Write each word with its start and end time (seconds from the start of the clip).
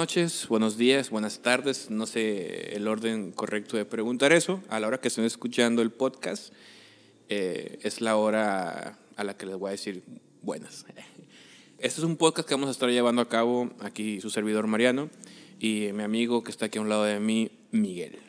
Noches, 0.00 0.48
buenos 0.48 0.78
días, 0.78 1.10
buenas 1.10 1.40
tardes. 1.42 1.90
No 1.90 2.06
sé 2.06 2.74
el 2.74 2.88
orden 2.88 3.32
correcto 3.32 3.76
de 3.76 3.84
preguntar 3.84 4.32
eso. 4.32 4.62
A 4.70 4.80
la 4.80 4.86
hora 4.86 4.98
que 4.98 5.08
estén 5.08 5.26
escuchando 5.26 5.82
el 5.82 5.90
podcast, 5.90 6.54
eh, 7.28 7.78
es 7.82 8.00
la 8.00 8.16
hora 8.16 8.98
a 9.16 9.24
la 9.24 9.36
que 9.36 9.44
les 9.44 9.56
voy 9.56 9.68
a 9.68 9.72
decir 9.72 10.02
buenas. 10.40 10.86
Este 11.78 12.00
es 12.00 12.02
un 12.02 12.16
podcast 12.16 12.48
que 12.48 12.54
vamos 12.54 12.68
a 12.68 12.70
estar 12.70 12.88
llevando 12.88 13.20
a 13.20 13.28
cabo 13.28 13.72
aquí 13.80 14.22
su 14.22 14.30
servidor 14.30 14.66
Mariano 14.66 15.10
y 15.58 15.90
mi 15.92 16.02
amigo 16.02 16.42
que 16.42 16.50
está 16.50 16.64
aquí 16.66 16.78
a 16.78 16.80
un 16.80 16.88
lado 16.88 17.04
de 17.04 17.20
mí, 17.20 17.50
Miguel. 17.70 18.20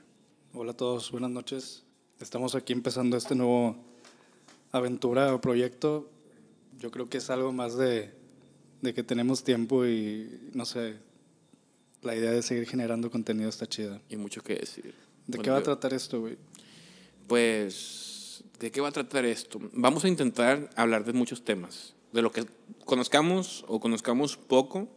Hola 0.54 0.74
a 0.74 0.76
todos, 0.76 1.10
buenas 1.10 1.32
noches. 1.32 1.86
Estamos 2.20 2.54
aquí 2.54 2.74
empezando 2.74 3.16
este 3.16 3.34
nuevo 3.34 3.78
aventura 4.74 5.34
o 5.34 5.40
proyecto. 5.40 6.12
Yo 6.80 6.92
creo 6.92 7.08
que 7.08 7.20
es 7.20 7.30
algo 7.30 7.54
más 7.54 7.78
de, 7.78 8.12
de 8.82 8.94
que 8.94 9.04
tenemos 9.04 9.46
tiempo 9.46 9.86
y 9.86 10.52
no 10.54 10.66
sé, 10.66 10.98
la 12.02 12.16
idea 12.16 12.32
de 12.32 12.42
seguir 12.42 12.68
generando 12.68 13.12
contenido 13.12 13.50
está 13.50 13.68
chida. 13.68 14.02
Y 14.10 14.18
mucho 14.18 14.42
que 14.42 14.56
decir. 14.56 14.94
¿De 15.28 15.38
Bueno, 15.38 15.44
qué 15.44 15.50
va 15.52 15.58
a 15.58 15.64
tratar 15.64 15.94
esto, 15.94 16.20
güey? 16.20 16.38
Pues, 17.28 18.44
¿de 18.60 18.72
qué 18.72 18.82
va 18.82 18.90
a 18.90 18.92
tratar 18.92 19.26
esto? 19.26 19.60
Vamos 19.74 20.04
a 20.04 20.08
intentar 20.08 20.70
hablar 20.76 21.06
de 21.06 21.14
muchos 21.14 21.44
temas. 21.46 21.94
De 22.12 22.22
lo 22.22 22.32
que 22.32 22.46
conozcamos 22.86 23.64
o 23.68 23.80
conozcamos 23.80 24.36
poco, 24.36 24.90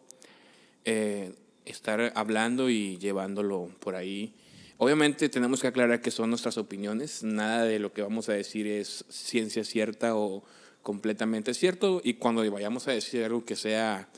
eh, 0.85 1.35
estar 1.65 2.13
hablando 2.17 2.71
y 2.71 2.99
llevándolo 2.99 3.71
por 3.81 3.95
ahí. 3.95 4.35
Obviamente 4.79 5.29
tenemos 5.29 5.61
que 5.61 5.69
aclarar 5.69 6.01
que 6.01 6.11
son 6.11 6.31
nuestras 6.31 6.59
opiniones. 6.59 7.23
Nada 7.23 7.65
de 7.65 7.79
lo 7.79 7.93
que 7.93 8.03
vamos 8.03 8.29
a 8.29 8.33
decir 8.33 8.67
es 8.67 9.05
ciencia 9.09 9.63
cierta 9.63 10.17
o 10.17 10.43
completamente 10.83 11.55
cierto. 11.55 12.01
Y 12.03 12.15
cuando 12.15 12.51
vayamos 12.51 12.89
a 12.89 12.93
decir 12.93 13.23
algo 13.23 13.45
que 13.45 13.55
sea, 13.55 14.09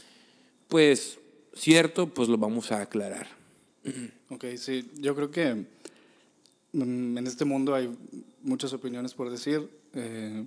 pues, 0.68 1.18
cierto, 1.56 2.08
pues 2.08 2.28
lo 2.28 2.38
vamos 2.38 2.72
a 2.72 2.82
aclarar. 2.82 3.26
Ok, 4.30 4.44
sí, 4.56 4.90
yo 4.96 5.14
creo 5.14 5.30
que 5.30 5.64
mm, 6.72 7.18
en 7.18 7.26
este 7.26 7.44
mundo 7.44 7.74
hay 7.74 7.94
muchas 8.42 8.72
opiniones 8.72 9.14
por 9.14 9.30
decir. 9.30 9.68
Eh, 9.94 10.44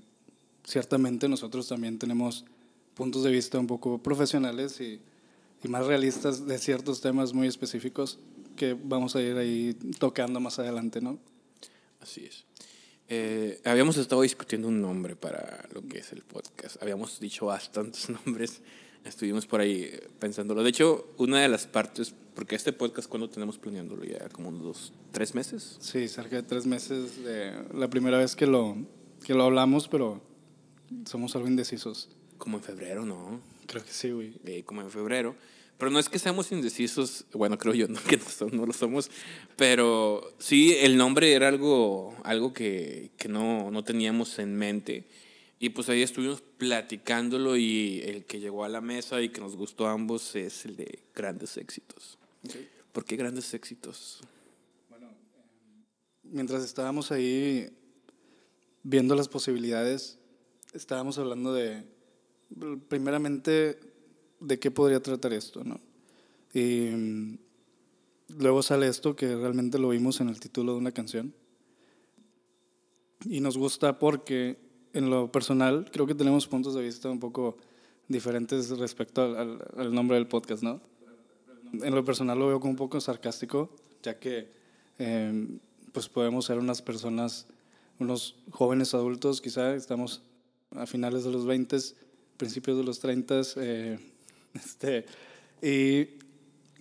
ciertamente 0.64 1.28
nosotros 1.28 1.68
también 1.68 1.98
tenemos 1.98 2.46
puntos 2.94 3.24
de 3.24 3.32
vista 3.32 3.60
un 3.60 3.68
poco 3.68 3.98
profesionales 3.98 4.80
y, 4.82 5.00
y 5.64 5.68
más 5.68 5.86
realistas 5.86 6.46
de 6.46 6.58
ciertos 6.58 7.02
temas 7.02 7.34
muy 7.34 7.48
específicos 7.48 8.20
que 8.56 8.76
vamos 8.82 9.16
a 9.16 9.22
ir 9.22 9.38
ahí 9.38 9.74
tocando 10.00 10.40
más 10.42 10.60
adelante, 10.60 11.00
¿no? 11.00 11.18
Así 12.02 12.26
es. 12.26 12.44
Eh, 13.08 13.60
habíamos 13.66 13.98
estado 13.98 14.22
discutiendo 14.22 14.68
un 14.68 14.82
nombre 14.82 15.16
para 15.16 15.68
lo 15.74 15.82
que 15.82 16.00
es 16.00 16.12
el 16.12 16.22
podcast. 16.22 16.82
Habíamos 16.82 17.20
dicho 17.20 17.48
bastantes 17.48 18.10
nombres. 18.26 18.62
Estuvimos 19.06 19.46
por 19.48 19.62
ahí 19.62 19.84
eh, 19.84 20.08
pensándolo. 20.20 20.64
De 20.64 20.70
hecho, 20.70 21.08
una 21.18 21.42
de 21.42 21.48
las 21.48 21.66
partes, 21.68 22.14
porque 22.36 22.56
este 22.56 22.74
podcast, 22.74 23.08
cuando 23.10 23.30
tenemos 23.30 23.58
planeándolo? 23.58 24.04
Ya 24.04 24.30
como 24.30 24.50
unos 24.50 24.94
tres 25.12 25.34
meses. 25.36 25.78
Sí, 25.80 26.08
cerca 26.08 26.36
de 26.38 26.44
tres 26.44 26.66
meses 26.66 27.24
de 27.24 27.54
la 27.74 27.90
primera 27.90 28.18
vez 28.18 28.36
que 28.36 28.46
lo, 28.46 28.78
que 29.26 29.34
lo 29.34 29.44
hablamos, 29.44 29.88
pero 29.88 30.22
somos 31.06 31.36
algo 31.36 31.48
indecisos. 31.48 32.10
Como 32.38 32.58
en 32.58 32.64
febrero, 32.64 33.06
¿no? 33.06 33.42
Creo 33.68 33.84
que 33.84 33.92
sí, 33.92 34.12
güey. 34.12 34.34
Eh, 34.46 34.64
como 34.64 34.82
en 34.82 34.90
febrero. 34.92 35.36
Pero 35.78 35.92
no 35.92 36.00
es 36.00 36.10
que 36.10 36.20
seamos 36.20 36.52
indecisos, 36.52 37.26
bueno, 37.32 37.58
creo 37.58 37.74
yo 37.74 37.88
¿no? 37.90 38.00
que 38.04 38.18
no, 38.18 38.26
so- 38.26 38.50
no 38.52 38.66
lo 38.66 38.74
somos, 38.74 39.10
pero 39.56 40.22
sí, 40.38 40.76
el 40.78 40.98
nombre 40.98 41.32
era 41.34 41.48
algo, 41.48 42.14
algo 42.26 42.52
que, 42.52 43.12
que 43.18 43.30
no, 43.30 43.72
no 43.72 43.84
teníamos 43.86 44.40
en 44.40 44.56
mente. 44.58 45.06
Y 45.60 45.70
pues 45.70 45.90
ahí 45.90 46.02
estuvimos 46.02 46.42
platicándolo 46.42 47.58
y 47.58 48.02
el 48.06 48.26
que 48.26 48.40
llegó 48.40 48.64
a 48.64 48.70
la 48.70 48.80
mesa 48.80 49.22
y 49.22 49.30
que 49.30 49.42
nos 49.42 49.58
gustó 49.58 49.88
a 49.88 49.92
ambos 49.92 50.36
es 50.36 50.66
el 50.66 50.78
de 50.78 51.04
grandes 51.14 51.58
éxitos. 51.58 52.18
¿Por 52.94 53.04
qué 53.04 53.18
grandes 53.18 53.54
éxitos? 53.54 54.22
Mientras 56.24 56.64
estábamos 56.64 57.12
ahí 57.12 57.70
viendo 58.84 59.16
las 59.16 59.28
posibilidades, 59.28 60.18
estábamos 60.74 61.18
hablando 61.18 61.54
de, 61.54 61.84
primeramente, 62.88 63.80
de 64.40 64.60
qué 64.60 64.72
podría 64.72 65.02
tratar 65.02 65.34
esto, 65.34 65.64
¿no? 65.64 65.82
Y 66.54 66.90
mm, 66.92 67.38
luego 68.38 68.64
sale 68.64 68.88
esto 68.88 69.16
que 69.16 69.36
realmente 69.36 69.78
lo 69.78 69.90
vimos 69.90 70.22
en 70.22 70.30
el 70.30 70.40
título 70.40 70.74
de 70.74 70.80
una 70.80 70.92
canción. 70.92 71.34
Y 73.26 73.42
nos 73.42 73.58
gusta 73.58 74.00
porque, 74.00 74.58
en 74.94 75.10
lo 75.10 75.32
personal, 75.32 75.90
creo 75.92 76.06
que 76.08 76.16
tenemos 76.16 76.48
puntos 76.48 76.74
de 76.76 76.82
vista 76.82 77.10
un 77.10 77.20
poco 77.20 77.58
diferentes 78.08 78.70
respecto 78.78 79.22
al, 79.24 79.62
al- 79.78 79.94
nombre 79.94 80.18
del 80.18 80.28
podcast, 80.28 80.64
¿no? 80.64 80.82
En 81.74 81.94
lo 81.94 82.04
personal 82.04 82.40
lo 82.40 82.48
veo 82.48 82.60
como 82.60 82.72
un 82.72 82.78
poco 82.78 83.00
sarcástico, 83.00 83.70
ya 84.02 84.18
que 84.20 84.50
eh, 84.98 85.48
pues 85.92 86.10
podemos 86.10 86.46
ser 86.46 86.58
unas 86.58 86.82
personas, 86.82 87.46
unos 88.00 88.36
jóvenes 88.50 88.94
adultos, 88.96 89.42
quizá 89.42 89.76
estamos 89.76 90.24
a 90.72 90.86
finales 90.88 91.24
de 91.24 91.32
los 91.32 91.46
20, 91.46 91.78
principios 92.38 92.78
de 92.78 92.84
los 92.84 93.00
30, 93.00 93.42
eh, 93.58 94.00
este, 94.56 95.06
y 95.62 96.18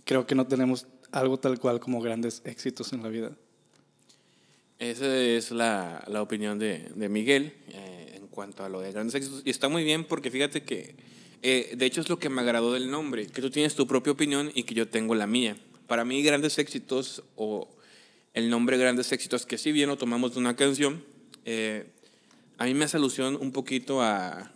creo 0.04 0.26
que 0.26 0.34
no 0.34 0.46
tenemos 0.46 0.86
algo 1.12 1.38
tal 1.38 1.58
cual 1.58 1.80
como 1.80 2.00
grandes 2.00 2.40
éxitos 2.44 2.92
en 2.94 3.02
la 3.02 3.08
vida. 3.10 3.36
Esa 4.78 5.16
es 5.16 5.50
la, 5.50 6.04
la 6.06 6.22
opinión 6.22 6.60
de, 6.60 6.88
de 6.94 7.08
Miguel 7.08 7.52
eh, 7.72 8.12
en 8.14 8.28
cuanto 8.28 8.62
a 8.62 8.68
lo 8.68 8.80
de 8.80 8.92
grandes 8.92 9.16
éxitos. 9.16 9.42
Y 9.44 9.50
está 9.50 9.68
muy 9.68 9.82
bien 9.82 10.04
porque 10.04 10.30
fíjate 10.30 10.62
que, 10.62 10.94
eh, 11.42 11.74
de 11.76 11.84
hecho 11.84 12.00
es 12.00 12.08
lo 12.08 12.20
que 12.20 12.28
me 12.28 12.42
agradó 12.42 12.72
del 12.72 12.88
nombre, 12.88 13.26
que 13.26 13.42
tú 13.42 13.50
tienes 13.50 13.74
tu 13.74 13.88
propia 13.88 14.12
opinión 14.12 14.52
y 14.54 14.62
que 14.62 14.74
yo 14.74 14.86
tengo 14.86 15.16
la 15.16 15.26
mía. 15.26 15.56
Para 15.88 16.04
mí 16.04 16.22
grandes 16.22 16.58
éxitos 16.58 17.24
o 17.34 17.68
el 18.34 18.50
nombre 18.50 18.78
grandes 18.78 19.10
éxitos, 19.10 19.46
que 19.46 19.58
si 19.58 19.72
bien 19.72 19.88
lo 19.88 19.98
tomamos 19.98 20.34
de 20.34 20.38
una 20.38 20.54
canción, 20.54 21.02
eh, 21.44 21.86
a 22.56 22.64
mí 22.66 22.74
me 22.74 22.84
hace 22.84 22.98
alusión 22.98 23.36
un 23.40 23.50
poquito 23.50 24.00
a... 24.00 24.52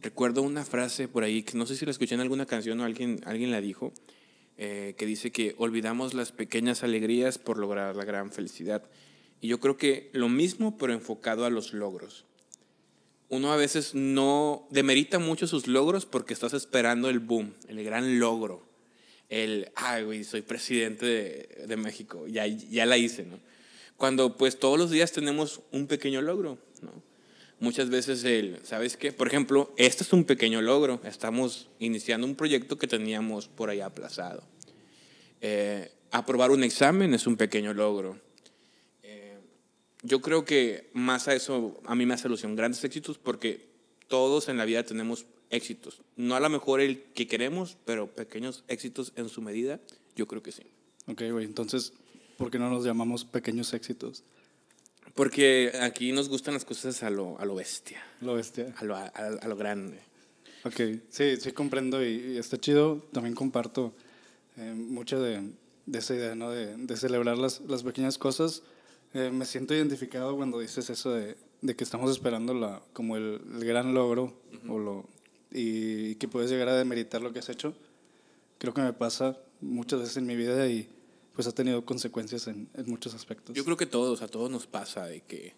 Recuerdo 0.00 0.42
una 0.42 0.64
frase 0.64 1.06
por 1.06 1.22
ahí 1.22 1.42
que 1.42 1.56
no 1.56 1.66
sé 1.66 1.76
si 1.76 1.84
la 1.84 1.90
escuché 1.90 2.14
en 2.14 2.20
alguna 2.20 2.46
canción 2.46 2.80
o 2.80 2.84
alguien, 2.84 3.20
alguien 3.26 3.50
la 3.50 3.60
dijo, 3.60 3.92
eh, 4.60 4.94
que 4.98 5.06
dice 5.06 5.30
que 5.30 5.54
olvidamos 5.56 6.14
las 6.14 6.32
pequeñas 6.32 6.82
alegrías 6.82 7.38
por 7.38 7.58
lograr 7.58 7.94
la 7.94 8.04
gran 8.04 8.32
felicidad. 8.32 8.82
Y 9.40 9.46
yo 9.46 9.60
creo 9.60 9.76
que 9.76 10.10
lo 10.12 10.28
mismo, 10.28 10.76
pero 10.76 10.92
enfocado 10.92 11.44
a 11.44 11.50
los 11.50 11.72
logros. 11.72 12.26
Uno 13.28 13.52
a 13.52 13.56
veces 13.56 13.94
no 13.94 14.66
demerita 14.70 15.20
mucho 15.20 15.46
sus 15.46 15.68
logros 15.68 16.06
porque 16.06 16.34
estás 16.34 16.54
esperando 16.54 17.08
el 17.08 17.20
boom, 17.20 17.54
el 17.68 17.84
gran 17.84 18.18
logro. 18.18 18.66
El, 19.28 19.70
ay, 19.76 20.02
güey, 20.02 20.24
soy 20.24 20.42
presidente 20.42 21.06
de, 21.66 21.76
México, 21.76 22.26
ya, 22.26 22.46
ya 22.46 22.84
la 22.84 22.96
hice, 22.96 23.24
¿no? 23.24 23.38
Cuando 23.96 24.36
pues 24.36 24.58
todos 24.58 24.78
los 24.78 24.90
días 24.90 25.12
tenemos 25.12 25.60
un 25.70 25.86
pequeño 25.86 26.20
logro. 26.20 26.58
Muchas 27.60 27.90
veces 27.90 28.22
el, 28.22 28.60
¿sabes 28.62 28.96
qué? 28.96 29.12
Por 29.12 29.26
ejemplo, 29.26 29.72
este 29.76 30.04
es 30.04 30.12
un 30.12 30.24
pequeño 30.24 30.62
logro. 30.62 31.00
Estamos 31.04 31.68
iniciando 31.80 32.26
un 32.26 32.36
proyecto 32.36 32.78
que 32.78 32.86
teníamos 32.86 33.48
por 33.48 33.68
ahí 33.68 33.80
aplazado. 33.80 34.44
Eh, 35.40 35.90
aprobar 36.12 36.52
un 36.52 36.62
examen 36.62 37.14
es 37.14 37.26
un 37.26 37.36
pequeño 37.36 37.74
logro. 37.74 38.16
Eh, 39.02 39.38
yo 40.02 40.20
creo 40.20 40.44
que 40.44 40.88
más 40.92 41.26
a 41.26 41.34
eso, 41.34 41.80
a 41.84 41.96
mí 41.96 42.06
me 42.06 42.14
hace 42.14 42.28
alusión, 42.28 42.54
grandes 42.54 42.84
éxitos, 42.84 43.18
porque 43.18 43.66
todos 44.06 44.48
en 44.48 44.56
la 44.56 44.64
vida 44.64 44.84
tenemos 44.84 45.26
éxitos. 45.50 46.02
No 46.14 46.36
a 46.36 46.40
lo 46.40 46.48
mejor 46.50 46.80
el 46.80 47.02
que 47.14 47.26
queremos, 47.26 47.76
pero 47.84 48.06
pequeños 48.06 48.62
éxitos 48.68 49.12
en 49.16 49.28
su 49.28 49.42
medida, 49.42 49.80
yo 50.14 50.28
creo 50.28 50.44
que 50.44 50.52
sí. 50.52 50.62
Ok, 51.08 51.22
güey, 51.32 51.44
entonces, 51.44 51.92
¿por 52.36 52.52
qué 52.52 52.58
no 52.60 52.70
nos 52.70 52.84
llamamos 52.84 53.24
pequeños 53.24 53.72
éxitos? 53.72 54.22
Porque 55.18 55.72
aquí 55.82 56.12
nos 56.12 56.28
gustan 56.28 56.54
las 56.54 56.64
cosas 56.64 57.02
a 57.02 57.10
lo, 57.10 57.36
a 57.40 57.44
lo 57.44 57.56
bestia, 57.56 58.00
Lo 58.20 58.34
bestia. 58.34 58.72
a 58.76 58.84
lo, 58.84 58.94
a- 58.94 59.08
a 59.08 59.48
lo 59.48 59.56
grande. 59.56 59.98
Ok, 60.64 60.80
sí, 61.10 61.36
sí 61.40 61.50
comprendo 61.50 62.04
y, 62.06 62.34
y 62.34 62.38
está 62.38 62.56
chido. 62.56 63.04
También 63.12 63.34
comparto 63.34 63.92
eh, 64.56 64.72
mucho 64.76 65.20
de, 65.20 65.42
de 65.86 65.98
esa 65.98 66.14
idea, 66.14 66.36
¿no? 66.36 66.50
De, 66.52 66.76
de 66.76 66.96
celebrar 66.96 67.36
las, 67.36 67.60
las 67.62 67.82
pequeñas 67.82 68.16
cosas. 68.16 68.62
Eh, 69.12 69.30
me 69.32 69.44
siento 69.44 69.74
identificado 69.74 70.36
cuando 70.36 70.60
dices 70.60 70.88
eso 70.88 71.10
de, 71.12 71.36
de 71.62 71.74
que 71.74 71.82
estamos 71.82 72.12
esperando 72.12 72.54
la, 72.54 72.80
como 72.92 73.16
el, 73.16 73.40
el 73.56 73.64
gran 73.64 73.94
logro 73.94 74.40
o 74.68 74.78
lo, 74.78 75.08
y, 75.50 76.14
que 76.14 76.28
puedes 76.28 76.48
llegar 76.48 76.68
a 76.68 76.76
demeritar 76.76 77.22
lo 77.22 77.32
que 77.32 77.40
has 77.40 77.48
hecho. 77.48 77.74
Creo 78.58 78.72
que 78.72 78.82
me 78.82 78.92
pasa 78.92 79.36
muchas 79.60 79.98
veces 79.98 80.16
en 80.18 80.26
mi 80.26 80.36
vida 80.36 80.68
y 80.68 80.88
pues 81.38 81.46
ha 81.46 81.52
tenido 81.52 81.84
consecuencias 81.84 82.48
en, 82.48 82.68
en 82.74 82.90
muchos 82.90 83.14
aspectos. 83.14 83.54
Yo 83.54 83.64
creo 83.64 83.76
que 83.76 83.86
todos, 83.86 84.22
a 84.22 84.26
todos 84.26 84.50
nos 84.50 84.66
pasa 84.66 85.06
de 85.06 85.20
que 85.20 85.54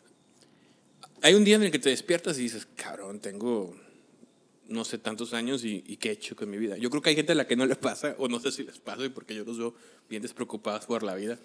hay 1.23 1.33
un 1.33 1.43
día 1.43 1.57
en 1.57 1.63
el 1.63 1.71
que 1.71 1.79
te 1.79 1.89
despiertas 1.89 2.39
y 2.39 2.43
dices, 2.43 2.69
cabrón, 2.77 3.19
tengo 3.19 3.75
no 4.69 4.85
sé 4.85 4.99
tantos 4.99 5.33
años 5.33 5.65
y, 5.65 5.83
y 5.87 5.97
qué 5.97 6.11
he 6.11 6.13
hecho 6.13 6.37
con 6.37 6.51
mi 6.51 6.59
vida. 6.59 6.77
Yo 6.77 6.91
creo 6.91 7.01
que 7.01 7.09
hay 7.09 7.17
gente 7.17 7.33
a 7.33 7.35
la 7.35 7.47
que 7.47 7.57
no 7.57 7.65
le 7.65 7.77
pasa, 7.77 8.15
o 8.19 8.29
no 8.29 8.41
sé 8.41 8.53
si 8.53 8.63
les 8.63 8.79
pasa, 8.79 9.09
porque 9.09 9.35
yo 9.35 9.43
los 9.43 9.57
veo 9.57 9.75
bien 10.11 10.21
despreocupados 10.21 10.85
por 10.85 11.03
la 11.03 11.15
vida. 11.15 11.39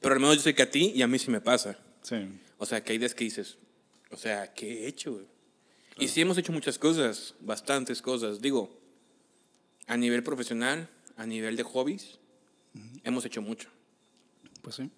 Pero 0.00 0.14
al 0.14 0.20
menos 0.20 0.36
yo 0.36 0.42
sé 0.42 0.54
que 0.54 0.62
a 0.62 0.70
ti 0.70 0.92
y 0.94 1.02
a 1.02 1.08
mí 1.08 1.18
sí 1.18 1.32
me 1.32 1.40
pasa. 1.40 1.76
Sí. 2.02 2.18
O 2.58 2.66
sea, 2.66 2.84
que 2.84 2.92
hay 2.92 2.98
días 2.98 3.16
que 3.16 3.24
dices, 3.24 3.58
o 4.12 4.16
sea, 4.16 4.54
¿qué 4.54 4.84
he 4.84 4.86
hecho? 4.86 5.14
güey? 5.14 5.26
Y 5.98 6.06
sí 6.06 6.20
hemos 6.20 6.38
hecho 6.38 6.52
muchas 6.52 6.78
cosas, 6.78 7.34
bastantes 7.40 8.00
cosas. 8.00 8.40
Digo, 8.40 8.78
a 9.88 9.96
nivel 9.96 10.22
profesional, 10.22 10.88
a 11.16 11.26
nivel 11.26 11.56
de 11.56 11.64
hobbies, 11.64 12.20
hemos 13.04 13.24
hecho 13.24 13.42
mucho. 13.42 13.68
Pues 14.62 14.76
sí. 14.76 14.90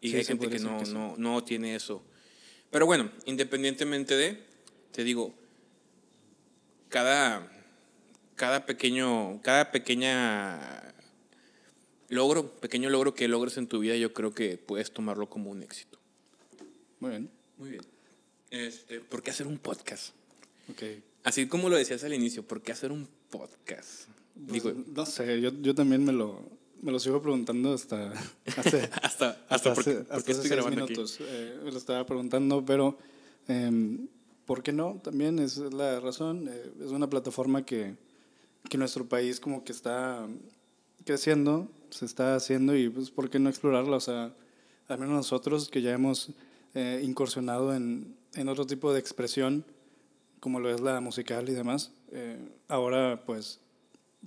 Y 0.00 0.10
Sí, 0.10 0.16
hay 0.16 0.24
gente 0.24 0.48
que 0.48 0.58
no, 0.58 0.72
decir 0.72 0.78
que 0.80 0.86
sí. 0.86 0.92
no, 0.92 1.14
no 1.16 1.42
tiene 1.44 1.74
eso. 1.74 2.02
Pero 2.70 2.86
bueno, 2.86 3.10
independientemente 3.26 4.16
de, 4.16 4.42
te 4.92 5.04
digo, 5.04 5.34
cada, 6.88 7.50
cada 8.34 8.66
pequeño, 8.66 9.40
cada 9.42 9.70
pequeña 9.70 10.94
logro, 12.08 12.50
pequeño 12.60 12.90
logro 12.90 13.14
que 13.14 13.28
logres 13.28 13.56
en 13.56 13.66
tu 13.66 13.78
vida, 13.80 13.96
yo 13.96 14.12
creo 14.12 14.34
que 14.34 14.58
puedes 14.58 14.92
tomarlo 14.92 15.28
como 15.28 15.50
un 15.50 15.62
éxito. 15.62 15.98
Muy 17.00 17.10
bien. 17.10 17.30
Muy 17.58 17.70
bien. 17.70 17.82
Este, 18.50 19.00
¿Por 19.00 19.22
qué 19.22 19.30
hacer 19.30 19.46
un 19.46 19.58
podcast? 19.58 20.14
Así 21.22 21.46
como 21.48 21.68
lo 21.68 21.76
decías 21.76 22.04
al 22.04 22.14
inicio, 22.14 22.42
¿por 22.42 22.62
qué 22.62 22.72
hacer 22.72 22.92
un 22.92 23.08
podcast? 23.30 24.08
Digo, 24.34 24.72
Pues, 24.72 24.88
no 24.88 25.06
sé, 25.06 25.40
yo, 25.40 25.50
yo 25.60 25.74
también 25.74 26.04
me 26.04 26.12
lo, 26.12 26.42
me 26.82 26.92
lo 26.92 26.98
sigo 26.98 27.20
preguntando 27.22 27.72
hasta 27.72 28.12
hace, 28.56 28.90
hasta, 29.02 29.02
hasta, 29.02 29.38
hasta 29.48 29.72
hace, 29.72 29.94
por 30.04 30.16
hasta 30.16 30.32
estoy 30.32 30.50
grabando 30.50 30.84
aquí. 30.84 30.92
minutos. 30.92 31.18
eh, 31.20 31.58
me 31.64 31.70
lo 31.72 31.78
estaba 31.78 32.04
preguntando, 32.06 32.64
pero 32.64 32.98
em, 33.48 34.06
¿por 34.46 34.62
qué 34.62 34.72
no? 34.72 35.00
También 35.02 35.38
es 35.38 35.58
la 35.58 36.00
razón. 36.00 36.48
eh, 36.48 36.72
es 36.84 36.90
una 36.90 37.08
plataforma 37.08 37.64
que, 37.64 37.96
que 38.68 38.78
nuestro 38.78 39.06
país 39.06 39.40
como 39.40 39.64
que 39.64 39.72
está 39.72 40.26
creciendo, 41.04 41.68
se 41.90 42.04
está 42.06 42.34
haciendo 42.34 42.76
y 42.76 42.88
pues 42.88 43.10
¿por 43.10 43.30
qué 43.30 43.38
no 43.38 43.48
explorarla? 43.50 43.96
O 43.96 44.00
sea, 44.00 44.34
al 44.88 44.98
menos 44.98 45.14
nosotros 45.14 45.68
que 45.68 45.82
ya 45.82 45.92
hemos 45.92 46.30
eh, 46.74 47.00
incursionado 47.04 47.74
en, 47.74 48.16
en 48.34 48.48
otro 48.48 48.66
tipo 48.66 48.92
de 48.92 49.00
expresión, 49.00 49.64
como 50.40 50.60
lo 50.60 50.70
es 50.74 50.80
la 50.80 51.00
musical 51.00 51.48
y 51.48 51.52
demás, 51.52 51.92
eh, 52.12 52.38
ahora 52.68 53.22
pues 53.24 53.60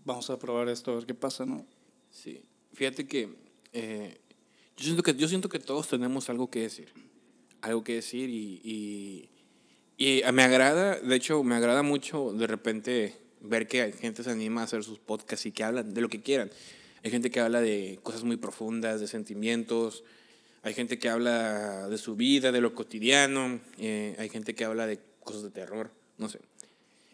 vamos 0.06 0.30
a 0.30 0.38
probar 0.40 0.70
esto 0.70 0.92
a 0.92 0.96
ver 0.96 1.06
qué 1.06 1.14
pasa, 1.14 1.46
¿no? 1.46 1.66
Sí, 2.12 2.42
fíjate 2.74 3.08
que, 3.08 3.30
eh, 3.74 4.18
yo, 4.76 4.84
siento 4.84 5.04
que 5.04 5.16
yo 5.16 5.28
siento 5.28 5.50
que 5.50 5.60
todos 5.60 5.88
tenemos 5.88 6.30
algo 6.30 6.50
que 6.50 6.62
decir, 6.62 6.90
algo 7.62 7.84
que 7.84 7.96
decir 7.96 8.30
y, 8.30 8.62
y, 9.98 10.20
y 10.20 10.32
me 10.32 10.44
agrada, 10.44 11.00
de 11.00 11.16
hecho 11.16 11.44
me 11.44 11.56
agrada 11.56 11.84
mucho 11.84 12.34
de 12.34 12.48
repente 12.48 13.18
ver 13.42 13.68
que 13.68 13.82
hay 13.82 13.94
gente 13.94 14.24
se 14.24 14.32
anima 14.32 14.62
a 14.62 14.64
hacer 14.66 14.84
sus 14.84 15.00
podcasts 15.00 15.46
y 15.46 15.52
que 15.52 15.64
hablan 15.64 15.94
de 15.94 16.02
lo 16.02 16.10
que 16.10 16.22
quieran. 16.22 16.50
Hay 17.04 17.12
gente 17.12 17.30
que 17.30 17.40
habla 17.40 17.62
de 17.62 18.00
cosas 18.04 18.24
muy 18.24 18.38
profundas, 18.38 19.00
de 19.00 19.08
sentimientos, 19.08 20.04
hay 20.64 20.74
gente 20.74 21.00
que 21.00 21.10
habla 21.10 21.88
de 21.88 21.98
su 21.98 22.16
vida, 22.16 22.52
de 22.52 22.62
lo 22.62 22.74
cotidiano, 22.74 23.60
eh, 23.78 24.16
hay 24.20 24.30
gente 24.30 24.56
que 24.56 24.66
habla 24.66 24.88
de 24.88 25.00
cosas 25.24 25.44
de 25.44 25.52
terror, 25.52 25.92
no 26.18 26.30
sé. 26.30 26.40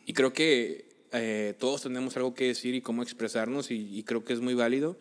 Y 0.05 0.13
creo 0.13 0.33
que 0.33 0.92
eh, 1.13 1.53
todos 1.59 1.81
tenemos 1.83 2.15
algo 2.17 2.33
que 2.33 2.45
decir 2.47 2.75
y 2.75 2.81
cómo 2.81 3.03
expresarnos 3.03 3.71
y, 3.71 3.97
y 3.97 4.03
creo 4.03 4.23
que 4.25 4.33
es 4.33 4.41
muy 4.41 4.53
válido. 4.53 4.97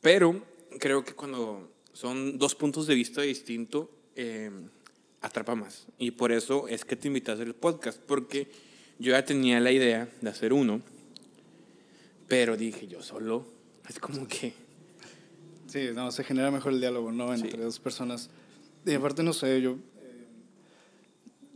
Pero 0.00 0.42
creo 0.78 1.04
que 1.04 1.14
cuando 1.14 1.70
son 1.92 2.38
dos 2.38 2.54
puntos 2.54 2.86
de 2.86 2.94
vista 2.94 3.22
distintos, 3.22 3.88
eh, 4.16 4.50
atrapa 5.20 5.54
más. 5.54 5.86
Y 5.98 6.12
por 6.12 6.32
eso 6.32 6.66
es 6.68 6.84
que 6.84 6.96
te 6.96 7.08
invité 7.08 7.30
a 7.30 7.34
hacer 7.34 7.46
el 7.46 7.54
podcast, 7.54 8.00
porque 8.00 8.50
yo 8.98 9.12
ya 9.12 9.24
tenía 9.24 9.60
la 9.60 9.70
idea 9.72 10.08
de 10.20 10.30
hacer 10.30 10.52
uno, 10.52 10.80
pero 12.28 12.56
dije 12.56 12.86
yo 12.86 13.02
solo, 13.02 13.46
es 13.88 13.98
como 13.98 14.26
que... 14.26 14.52
Sí, 15.66 15.88
no, 15.94 16.10
se 16.10 16.24
genera 16.24 16.50
mejor 16.50 16.72
el 16.72 16.80
diálogo, 16.80 17.12
¿no? 17.12 17.32
Entre 17.32 17.50
Sí. 17.52 17.56
dos 17.56 17.78
personas. 17.78 18.30
Y 18.84 18.92
aparte, 18.94 19.22
no 19.22 19.32
sé, 19.32 19.60
yo 19.60 19.72
eh, 19.72 20.26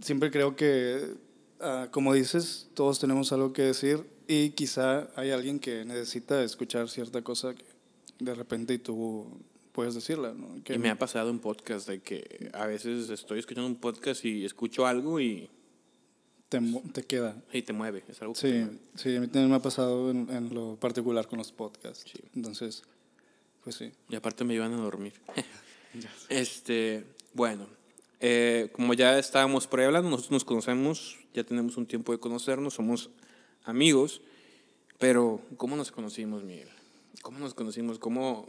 siempre 0.00 0.30
creo 0.30 0.54
que, 0.54 1.14
ah, 1.60 1.88
como 1.90 2.12
dices, 2.14 2.68
todos 2.74 2.98
tenemos 2.98 3.32
algo 3.32 3.52
que 3.52 3.62
decir 3.62 4.04
y 4.26 4.50
quizá 4.50 5.08
hay 5.16 5.30
alguien 5.30 5.58
que 5.60 5.84
necesita 5.84 6.42
escuchar 6.42 6.88
cierta 6.88 7.22
cosa 7.22 7.54
que 7.54 7.64
de 8.20 8.34
repente 8.34 8.78
tú 8.78 9.26
puedes 9.72 9.94
decirla, 9.94 10.32
¿no? 10.32 10.62
Que 10.64 10.74
Y 10.74 10.78
me 10.78 10.88
ha 10.90 10.98
pasado 10.98 11.30
en 11.30 11.38
podcast 11.40 11.88
de 11.88 12.00
que 12.00 12.50
a 12.54 12.66
veces 12.66 13.10
estoy 13.10 13.40
escuchando 13.40 13.66
un 13.68 13.76
podcast 13.76 14.24
y 14.24 14.44
escucho 14.44 14.86
algo 14.86 15.20
y, 15.20 15.50
te, 16.48 16.60
te 16.92 17.02
queda. 17.02 17.42
y 17.52 17.62
te 17.62 17.72
mueve, 17.72 18.04
es 18.08 18.20
algo 18.22 18.34
que 18.34 18.40
Sí, 18.40 18.46
te 18.48 18.58
mueve. 18.64 18.78
sí, 18.94 19.16
a 19.16 19.20
mí 19.20 19.26
también 19.26 19.50
me 19.50 19.56
ha 19.56 19.60
pasado 19.62 20.10
en, 20.10 20.28
en 20.30 20.54
lo 20.54 20.76
particular 20.76 21.26
con 21.26 21.38
los 21.38 21.50
podcasts. 21.52 22.04
Sí. 22.10 22.20
Entonces, 22.36 22.82
pues 23.64 23.76
sí. 23.76 23.90
Y 24.08 24.14
aparte 24.14 24.44
me 24.44 24.54
llevan 24.54 24.72
a 24.74 24.76
dormir. 24.76 25.14
Este, 26.28 27.04
bueno, 27.34 27.66
eh, 28.26 28.70
como 28.72 28.94
ya 28.94 29.18
estábamos 29.18 29.66
por 29.66 29.80
ahí 29.80 29.84
hablando, 29.84 30.08
nosotros 30.08 30.30
nos 30.30 30.44
conocemos, 30.46 31.18
ya 31.34 31.44
tenemos 31.44 31.76
un 31.76 31.84
tiempo 31.84 32.10
de 32.10 32.18
conocernos, 32.18 32.72
somos 32.72 33.10
amigos, 33.64 34.22
pero 34.98 35.42
¿cómo 35.58 35.76
nos 35.76 35.92
conocimos, 35.92 36.42
Miguel? 36.42 36.70
¿Cómo 37.20 37.38
nos 37.38 37.52
conocimos? 37.52 37.98
¿Cómo, 37.98 38.48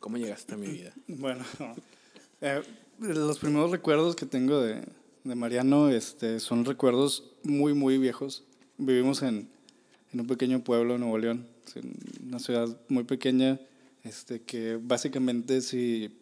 cómo 0.00 0.18
llegaste 0.18 0.52
a 0.52 0.58
mi 0.58 0.66
vida? 0.66 0.92
Bueno, 1.08 1.42
eh, 2.42 2.60
los 2.98 3.38
primeros 3.38 3.70
recuerdos 3.70 4.16
que 4.16 4.26
tengo 4.26 4.60
de, 4.60 4.82
de 5.24 5.34
Mariano 5.34 5.88
este, 5.88 6.38
son 6.38 6.66
recuerdos 6.66 7.32
muy, 7.42 7.72
muy 7.72 7.96
viejos. 7.96 8.44
Vivimos 8.76 9.22
en, 9.22 9.48
en 10.12 10.20
un 10.20 10.26
pequeño 10.26 10.62
pueblo 10.62 10.98
Nuevo 10.98 11.16
León, 11.16 11.48
una 12.22 12.38
ciudad 12.38 12.78
muy 12.88 13.04
pequeña, 13.04 13.58
este, 14.02 14.42
que 14.42 14.78
básicamente 14.78 15.62
si 15.62 16.20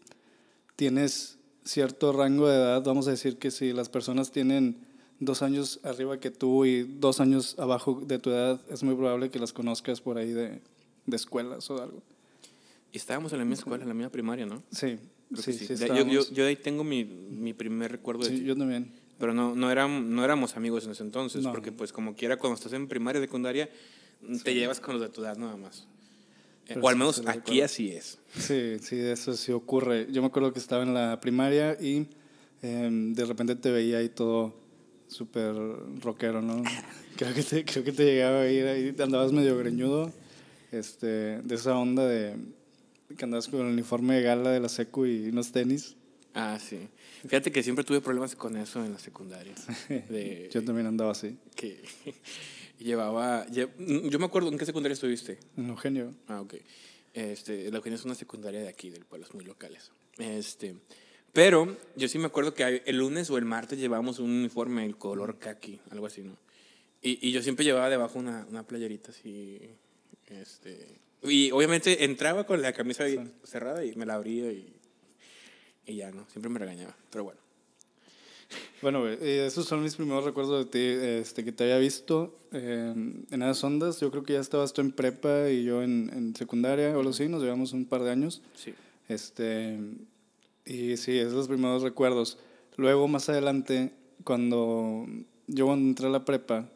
tienes 0.77 1.41
cierto 1.65 2.13
rango 2.13 2.49
de 2.49 2.57
edad, 2.57 2.83
vamos 2.85 3.07
a 3.09 3.11
decir 3.11 3.39
que 3.39 3.51
si 3.51 3.73
las 3.73 3.89
personas 3.89 4.31
tienen 4.33 4.77
dos 5.21 5.43
años 5.43 5.79
arriba 5.85 6.19
que 6.19 6.31
tú 6.31 6.65
y 6.65 6.83
dos 6.83 7.21
años 7.21 7.57
abajo 7.59 8.03
de 8.05 8.19
tu 8.19 8.31
edad, 8.31 8.61
es 8.71 8.83
muy 8.83 8.95
probable 8.95 9.31
que 9.31 9.39
las 9.39 9.53
conozcas 9.53 10.01
por 10.01 10.19
ahí 10.19 10.33
de, 10.33 10.61
de 11.07 11.17
escuelas 11.17 11.71
o 11.71 11.81
algo. 11.83 12.03
Y 12.93 12.97
estábamos 12.99 13.33
en 13.33 13.39
la 13.39 13.45
misma 13.45 13.61
escuela, 13.61 13.83
en 13.85 13.89
la 13.89 13.95
misma 13.95 14.11
primaria, 14.11 14.45
¿no? 14.47 14.63
Sí, 14.71 14.99
sí, 15.37 15.53
sí. 15.53 15.67
Yo, 15.67 15.67
yo, 15.69 15.75
estábamos- 15.75 16.31
yo 16.33 16.43
de 16.45 16.49
ahí 16.51 16.57
tengo 16.57 16.85
mi, 16.85 17.05
mi 17.05 17.55
primer 17.55 17.93
recuerdo 17.93 18.25
de 18.25 18.31
sí, 18.31 18.39
ti. 18.39 18.45
yo 18.45 18.57
también. 18.57 18.93
Pero 19.19 19.33
no, 19.33 19.55
no, 19.55 19.71
éramos, 19.71 20.03
no 20.05 20.25
éramos 20.25 20.57
amigos 20.57 20.85
en 20.85 20.91
ese 20.91 21.05
entonces, 21.05 21.45
No. 21.45 21.53
porque 21.53 21.71
pues 21.71 21.93
como 21.93 22.17
quiera 22.17 22.37
cuando 22.39 22.57
estás 22.57 22.73
en 22.73 22.89
primaria, 22.89 23.21
secundaria, 23.21 23.71
te 24.43 24.55
llevas 24.55 24.81
con 24.81 24.95
los 24.95 25.03
de 25.03 25.09
tu 25.09 25.21
edad 25.23 25.37
nada 25.37 25.57
más. 25.57 25.87
Eh, 26.69 26.79
o 26.81 26.89
al 26.89 26.97
menos 26.97 27.23
aquí 27.27 27.61
así 27.61 27.91
es. 27.93 28.19
Sí, 28.37 28.79
sí, 28.81 28.99
eso 28.99 29.35
sí 29.35 29.53
ocurre. 29.53 30.07
Yo 30.11 30.23
me 30.23 30.29
acuerdo 30.29 30.53
que 30.53 30.59
estaba 30.59 30.83
en 30.83 30.95
la 30.95 31.21
primaria 31.21 31.77
y 31.81 32.07
em, 32.63 33.15
de 33.15 33.25
repente 33.25 33.57
te 33.57 33.71
veía 33.71 33.99
ahí 33.99 34.09
todo 34.09 34.55
súper 35.09 35.55
rockero, 36.01 36.41
¿no? 36.41 36.63
Creo 37.17 37.35
que, 37.35 37.43
te, 37.43 37.65
creo 37.65 37.85
que 37.85 37.93
te 37.93 38.05
llegaba 38.05 38.41
a 38.41 38.51
ir 38.51 38.67
ahí, 38.67 38.97
andabas 38.99 39.33
medio 39.33 39.57
greñudo, 39.59 40.11
este, 40.73 41.43
de 41.43 41.55
esa 41.55 41.77
onda 41.77 42.07
de 42.07 42.35
que 43.17 43.25
andabas 43.25 43.49
con 43.49 43.61
el 43.61 43.67
uniforme 43.67 44.15
de 44.15 44.23
gala 44.23 44.51
de 44.51 44.61
la 44.61 44.71
secu 44.71 45.05
y 45.05 45.29
unos 45.29 45.53
tenis. 45.53 45.95
Ah, 46.35 46.59
sí. 46.59 46.89
Fíjate 47.23 47.53
que 47.53 47.63
siempre 47.63 47.85
tuve 47.85 48.01
problemas 48.01 48.35
con 48.35 48.57
eso 48.57 48.85
en 48.85 48.93
la 48.93 48.99
secundaria. 48.99 49.55
De 49.89 50.49
Yo 50.51 50.65
también 50.65 50.87
andaba 50.87 51.13
así, 51.13 51.37
que 51.55 51.83
llevaba... 52.83 53.47
lle- 53.47 53.71
Yo 54.09 54.19
me 54.19 54.27
acuerdo, 54.27 54.49
¿en 54.51 54.59
qué 54.59 54.65
secundaria 54.67 54.95
estuviste? 54.95 55.39
en 55.57 55.69
Eugenio. 55.69 56.15
Ah, 56.29 56.41
ok. 56.41 56.55
Este, 57.15 57.71
la 57.71 57.77
Eugenia 57.79 57.97
es 57.99 58.05
una 58.05 58.15
secundaria 58.15 58.61
de 58.61 58.69
aquí, 58.69 58.89
del 58.91 59.05
pueblo, 59.05 59.27
es 59.27 59.35
muy 59.35 59.45
locales. 59.45 59.91
Este, 60.19 60.77
pero 61.33 61.77
yo 61.97 62.09
sí 62.09 62.19
me 62.19 62.27
acuerdo 62.27 62.55
que 62.55 62.83
el 62.87 62.97
lunes 62.99 63.29
o 63.31 63.39
el 63.39 63.45
martes 63.45 63.79
llevábamos 63.79 64.19
un 64.19 64.31
uniforme, 64.31 64.85
el 64.85 64.97
color 64.97 65.39
kaki, 65.39 65.81
algo 65.91 66.07
así, 66.07 66.23
¿no? 66.23 66.37
Y, 67.03 67.27
y 67.29 67.33
yo 67.33 67.43
siempre 67.43 67.65
llevaba 67.65 67.91
debajo 67.91 68.19
una, 68.19 68.47
una 68.49 68.67
playerita 68.67 69.11
así, 69.11 69.61
este... 70.29 71.01
Y 71.25 71.51
obviamente 71.53 72.05
entraba 72.05 72.45
con 72.47 72.63
la 72.63 72.73
camisa 72.73 73.05
ahí 73.05 73.17
cerrada 73.45 73.85
y 73.85 73.95
me 73.95 74.07
la 74.07 74.15
abría 74.15 74.51
y, 74.51 74.75
y 75.87 75.97
ya, 75.97 76.11
¿no? 76.11 76.27
Siempre 76.31 76.51
me 76.51 76.59
regañaba, 76.59 76.97
pero 77.11 77.25
bueno. 77.25 77.41
Bueno, 78.81 79.01
güey, 79.01 79.15
eh, 79.21 79.47
esos 79.47 79.67
son 79.67 79.83
mis 79.83 79.95
primeros 79.95 80.25
recuerdos 80.25 80.65
de 80.65 80.71
ti, 80.71 81.01
este, 81.21 81.45
que 81.45 81.53
te 81.53 81.65
había 81.65 81.79
visto 81.79 82.37
eh, 82.53 82.93
en 83.31 83.43
esas 83.43 83.63
ondas. 83.63 84.01
Yo 84.01 84.11
creo 84.11 84.23
que 84.25 84.33
ya 84.33 84.41
estabas 84.41 84.73
tú 84.73 84.81
en 84.81 84.93
prepa 84.93 85.51
y 85.51 85.65
yo 85.65 85.83
en, 85.83 86.11
en 86.13 86.35
secundaria 86.35 86.97
o 86.97 86.99
algo 86.99 87.11
así, 87.11 87.29
nos 87.29 87.43
llevamos 87.43 87.73
un 87.73 87.85
par 87.85 88.03
de 88.03 88.11
años. 88.11 88.43
Sí. 88.57 88.75
Este, 89.09 89.79
y 90.65 90.97
sí, 90.97 91.19
esos 91.19 91.31
son 91.31 91.39
los 91.39 91.49
primeros 91.49 91.83
recuerdos. 91.83 92.39
Luego, 92.77 93.07
más 93.07 93.29
adelante, 93.29 93.93
cuando 94.25 95.07
yo 95.47 95.67
cuando 95.67 95.89
entré 95.89 96.07
a 96.07 96.11
la 96.11 96.25
prepa, 96.25 96.69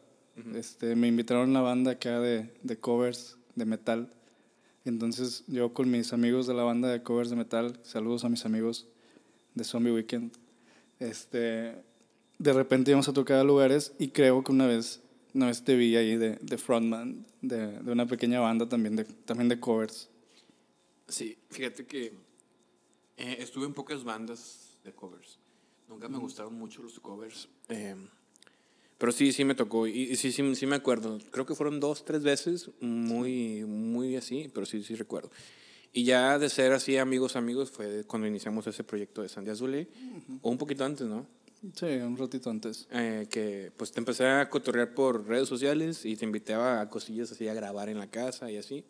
este, 0.55 0.95
me 0.95 1.07
invitaron 1.07 1.43
a 1.43 1.51
una 1.51 1.61
banda 1.61 1.91
acá 1.91 2.19
de, 2.19 2.49
de 2.63 2.77
covers 2.77 3.37
de 3.55 3.65
metal. 3.65 4.13
Entonces, 4.85 5.43
yo 5.47 5.73
con 5.73 5.89
mis 5.89 6.13
amigos 6.13 6.47
de 6.47 6.53
la 6.53 6.63
banda 6.63 6.89
de 6.89 7.03
covers 7.03 7.29
de 7.29 7.35
metal, 7.35 7.79
saludos 7.83 8.23
a 8.23 8.29
mis 8.29 8.45
amigos 8.45 8.87
de 9.55 9.63
Zombie 9.63 9.91
Weekend, 9.91 10.31
este, 10.99 11.75
de 12.39 12.53
repente 12.53 12.91
íbamos 12.91 13.07
a 13.09 13.13
tocar 13.13 13.37
a 13.37 13.43
lugares 13.43 13.93
y 13.99 14.09
creo 14.09 14.43
que 14.43 14.51
una 14.51 14.67
vez, 14.67 15.01
una 15.33 15.47
vez 15.47 15.63
te 15.63 15.75
vi 15.75 15.95
ahí 15.95 16.15
de, 16.17 16.37
de 16.41 16.57
frontman 16.57 17.25
de, 17.41 17.79
de 17.79 17.91
una 17.91 18.05
pequeña 18.05 18.39
banda 18.39 18.67
también 18.67 18.95
de, 18.95 19.03
también 19.05 19.49
de 19.49 19.59
covers. 19.59 20.09
Sí, 21.07 21.37
fíjate 21.49 21.85
que 21.85 22.13
eh, 23.17 23.37
estuve 23.39 23.65
en 23.65 23.73
pocas 23.73 24.03
bandas 24.03 24.77
de 24.83 24.93
covers. 24.93 25.39
Nunca 25.87 26.09
me 26.09 26.17
gustaron 26.17 26.53
mucho 26.53 26.83
los 26.83 26.99
covers. 26.99 27.47
eh, 27.69 27.95
Pero 28.97 29.11
sí, 29.13 29.31
sí 29.31 29.45
me 29.45 29.55
tocó. 29.55 29.87
Y, 29.87 29.91
y 30.01 30.15
sí, 30.17 30.31
sí, 30.33 30.55
sí 30.55 30.65
me 30.65 30.75
acuerdo. 30.75 31.17
Creo 31.31 31.45
que 31.45 31.55
fueron 31.55 31.79
dos, 31.79 32.03
tres 32.03 32.23
veces. 32.23 32.69
Muy, 32.81 33.63
muy 33.63 34.17
así, 34.17 34.51
pero 34.53 34.65
sí, 34.65 34.83
sí 34.83 34.95
recuerdo. 34.95 35.31
Y 35.97 36.03
ya 36.03 36.37
de 36.37 36.47
ser 36.47 36.73
así 36.73 36.95
amigos, 36.95 37.35
amigos, 37.35 37.71
fue 37.71 38.03
cuando 38.05 38.27
iniciamos 38.27 38.67
ese 38.67 38.83
proyecto 38.83 39.23
de 39.23 39.29
Sandy 39.29 39.49
Azulé. 39.49 39.87
O 40.43 40.51
un 40.51 40.57
poquito 40.59 40.85
antes, 40.85 41.07
¿no? 41.07 41.25
Sí, 41.73 41.87
un 41.87 42.15
ratito 42.15 42.51
antes. 42.51 42.87
Eh, 42.91 43.25
que 43.31 43.71
pues 43.75 43.91
te 43.91 43.99
empecé 43.99 44.27
a 44.27 44.47
cotorrear 44.47 44.93
por 44.93 45.27
redes 45.27 45.49
sociales 45.49 46.05
y 46.05 46.15
te 46.15 46.23
invitaba 46.23 46.81
a 46.81 46.89
cosillas 46.91 47.31
así 47.31 47.47
a 47.47 47.55
grabar 47.55 47.89
en 47.89 47.97
la 47.97 48.05
casa 48.11 48.51
y 48.51 48.57
así. 48.57 48.83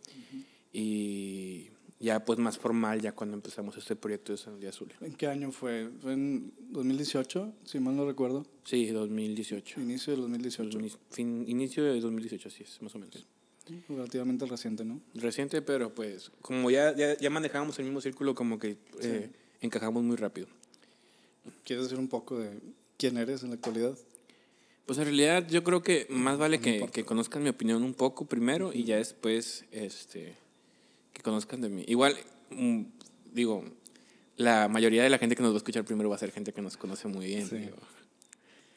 Y 0.74 1.70
ya 2.02 2.26
pues 2.26 2.40
más 2.40 2.58
formal 2.58 3.00
ya 3.00 3.14
cuando 3.14 3.38
empezamos 3.38 3.78
este 3.78 3.96
proyecto 3.96 4.34
de 4.34 4.40
Sandy 4.40 4.68
Azul. 4.68 4.94
¿En 5.00 5.14
qué 5.14 5.28
año 5.28 5.54
fue? 5.54 5.90
¿Fue 6.02 6.12
en 6.12 6.52
2018, 6.72 7.54
si 7.64 7.80
mal 7.80 7.96
no 7.96 8.06
recuerdo? 8.06 8.46
Sí, 8.66 8.86
2018. 8.88 9.80
Inicio 9.80 10.14
de 10.14 10.22
2018. 10.24 10.80
Fin, 11.12 11.46
inicio 11.48 11.86
de 11.86 12.02
2018, 12.02 12.50
así 12.50 12.64
es, 12.64 12.82
más 12.82 12.94
o 12.96 13.00
menos. 13.00 13.26
Relativamente 13.90 14.46
reciente, 14.46 14.86
¿no? 14.86 15.02
Reciente, 15.14 15.62
pero 15.62 15.94
pues 15.94 16.32
como 16.42 16.70
ya, 16.70 16.96
ya, 16.96 17.18
ya 17.18 17.30
manejábamos 17.30 17.78
el 17.80 17.86
mismo 17.86 18.02
círculo, 18.02 18.36
como 18.36 18.60
que 18.60 18.78
eh, 19.02 19.30
encajamos 19.62 20.04
muy 20.04 20.16
rápido. 20.16 20.48
¿Quieres 21.64 21.86
decir 21.86 22.00
un 22.00 22.08
poco 22.08 22.40
de 22.40 22.60
quién 22.98 23.18
eres 23.18 23.44
en 23.44 23.50
la 23.50 23.56
actualidad? 23.56 23.98
Pues 24.86 25.00
en 25.00 25.06
realidad 25.06 25.48
yo 25.50 25.64
creo 25.64 25.84
que 25.84 26.08
más 26.10 26.38
vale 26.38 26.60
que, 26.60 26.88
que 26.92 27.04
conozcan 27.04 27.44
mi 27.44 27.50
opinión 27.50 27.84
un 27.84 27.94
poco 27.94 28.26
primero 28.26 28.72
y 28.74 28.86
ya 28.86 28.98
después 28.98 29.66
este, 29.72 30.36
que 31.14 31.22
conozcan 31.22 31.60
de 31.62 31.70
mí. 31.70 31.84
Igual, 31.88 32.16
mm, 32.52 32.84
digo, 33.34 33.66
la 34.38 34.70
mayoría 34.70 35.04
de 35.04 35.10
la 35.10 35.18
gente 35.18 35.36
que 35.36 35.42
nos 35.42 35.52
va 35.52 35.56
a 35.56 35.58
escuchar 35.58 35.84
primero 35.84 36.10
va 36.10 36.16
a 36.16 36.20
ser 36.20 36.32
gente 36.32 36.54
que 36.54 36.62
nos 36.62 36.78
conoce 36.78 37.08
muy 37.08 37.26
bien. 37.26 37.48
Sí. 37.48 37.70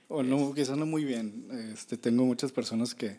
O 0.09 0.25
no, 0.25 0.53
quizás 0.53 0.77
no 0.77 0.87
muy 0.87 1.05
bien. 1.05 1.47
Este, 1.73 1.97
tengo 1.97 2.25
muchas 2.25 2.51
personas 2.51 2.97
que 2.97 3.19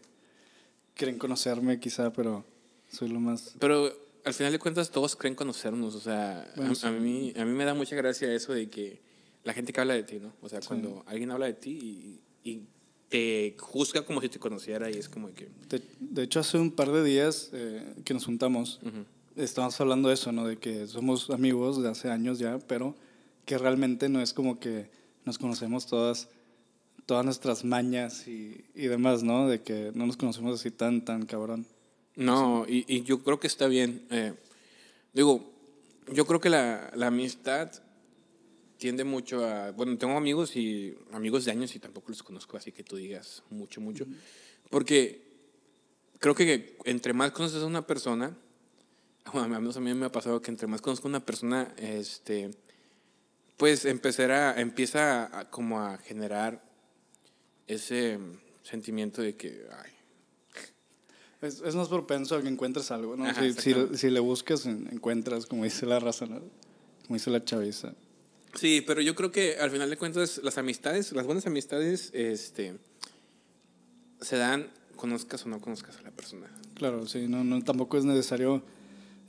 quieren 0.95 1.17
conocerme 1.17 1.79
quizá, 1.79 2.11
pero 2.13 2.45
soy 2.91 3.09
lo 3.09 3.19
más... 3.19 3.55
Pero 3.59 3.91
al 4.23 4.33
final 4.33 4.51
de 4.51 4.59
cuentas 4.59 4.91
todos 4.91 5.15
creen 5.15 5.35
conocernos. 5.35 5.95
O 5.95 5.99
sea, 5.99 6.51
Bueno, 6.55 6.71
a, 6.71 6.75
sí. 6.75 6.85
a 6.87 6.91
mí, 6.91 7.33
a 7.37 7.45
mí 7.45 7.51
me 7.53 7.65
da 7.65 7.73
mucha 7.73 7.95
gracia 7.95 8.31
eso 8.33 8.53
de 8.53 8.69
que 8.69 8.99
la 9.43 9.53
gente 9.53 9.73
que 9.73 9.81
habla 9.81 9.93
de 9.95 10.03
ti, 10.03 10.19
¿no? 10.19 10.33
O 10.41 10.49
sea, 10.49 10.59
cuando 10.61 11.03
alguien 11.07 11.31
habla 11.31 11.47
de 11.47 11.53
ti 11.53 12.19
y, 12.43 12.49
y 12.49 12.61
te 13.09 13.55
juzga 13.59 14.03
como 14.05 14.21
si 14.21 14.29
te 14.29 14.39
conociera 14.39 14.89
y 14.89 14.93
es 14.93 15.09
como 15.09 15.33
que... 15.33 15.49
De, 15.69 15.81
de 15.99 16.23
hecho, 16.23 16.39
hace 16.39 16.57
un 16.57 16.71
par 16.71 16.91
de 16.91 17.03
días 17.03 17.49
eh, 17.53 17.93
que 18.05 18.13
nos 18.13 18.25
juntamos, 18.25 18.79
ujú. 18.83 19.05
estábamos 19.35 19.79
hablando 19.81 20.07
de 20.09 20.13
eso, 20.13 20.31
¿no? 20.31 20.45
De 20.45 20.57
que 20.57 20.87
somos 20.87 21.29
amigos 21.29 21.81
de 21.81 21.89
hace 21.89 22.09
años 22.09 22.39
ya, 22.39 22.59
pero 22.59 22.95
que 23.45 23.57
realmente 23.57 24.07
no 24.07 24.21
es 24.21 24.31
como 24.33 24.59
que 24.59 24.89
nos 25.25 25.37
conocemos 25.37 25.87
todas, 25.87 26.29
todas 27.05 27.25
nuestras 27.25 27.63
mañas 27.65 28.27
y, 28.27 28.65
y 28.75 28.87
demás, 28.87 29.23
¿no? 29.23 29.47
De 29.47 29.61
que 29.61 29.91
no 29.95 30.05
nos 30.05 30.17
conocemos 30.17 30.59
así 30.59 30.71
tan, 30.71 31.03
tan 31.03 31.25
cabrón. 31.25 31.65
No, 32.15 32.65
y, 32.67 32.85
y 32.87 33.03
yo 33.03 33.23
creo 33.23 33.39
que 33.39 33.47
está 33.47 33.67
bien. 33.67 34.05
Eh, 34.11 34.33
digo, 35.13 35.51
yo 36.11 36.25
creo 36.25 36.39
que 36.39 36.49
la, 36.49 36.91
la 36.95 37.07
amistad 37.07 37.71
tiende 38.77 39.03
mucho 39.03 39.45
a... 39.45 39.71
Bueno, 39.71 39.97
tengo 39.97 40.17
amigos 40.17 40.55
y 40.55 40.95
amigos 41.11 41.45
de 41.45 41.51
años 41.51 41.75
y 41.75 41.79
tampoco 41.79 42.09
los 42.09 42.23
conozco, 42.23 42.57
así 42.57 42.71
que 42.71 42.83
tú 42.83 42.95
digas 42.95 43.43
mucho, 43.49 43.79
mucho. 43.81 44.05
Porque 44.69 45.21
creo 46.19 46.35
que 46.35 46.77
entre 46.85 47.13
más 47.13 47.31
conoces 47.31 47.61
a 47.61 47.65
una 47.65 47.85
persona, 47.85 48.35
bueno, 49.33 49.55
al 49.55 49.61
menos 49.61 49.77
a 49.77 49.81
mí 49.81 49.93
me 49.93 50.05
ha 50.07 50.11
pasado 50.11 50.41
que 50.41 50.49
entre 50.51 50.67
más 50.67 50.81
conozco 50.81 51.07
a 51.07 51.09
una 51.09 51.25
persona, 51.25 51.73
este, 51.77 52.51
pues 53.57 53.85
empezará, 53.85 54.59
empieza 54.59 55.39
a- 55.39 55.49
como 55.49 55.79
a 55.79 55.97
generar 55.99 56.63
ese 57.73 58.19
sentimiento 58.63 59.21
de 59.21 59.35
que, 59.35 59.65
ay, 59.71 59.91
Es, 61.41 61.59
es 61.61 61.73
más 61.73 61.87
propenso 61.87 62.35
a 62.35 62.41
que 62.43 62.47
encuentres 62.49 62.91
algo, 62.91 63.15
¿no? 63.17 63.25
Ajá, 63.25 63.33
si, 63.41 63.51
si, 63.53 63.57
exactamente. 63.71 63.97
si 63.97 64.09
le 64.11 64.19
buscas, 64.19 64.65
en- 64.67 64.87
encuentras, 64.91 65.47
como 65.47 65.63
dice 65.63 65.85
la 65.87 65.99
raza, 65.99 66.27
¿no? 66.27 66.39
Como 67.07 67.15
dice 67.15 67.31
la 67.31 67.43
chaviza. 67.43 67.93
Sí, 68.53 68.83
pero 68.85 69.01
yo 69.01 69.15
creo 69.15 69.31
que 69.31 69.57
al 69.57 69.71
final 69.71 69.89
de 69.89 69.97
cuentas 69.97 70.39
las 70.43 70.57
amistades, 70.59 71.11
las 71.13 71.25
buenas 71.25 71.47
amistades, 71.47 72.11
este, 72.13 72.77
se 74.21 74.37
dan 74.37 74.69
conozcas 74.95 75.43
o 75.45 75.49
no 75.49 75.59
conozcas 75.59 75.97
a 75.97 76.01
la 76.03 76.11
persona. 76.11 76.47
Claro, 76.75 77.07
sí, 77.07 77.27
no, 77.27 77.43
no, 77.43 77.63
tampoco 77.63 77.97
es 77.97 78.05
necesario 78.05 78.61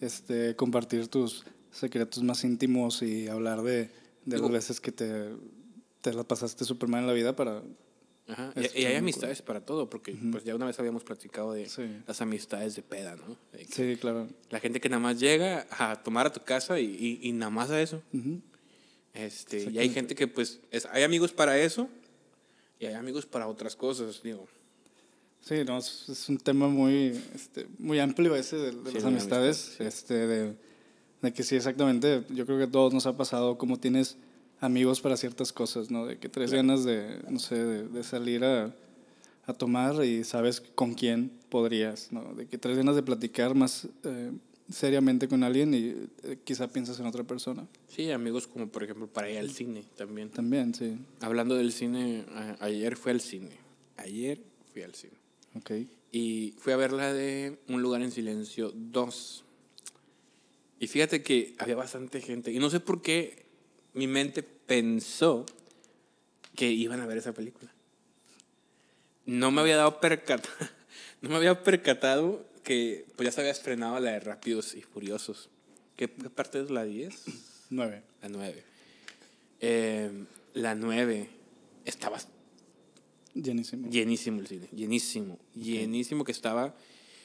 este, 0.02 0.54
compartir 0.56 1.08
tus 1.08 1.44
secretos 1.70 2.22
más 2.22 2.44
íntimos 2.44 3.00
y 3.02 3.28
hablar 3.28 3.62
de, 3.62 3.88
de 4.26 4.38
las 4.38 4.50
veces 4.50 4.80
que 4.82 4.92
te, 4.92 5.30
te 6.02 6.12
la 6.12 6.24
pasaste 6.24 6.64
súper 6.66 6.88
mal 6.90 7.00
en 7.00 7.06
la 7.06 7.14
vida 7.14 7.34
para... 7.34 7.62
Ajá. 8.32 8.52
Y, 8.74 8.80
y 8.82 8.84
hay 8.86 8.96
amistades 8.96 9.42
para 9.42 9.60
todo, 9.64 9.88
porque 9.88 10.16
pues 10.30 10.44
ya 10.44 10.54
una 10.54 10.66
vez 10.66 10.78
habíamos 10.78 11.04
platicado 11.04 11.52
de 11.52 11.68
Sí. 11.68 11.82
las 12.06 12.20
amistades 12.20 12.74
de 12.76 12.82
peda, 12.82 13.16
¿no? 13.16 13.36
De 13.52 13.64
Sí, 13.66 13.96
claro. 14.00 14.28
La 14.50 14.60
gente 14.60 14.80
que 14.80 14.88
nada 14.88 15.00
más 15.00 15.18
llega 15.20 15.66
a 15.70 16.02
tomar 16.02 16.26
a 16.26 16.32
tu 16.32 16.40
casa 16.40 16.80
y, 16.80 16.84
y, 17.22 17.28
y 17.28 17.32
nada 17.32 17.50
más 17.50 17.70
a 17.70 17.80
eso. 17.80 18.02
Ujú. 18.12 18.40
Este, 19.14 19.70
y 19.70 19.78
hay 19.78 19.90
gente 19.90 20.14
que 20.14 20.26
pues, 20.26 20.60
es- 20.70 20.86
hay 20.90 21.02
amigos 21.02 21.32
para 21.32 21.58
eso 21.58 21.88
y 22.80 22.86
hay 22.86 22.94
amigos 22.94 23.26
para 23.26 23.46
otras 23.46 23.76
cosas, 23.76 24.22
digo. 24.22 24.46
Sí, 25.42 25.64
no, 25.66 25.76
es, 25.78 26.08
es 26.08 26.28
un 26.28 26.38
tema 26.38 26.68
muy, 26.68 27.20
este, 27.34 27.66
muy 27.78 27.98
amplio 27.98 28.34
ese 28.36 28.56
de, 28.56 28.70
de 28.70 28.72
Sí, 28.72 28.84
las 28.84 28.94
de 28.94 29.00
la 29.02 29.08
amistades, 29.08 29.66
amistad, 29.80 29.86
este, 29.86 30.14
de, 30.26 30.54
de 31.20 31.32
que 31.32 31.42
sí, 31.42 31.56
exactamente, 31.56 32.22
yo 32.30 32.46
creo 32.46 32.58
que 32.58 32.64
a 32.64 32.70
todos 32.70 32.94
nos 32.94 33.06
ha 33.06 33.16
pasado 33.16 33.58
como 33.58 33.78
tienes 33.78 34.16
amigos 34.62 35.00
para 35.00 35.16
ciertas 35.18 35.52
cosas, 35.52 35.90
¿no? 35.90 36.06
De 36.06 36.18
que 36.18 36.28
traes 36.30 36.52
ganas 36.52 36.84
de, 36.84 37.20
no 37.28 37.38
sé, 37.38 37.56
de, 37.62 37.88
de 37.88 38.02
salir 38.02 38.44
a, 38.44 38.74
a 39.46 39.52
tomar 39.52 40.04
y 40.04 40.24
sabes 40.24 40.60
con 40.60 40.94
quién 40.94 41.30
podrías, 41.50 42.12
¿no? 42.12 42.32
De 42.34 42.46
que 42.46 42.56
traes 42.58 42.78
ganas 42.78 42.96
de 42.96 43.02
platicar 43.02 43.54
más 43.54 43.88
eh, 44.04 44.30
seriamente 44.70 45.28
con 45.28 45.42
alguien 45.42 45.74
y 45.74 45.94
eh, 46.22 46.38
quizá 46.44 46.68
piensas 46.68 46.98
en 47.00 47.06
otra 47.06 47.24
persona. 47.24 47.66
Sí, 47.88 48.10
amigos 48.10 48.46
como 48.46 48.68
por 48.68 48.84
ejemplo 48.84 49.06
para 49.08 49.28
ir 49.28 49.38
al 49.38 49.50
cine 49.50 49.84
también. 49.96 50.30
También, 50.30 50.74
sí. 50.74 50.96
Hablando 51.20 51.56
del 51.56 51.72
cine, 51.72 52.24
a- 52.30 52.56
ayer 52.64 52.96
fui 52.96 53.10
al 53.12 53.20
cine. 53.20 53.50
Ayer 53.96 54.40
fui 54.72 54.82
al 54.82 54.94
cine. 54.94 55.14
Ok. 55.56 55.72
Y 56.12 56.54
fui 56.58 56.72
a 56.72 56.76
ver 56.76 56.92
la 56.92 57.12
de 57.12 57.58
Un 57.68 57.82
lugar 57.82 58.00
en 58.02 58.10
silencio 58.12 58.72
2. 58.74 59.44
Y 60.78 60.86
fíjate 60.86 61.22
que 61.22 61.54
había 61.58 61.76
bastante 61.76 62.20
gente. 62.20 62.52
Y 62.52 62.58
no 62.58 62.68
sé 62.70 62.80
por 62.80 63.02
qué 63.02 63.46
mi 63.94 64.06
mente 64.06 64.42
pensó 64.66 65.46
que 66.54 66.70
iban 66.70 67.00
a 67.00 67.06
ver 67.06 67.18
esa 67.18 67.32
película. 67.32 67.72
No 69.26 69.50
me 69.50 69.60
había 69.60 69.76
dado 69.76 70.00
percatado, 70.00 70.54
no 71.20 71.30
me 71.30 71.36
había 71.36 71.62
percatado 71.62 72.44
que 72.64 73.06
pues 73.16 73.26
ya 73.26 73.32
se 73.32 73.40
había 73.40 73.52
estrenado 73.52 73.98
la 74.00 74.12
de 74.12 74.20
Rápidos 74.20 74.74
y 74.74 74.82
Furiosos. 74.82 75.48
¿Qué, 75.96 76.10
qué 76.10 76.30
parte 76.30 76.60
es 76.60 76.70
la 76.70 76.84
10? 76.84 77.24
Nueve. 77.70 78.02
La 78.20 78.28
9. 78.28 78.64
Eh, 79.60 80.10
la 80.54 80.74
9 80.74 81.28
estaba 81.84 82.18
Llenísimo. 83.34 83.88
Llenísimo 83.88 84.40
el 84.40 84.46
cine, 84.46 84.68
llenísimo, 84.72 85.38
llenísimo 85.54 86.24
que 86.24 86.32
estaba. 86.32 86.74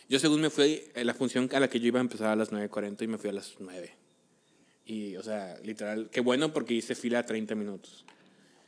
Yo 0.07 0.19
según 0.19 0.39
me 0.39 0.49
fui, 0.49 0.83
eh, 0.95 1.03
la 1.03 1.13
función 1.13 1.49
a 1.53 1.59
la 1.59 1.69
que 1.69 1.79
yo 1.79 1.87
iba 1.87 1.99
a 1.99 2.01
empezar 2.01 2.29
a 2.29 2.35
las 2.35 2.51
9.40 2.51 3.01
y 3.03 3.07
me 3.07 3.17
fui 3.17 3.29
a 3.29 3.33
las 3.33 3.55
9. 3.59 3.91
Y, 4.87 5.17
o 5.17 5.23
sea, 5.23 5.59
literal, 5.63 6.09
qué 6.09 6.21
bueno 6.21 6.53
porque 6.53 6.73
hice 6.73 6.95
fila 6.95 7.25
30 7.25 7.55
minutos. 7.55 8.05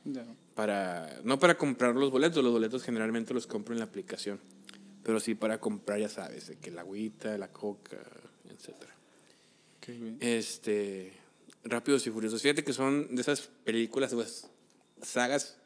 Ya. 0.03 0.25
Para, 0.53 1.21
no 1.23 1.39
para 1.39 1.57
comprar 1.57 1.95
los 1.95 2.11
boletos, 2.11 2.43
los 2.43 2.51
boletos 2.51 2.83
generalmente 2.83 3.33
los 3.33 3.47
compro 3.47 3.73
en 3.73 3.79
la 3.79 3.85
aplicación. 3.85 4.39
Pero 5.03 5.21
sí 5.21 5.33
para 5.33 5.59
comprar, 5.61 5.99
ya 5.99 6.09
sabes, 6.09 6.47
de 6.47 6.57
que 6.57 6.71
la 6.71 6.81
agüita, 6.81 7.37
la 7.37 7.47
coca, 7.47 7.97
etc. 8.49 8.75
Ok, 9.77 9.87
bien. 9.87 10.17
Este, 10.19 11.13
Rápidos 11.63 12.05
y 12.05 12.11
Furiosos. 12.11 12.41
Fíjate 12.41 12.65
que 12.65 12.73
son 12.73 13.15
de 13.15 13.21
esas 13.21 13.49
películas, 13.63 14.13
pues, 14.13 14.49
sagas 15.01 15.57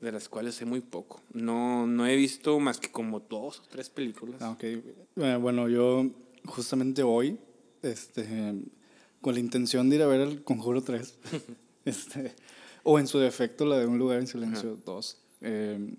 de 0.00 0.12
las 0.12 0.28
cuales 0.28 0.54
sé 0.54 0.64
muy 0.64 0.80
poco. 0.80 1.20
No, 1.32 1.86
no 1.86 2.06
he 2.06 2.16
visto 2.16 2.58
más 2.60 2.78
que 2.78 2.90
como 2.90 3.20
dos 3.20 3.58
o 3.58 3.62
tres 3.68 3.90
películas. 3.90 4.40
Ah, 4.40 4.52
ok. 4.52 4.62
Eh, 4.62 5.38
bueno, 5.40 5.68
yo 5.68 6.08
justamente 6.46 7.02
hoy, 7.02 7.38
este, 7.82 8.54
con 9.20 9.34
la 9.34 9.40
intención 9.40 9.90
de 9.90 9.96
ir 9.96 10.02
a 10.02 10.06
ver 10.06 10.20
el 10.20 10.42
Conjuro 10.42 10.82
3, 10.82 11.14
este, 11.84 12.34
o 12.82 12.98
en 12.98 13.06
su 13.06 13.18
defecto 13.18 13.64
la 13.66 13.78
de 13.78 13.86
Un 13.86 13.98
lugar 13.98 14.18
en 14.18 14.26
silencio 14.26 14.78
2, 14.84 15.18
eh, 15.42 15.94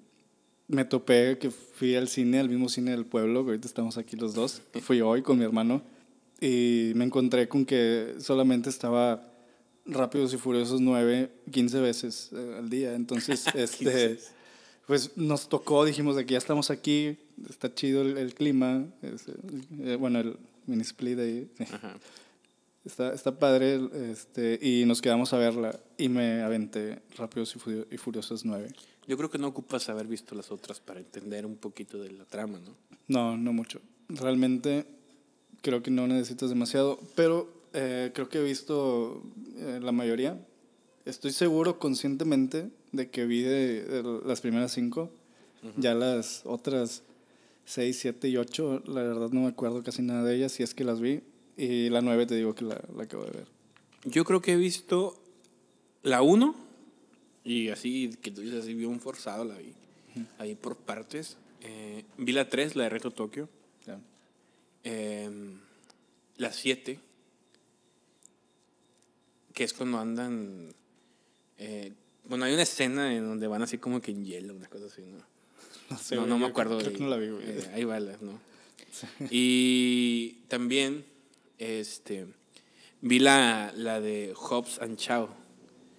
me 0.72 0.86
topé 0.86 1.38
que 1.38 1.52
fui 1.52 1.96
al 1.96 2.08
cine, 2.08 2.40
al 2.40 2.50
mismo 2.50 2.70
cine 2.70 2.92
del 2.92 3.06
pueblo, 3.06 3.44
que 3.44 3.52
ahorita 3.52 3.68
estamos 3.68 3.98
aquí 3.98 4.16
los 4.16 4.34
dos. 4.34 4.62
Fui 4.82 5.02
hoy 5.02 5.22
con 5.22 5.38
mi 5.38 5.44
hermano 5.44 5.82
y 6.40 6.94
me 6.96 7.04
encontré 7.04 7.48
con 7.50 7.66
que 7.66 8.16
solamente 8.20 8.70
estaba 8.70 9.28
Rápidos 9.86 10.34
y 10.34 10.38
Furiosos 10.38 10.80
9, 10.80 11.30
15 11.52 11.80
veces 11.82 12.30
eh, 12.32 12.56
al 12.58 12.70
día. 12.70 12.96
Entonces, 12.96 13.46
este, 13.54 14.20
pues 14.88 15.18
nos 15.18 15.50
tocó, 15.50 15.84
dijimos 15.84 16.16
de 16.16 16.26
que 16.26 16.34
ya 16.34 16.38
estamos 16.38 16.72
aquí, 16.72 17.18
está 17.50 17.74
chido 17.74 18.02
el, 18.02 18.18
el 18.18 18.34
clima, 18.34 18.86
este, 19.02 19.34
eh, 19.80 19.98
bueno, 19.98 20.20
el 20.20 20.38
mini 20.68 20.84
split 20.84 21.20
ahí, 21.20 21.52
sí. 21.58 21.66
Está, 22.84 23.14
está 23.14 23.38
padre, 23.38 23.80
este, 24.12 24.58
y 24.62 24.86
nos 24.86 25.02
quedamos 25.02 25.34
a 25.34 25.38
verla 25.38 25.80
y 25.98 26.10
me 26.10 26.42
aventé 26.42 27.00
Rápidos 27.16 27.56
y, 27.56 27.60
Furio- 27.60 27.88
y 27.92 27.98
Furiosos 27.98 28.44
9. 28.44 28.70
Yo 29.08 29.18
creo 29.18 29.30
que 29.30 29.38
no 29.38 29.48
ocupas 29.48 29.88
haber 29.90 30.08
visto 30.08 30.34
las 30.34 30.52
otras 30.52 30.80
para 30.80 31.00
entender 31.00 31.46
un 31.46 31.58
poquito 31.58 32.00
de 32.02 32.12
la 32.12 32.26
trama, 32.26 32.60
¿no? 32.60 32.76
No, 33.08 33.38
no 33.38 33.54
mucho. 33.54 33.82
Realmente 34.10 34.86
creo 35.62 35.84
que 35.84 35.92
no 35.92 36.08
necesitas 36.08 36.50
demasiado, 36.50 37.00
pero 37.16 37.52
eh, 37.74 38.12
creo 38.16 38.30
que 38.30 38.40
he 38.40 38.44
visto 38.44 39.22
eh, 39.58 39.80
la 39.82 39.92
mayoría. 39.92 40.40
Estoy 41.06 41.32
seguro 41.32 41.78
conscientemente 41.78 42.70
de 42.92 43.10
que 43.10 43.26
vi 43.26 43.42
de, 43.42 43.84
de 43.84 44.20
las 44.26 44.42
primeras 44.42 44.72
cinco. 44.72 45.12
Ya 45.78 45.94
las 45.94 46.42
otras 46.46 47.04
seis, 47.66 48.00
siete 48.00 48.28
y 48.30 48.38
ocho, 48.38 48.82
la 48.88 49.04
verdad 49.04 49.30
no 49.30 49.42
me 49.42 49.48
acuerdo 49.50 49.84
casi 49.84 50.02
nada 50.02 50.24
de 50.24 50.36
ellas, 50.36 50.52
si 50.54 50.64
es 50.64 50.74
que 50.74 50.84
las 50.84 51.00
vi. 51.00 51.22
Y 51.58 51.90
la 51.90 52.02
nueve 52.02 52.26
te 52.26 52.36
digo 52.36 52.56
que 52.56 52.66
la, 52.66 52.82
la 52.96 53.04
acabo 53.04 53.26
de 53.26 53.32
ver. 53.32 53.48
Yo 54.06 54.24
creo 54.26 54.42
que 54.42 54.54
he 54.54 54.58
visto 54.58 55.22
la 56.04 56.22
1 56.22 56.56
y 57.44 57.70
así, 57.70 58.10
que 58.22 58.32
tú 58.32 58.42
dices 58.42 58.64
así, 58.64 58.74
vi 58.74 58.86
un 58.86 59.00
forzado, 59.00 59.44
la 59.46 59.56
vi. 59.58 59.74
Ahí 60.40 60.56
por 60.56 60.76
partes. 60.78 61.38
Eh, 61.62 62.04
vi 62.18 62.32
la 62.32 62.50
3, 62.50 62.76
la 62.76 62.84
de 62.84 62.90
Reto 62.90 63.12
Tokio. 63.12 63.48
Ya. 63.86 64.00
Em, 64.84 65.60
la 66.38 66.52
7, 66.52 67.00
que 69.54 69.64
es 69.64 69.74
cuando 69.74 70.00
andan. 70.00 70.74
eh, 71.58 71.94
bueno, 72.28 72.46
hay 72.46 72.54
una 72.54 72.62
escena 72.64 73.14
en 73.16 73.26
donde 73.26 73.48
van 73.48 73.62
así 73.64 73.78
como 73.78 74.00
que 74.02 74.12
en 74.12 74.24
hielo, 74.24 74.54
una 74.56 74.68
cosa 74.68 74.86
así, 74.86 75.02
¿no? 75.04 75.20
No 75.90 75.98
sé, 75.98 76.16
no, 76.16 76.26
no 76.26 76.38
me 76.40 76.46
acuerdo. 76.48 76.78
Creo 76.78 76.92
de- 76.92 76.98
que 76.98 77.04
no 77.04 77.10
la 77.10 77.18
vi, 77.18 77.30
güey. 77.30 77.44
eh, 77.46 77.70
ahí 77.74 77.84
va, 77.84 78.00
¿no? 78.00 78.40
Y 79.30 80.38
también 80.48 81.04
este, 81.62 82.26
vi 83.02 83.20
la, 83.20 83.72
la 83.76 84.02
de 84.02 84.34
Hobbs 84.36 84.80
and 84.82 84.98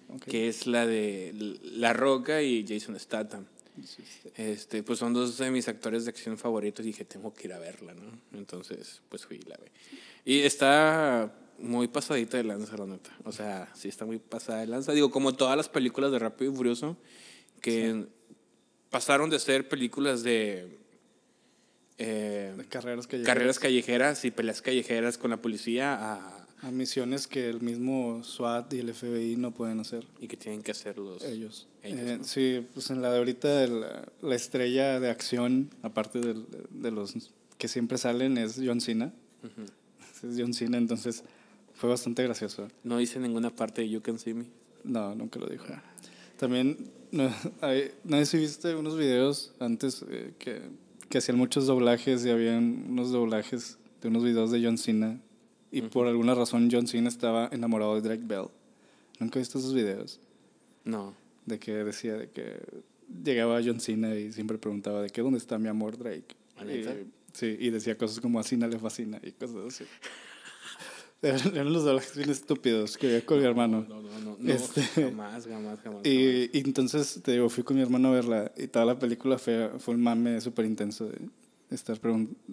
Ok. 0.09 0.25
que 0.25 0.47
es 0.47 0.67
la 0.67 0.85
de 0.85 1.31
La 1.63 1.93
Roca 1.93 2.41
y 2.43 2.65
Jason 2.67 2.99
Statham. 2.99 3.45
Este, 4.35 4.83
pues 4.83 4.99
son 4.99 5.13
dos 5.13 5.37
de 5.37 5.49
mis 5.49 5.67
actores 5.67 6.05
de 6.05 6.11
acción 6.11 6.37
favoritos 6.37 6.85
y 6.85 6.89
dije, 6.89 7.05
tengo 7.05 7.33
que 7.33 7.47
ir 7.47 7.53
a 7.53 7.59
verla, 7.59 7.95
¿no? 7.95 8.37
Entonces, 8.37 9.01
pues 9.09 9.25
fui 9.25 9.37
y 9.37 9.49
la 9.49 9.57
vi. 9.57 9.71
Y 10.33 10.39
está 10.41 11.33
muy 11.57 11.87
pasadita 11.87 12.37
de 12.37 12.43
lanza, 12.43 12.77
la 12.77 12.85
neta. 12.85 13.09
O 13.23 13.31
sea, 13.31 13.71
sí 13.73 13.87
está 13.87 14.05
muy 14.05 14.19
pasada 14.19 14.59
de 14.59 14.67
lanza. 14.67 14.91
Digo, 14.91 15.09
como 15.09 15.33
todas 15.33 15.57
las 15.57 15.69
películas 15.69 16.11
de 16.11 16.19
Rápido 16.19 16.51
y 16.51 16.55
Furioso, 16.55 16.97
que 17.61 18.05
pasaron 18.89 19.29
de 19.29 19.39
ser 19.39 19.67
películas 19.67 20.21
de... 20.21 20.82
eh, 21.97 22.53
De 22.57 22.65
carreras 22.65 23.07
callejeras. 23.07 23.33
carreras 23.35 23.59
callejeras 23.59 24.25
y 24.25 24.31
peleas 24.31 24.61
callejeras 24.61 25.17
con 25.17 25.31
la 25.31 25.37
policía 25.37 25.93
a- 26.13 26.39
A 26.61 26.71
misiones 26.71 27.27
que 27.27 27.49
el 27.49 27.59
mismo 27.61 28.23
SWAT 28.23 28.71
y 28.73 28.79
el 28.79 28.93
FBI 28.93 29.35
no 29.35 29.51
pueden 29.51 29.79
hacer. 29.81 30.05
y 30.21 30.27
que 30.27 30.37
tienen 30.37 30.63
que 30.63 30.71
hacer 30.71 30.97
los... 30.97 31.21
Ellos. 31.23 31.67
ellos, 31.83 31.99
Eh, 31.99 32.15
¿no? 32.19 32.23
Sí, 32.23 32.65
pues 32.73 32.89
en 32.89 33.01
la 33.01 33.11
de 33.11 33.17
ahorita 33.17 33.67
la, 33.67 34.07
la 34.21 34.35
estrella 34.35 34.99
de 35.01 35.09
acción, 35.09 35.69
aparte 35.81 36.19
del- 36.21 36.45
de, 36.69 36.91
los 36.91 37.13
que 37.57 37.67
siempre 37.67 37.97
salen, 37.97 38.37
es 38.37 38.59
John 38.63 38.79
Cena. 38.81 39.11
Es 40.23 40.35
John 40.39 40.53
Cena, 40.53 40.77
entonces 40.77 41.23
fue 41.73 41.89
bastante 41.89 42.23
gracioso. 42.23 42.69
No 42.85 42.97
dice 42.97 43.19
ninguna 43.19 43.49
parte 43.53 43.81
de 43.81 43.89
You 43.89 44.01
Can 44.01 44.17
See 44.17 44.33
Me. 44.33 44.45
No, 44.85 45.13
nunca 45.15 45.37
lo 45.39 45.47
dijo. 45.47 45.65
También, 46.37 46.77
no, 47.11 47.29
hay- 47.61 47.91
no 48.05 48.15
sé 48.19 48.25
si 48.25 48.37
viste 48.37 48.73
unos 48.73 48.97
videos 48.97 49.53
antes 49.59 50.01
eh, 50.09 50.31
que, 50.39 50.61
que 51.13 51.19
hacían 51.19 51.37
muchos 51.37 51.67
doblajes 51.67 52.25
y 52.25 52.31
habían 52.31 52.85
unos 52.89 53.11
doblajes 53.11 53.77
de 54.01 54.07
unos 54.07 54.23
videos 54.23 54.49
de 54.49 54.65
John 54.65 54.79
Cena. 54.79 55.21
Y 55.69 55.83
por 55.83 56.07
alguna 56.07 56.33
razón 56.33 56.69
John 56.71 56.87
Cena 56.87 57.07
estaba 57.07 57.49
enamorado 57.51 57.93
de 57.93 58.01
Drake 58.01 58.23
Bell. 58.25 58.47
¿Nunca 59.19 59.37
viste 59.37 59.59
esos 59.59 59.75
videos? 59.75 60.19
No. 60.83 61.13
de 61.45 61.59
que 61.59 61.71
decía 61.71 62.15
de 62.15 62.31
que 62.31 62.59
llegaba 63.23 63.61
John 63.63 63.79
Cena 63.79 64.15
y 64.15 64.31
siempre 64.31 64.57
preguntaba 64.57 65.03
de 65.03 65.11
que 65.11 65.21
dónde 65.21 65.37
está 65.37 65.59
mi 65.59 65.67
amor 65.67 65.99
Drake. 65.99 66.35
Y, 66.63 66.83
sí, 67.31 67.57
y 67.59 67.69
decía 67.69 67.95
cosas 67.95 68.19
como 68.19 68.39
a 68.39 68.43
Cena 68.43 68.67
le 68.67 68.79
fascina 68.79 69.19
y 69.21 69.33
cosas 69.33 69.67
así. 69.67 69.83
Eran 71.53 71.71
los 71.71 71.85
doblajes 71.85 72.17
bien 72.17 72.29
estúpidos 72.29 72.97
que 72.97 73.07
veía 73.07 73.25
con 73.25 73.39
mi 73.39 73.45
hermano. 73.45 73.85
No, 73.87 74.01
no, 74.01 74.19
no. 74.19 74.37
no 74.37 74.53
Este- 74.53 74.81
Jamás, 74.81 75.47
jamás, 75.47 75.79
jamás. 75.79 76.05
Y, 76.05 76.49
y 76.51 76.61
entonces, 76.65 77.21
te 77.23 77.31
digo, 77.31 77.49
fui 77.49 77.63
con 77.63 77.77
mi 77.77 77.81
hermano 77.81 78.09
a 78.09 78.11
verla 78.11 78.51
y 78.57 78.67
toda 78.67 78.83
la 78.85 78.99
película 78.99 79.37
fue, 79.37 79.71
fue 79.79 79.95
un 79.95 80.01
mame 80.01 80.41
súper 80.41 80.65
intenso 80.65 81.07
de 81.07 81.17
estar, 81.71 81.97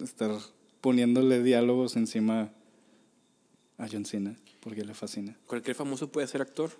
estar 0.01 0.31
poniéndole 0.79 1.43
diálogos 1.43 1.97
encima 1.97 2.53
a 3.77 3.87
John 3.91 4.05
Cena 4.05 4.37
porque 4.61 4.85
le 4.85 4.93
fascina. 4.93 5.37
¿Cualquier 5.47 5.75
famoso 5.75 6.09
puede 6.11 6.27
ser 6.27 6.41
actor? 6.41 6.71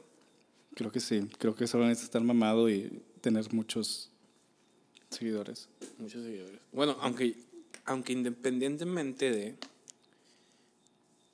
Creo 0.76 0.92
que 0.92 1.02
sí, 1.02 1.28
creo 1.38 1.56
que 1.56 1.68
solo 1.68 1.86
necesita 1.86 2.06
estar 2.06 2.24
mamado 2.24 2.70
y 2.70 3.02
tener 3.20 3.54
muchos 3.54 4.12
seguidores. 5.10 5.68
Muchos 5.98 6.24
seguidores. 6.24 6.62
Bueno, 6.72 6.96
aunque, 7.02 7.36
aunque 7.84 8.14
independientemente 8.14 9.30
de... 9.32 9.58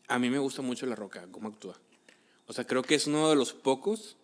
A 0.07 0.19
mí 0.19 0.29
me 0.29 0.39
gusta 0.39 0.61
mucho 0.61 0.85
La 0.85 0.95
Roca, 0.95 1.27
cómo 1.31 1.49
actúa. 1.49 1.79
O 2.45 2.53
sea, 2.53 2.65
creo 2.65 2.81
que 2.81 2.95
es 2.95 3.07
uno 3.07 3.29
de 3.29 3.35
los 3.35 3.53
pocos 3.53 4.17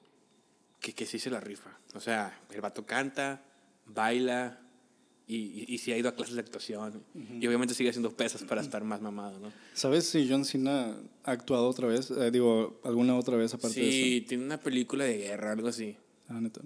que, 0.80 0.94
que 0.94 1.06
sí 1.06 1.20
se 1.20 1.30
la 1.30 1.40
rifa. 1.40 1.78
O 1.94 2.00
sea, 2.00 2.40
el 2.52 2.62
vato 2.62 2.86
canta, 2.86 3.44
baila 3.86 4.60
y, 5.28 5.36
y, 5.36 5.66
y 5.68 5.78
sí 5.78 5.92
ha 5.92 5.98
ido 5.98 6.10
a 6.10 6.16
clases 6.16 6.36
de 6.36 6.42
actuación. 6.42 7.04
Y 7.14 7.46
obviamente 7.48 7.74
sigue 7.74 7.90
haciendo 7.90 8.16
pesas 8.16 8.44
para 8.44 8.62
estar 8.62 8.84
más 8.84 9.02
mamado, 9.02 9.40
¿no? 9.40 9.52
¿Sabes 9.74 10.08
si 10.08 10.28
John 10.30 10.46
Cena 10.46 10.96
ha 11.24 11.32
actuado 11.32 11.68
otra 11.68 11.88
vez? 11.88 12.12
Eh, 12.12 12.32
digo, 12.32 12.80
alguna 12.84 13.18
otra 13.18 13.36
vez 13.36 13.54
aparte 13.54 13.80
de 13.80 13.92
Sí, 13.92 14.26
tiene 14.28 14.46
una 14.46 14.60
película 14.60 15.04
de 15.04 15.18
guerra, 15.18 15.52
algo 15.52 15.68
así. 15.68 15.98
Ah, 16.30 16.40
neta. 16.40 16.62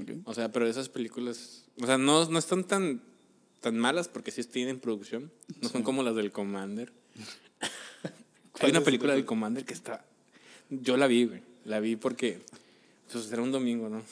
Ok. 0.00 0.10
O 0.24 0.34
sea, 0.34 0.50
pero 0.50 0.66
esas 0.66 0.88
películas, 0.88 1.66
o 1.80 1.86
sea, 1.86 1.98
no, 1.98 2.24
no 2.28 2.38
están 2.38 2.64
tan, 2.64 3.02
tan 3.60 3.76
malas 3.76 4.08
porque 4.08 4.30
sí 4.30 4.42
tienen 4.44 4.80
producción. 4.80 5.32
No 5.60 5.68
son 5.68 5.82
como 5.82 6.02
las 6.02 6.14
del 6.16 6.32
Commander. 6.32 6.92
Hay 8.60 8.70
una 8.70 8.80
película 8.82 9.14
del 9.14 9.24
Commander 9.24 9.64
que 9.64 9.74
está... 9.74 10.04
Yo 10.70 10.96
la 10.96 11.06
vi, 11.06 11.24
güey. 11.26 11.42
La 11.64 11.80
vi 11.80 11.96
porque... 11.96 12.40
Pues 13.10 13.30
era 13.30 13.42
un 13.42 13.52
domingo, 13.52 13.88
¿no? 13.88 14.02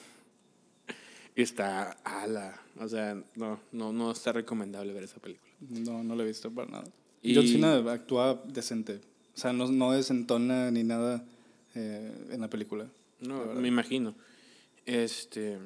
Y 1.35 1.43
está 1.43 1.93
ala. 2.05 2.61
O 2.79 2.89
sea, 2.89 3.15
no, 3.37 3.61
no, 3.73 3.93
no 3.93 4.11
está 4.11 4.33
recomendable 4.33 4.93
ver 4.93 5.05
esa 5.05 5.21
película. 5.21 5.51
No, 5.61 6.03
no 6.03 6.15
lo 6.15 6.23
he 6.23 6.27
visto 6.27 6.51
para 6.51 6.71
nada. 6.71 6.85
Y- 7.23 7.35
John 7.35 7.47
Cena 7.47 7.93
actúa 7.93 8.43
decente. 8.47 9.01
O 9.35 9.39
sea, 9.39 9.53
no, 9.53 9.69
no 9.71 9.93
desentona 9.93 10.71
ni 10.71 10.83
nada 10.83 11.25
eh, 11.75 12.13
en 12.31 12.41
la 12.41 12.49
película. 12.49 12.87
No, 13.21 13.45
me 13.55 13.69
imagino. 13.69 14.15
Este... 14.87 15.59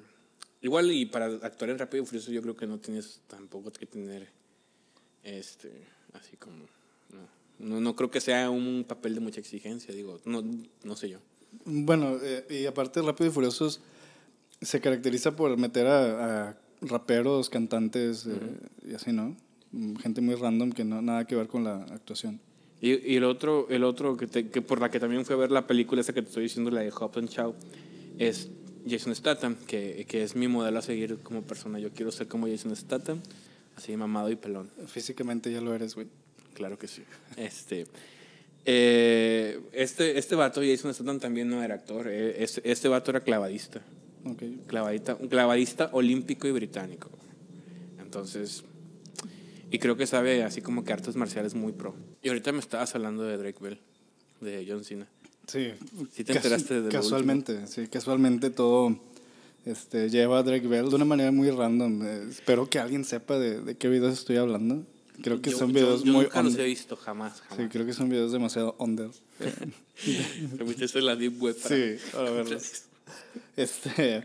Igual 0.60 0.90
y 0.92 1.06
para 1.06 1.26
actuar 1.26 1.70
en 1.70 1.78
Rápido 1.78 2.02
y 2.02 2.06
Furioso 2.06 2.32
yo 2.32 2.40
creo 2.40 2.56
que 2.56 2.66
no 2.66 2.78
tienes 2.78 3.20
tampoco 3.26 3.72
que 3.72 3.86
tener... 3.86 4.28
Este... 5.22 5.72
Así 6.12 6.36
como... 6.36 6.56
No, 7.10 7.28
no, 7.58 7.80
no 7.80 7.94
creo 7.96 8.10
que 8.10 8.20
sea 8.20 8.50
un 8.50 8.84
papel 8.86 9.14
de 9.14 9.20
mucha 9.20 9.40
exigencia, 9.40 9.94
digo. 9.94 10.20
No, 10.24 10.42
no 10.82 10.96
sé 10.96 11.08
yo. 11.08 11.18
Bueno, 11.64 12.16
eh, 12.22 12.44
y 12.50 12.66
aparte 12.66 13.00
Rápido 13.02 13.30
y 13.30 13.32
Furiosos 13.32 13.80
se 14.60 14.80
caracteriza 14.80 15.36
por 15.36 15.56
meter 15.56 15.86
a, 15.86 16.48
a 16.50 16.58
raperos, 16.80 17.48
cantantes 17.50 18.26
eh, 18.26 18.32
y 18.90 18.94
así, 18.94 19.12
¿no? 19.12 19.36
Mm, 19.72 19.96
Gente 19.96 20.20
muy 20.20 20.34
random 20.34 20.72
que 20.72 20.84
no 20.84 21.00
nada 21.02 21.26
que 21.26 21.36
ver 21.36 21.46
con 21.48 21.64
la 21.64 21.82
actuación. 21.84 22.40
Y, 22.80 23.12
y 23.12 23.16
el 23.16 23.24
otro, 23.24 23.66
el 23.70 23.84
otro 23.84 24.16
que, 24.16 24.26
te- 24.26 24.48
que 24.50 24.60
por 24.62 24.80
la 24.80 24.90
que 24.90 25.00
también 25.00 25.24
fui 25.24 25.34
a 25.34 25.38
ver 25.38 25.50
la 25.50 25.66
película 25.66 26.00
esa 26.00 26.12
que 26.12 26.22
te 26.22 26.28
estoy 26.28 26.42
diciendo, 26.44 26.70
la 26.70 26.80
de 26.80 26.90
Hobbs 26.90 27.16
and 27.16 27.28
Shaw, 27.30 27.54
es 28.18 28.50
Jason 28.86 29.14
Statham, 29.14 29.56
que, 29.66 30.04
que 30.08 30.22
es 30.22 30.36
mi 30.36 30.48
modelo 30.48 30.78
a 30.78 30.82
seguir 30.82 31.18
como 31.22 31.42
persona. 31.42 31.78
Yo 31.78 31.90
quiero 31.92 32.12
ser 32.12 32.28
como 32.28 32.46
Jason 32.46 32.74
Statham, 32.76 33.20
así 33.76 33.96
mamado 33.96 34.28
y 34.30 34.36
pelón. 34.36 34.70
Físicamente 34.86 35.50
ya 35.50 35.60
lo 35.62 35.74
eres, 35.74 35.94
güey. 35.94 36.08
Claro 36.54 36.78
que 36.78 36.88
sí. 36.88 37.02
Este, 37.36 37.86
eh, 38.64 39.60
este, 39.72 40.18
este 40.18 40.34
vato, 40.34 40.60
Jason 40.62 40.94
Statham, 40.94 41.18
también 41.20 41.48
no 41.48 41.62
era 41.62 41.74
actor. 41.74 42.06
eh, 42.08 42.42
Este, 42.42 42.70
este 42.70 42.88
vato 42.88 43.10
era 43.10 43.20
clavadista. 43.20 43.82
Ok. 44.24 44.42
Clavadista, 44.66 45.16
un 45.20 45.28
clavadista 45.28 45.90
olímpico 45.92 46.48
y 46.48 46.52
británico. 46.52 47.10
Entonces, 48.00 48.64
y 49.70 49.78
creo 49.78 49.96
que 49.96 50.06
sabe 50.06 50.42
así 50.44 50.62
como 50.62 50.84
que 50.84 50.92
artes 50.92 51.16
marciales 51.16 51.54
muy 51.54 51.72
pro. 51.72 51.94
Y 52.22 52.28
ahorita 52.28 52.52
me 52.52 52.60
estabas 52.60 52.94
hablando 52.94 53.24
de 53.24 53.36
Drake 53.36 53.58
Bell, 53.60 53.78
de 54.40 54.64
John 54.68 54.84
Cena. 54.84 55.06
Sí. 55.46 55.72
Sí 56.12 56.24
te 56.24 56.32
Casu- 56.32 56.36
enteraste 56.36 56.74
de 56.74 56.82
lo 56.84 56.88
Casualmente, 56.88 57.66
sí, 57.66 57.86
casualmente 57.88 58.48
todo 58.48 58.98
este, 59.66 60.08
lleva 60.08 60.38
a 60.38 60.42
Drake 60.42 60.66
Bell 60.68 60.88
de 60.88 60.94
una 60.96 61.04
manera 61.04 61.32
muy 61.32 61.50
random. 61.50 62.02
Eh, 62.06 62.26
espero 62.30 62.70
que 62.70 62.78
alguien 62.78 63.04
sepa 63.04 63.38
de, 63.38 63.60
de 63.60 63.76
qué 63.76 63.88
videos 63.88 64.14
estoy 64.14 64.36
hablando. 64.36 64.86
Creo 65.22 65.40
que 65.40 65.50
Yo- 65.50 65.58
son 65.58 65.68
yo- 65.68 65.74
videos 65.74 66.02
yo 66.04 66.12
muy 66.12 66.24
nunca 66.24 66.42
los 66.42 66.52
under. 66.52 66.66
he 66.66 66.68
visto, 66.68 66.96
jamás. 66.96 67.42
Sí, 67.56 67.62
creo 67.70 67.86
que 67.86 67.92
son 67.92 68.08
videos 68.08 68.32
demasiado 68.32 68.74
under. 68.78 69.10
En 70.06 71.04
la 71.06 71.16
deep 71.16 71.40
web 71.40 71.56
para- 71.62 71.76
Sí, 71.76 71.96
para 72.12 72.30
verlos. 72.30 72.84
Este, 73.56 74.24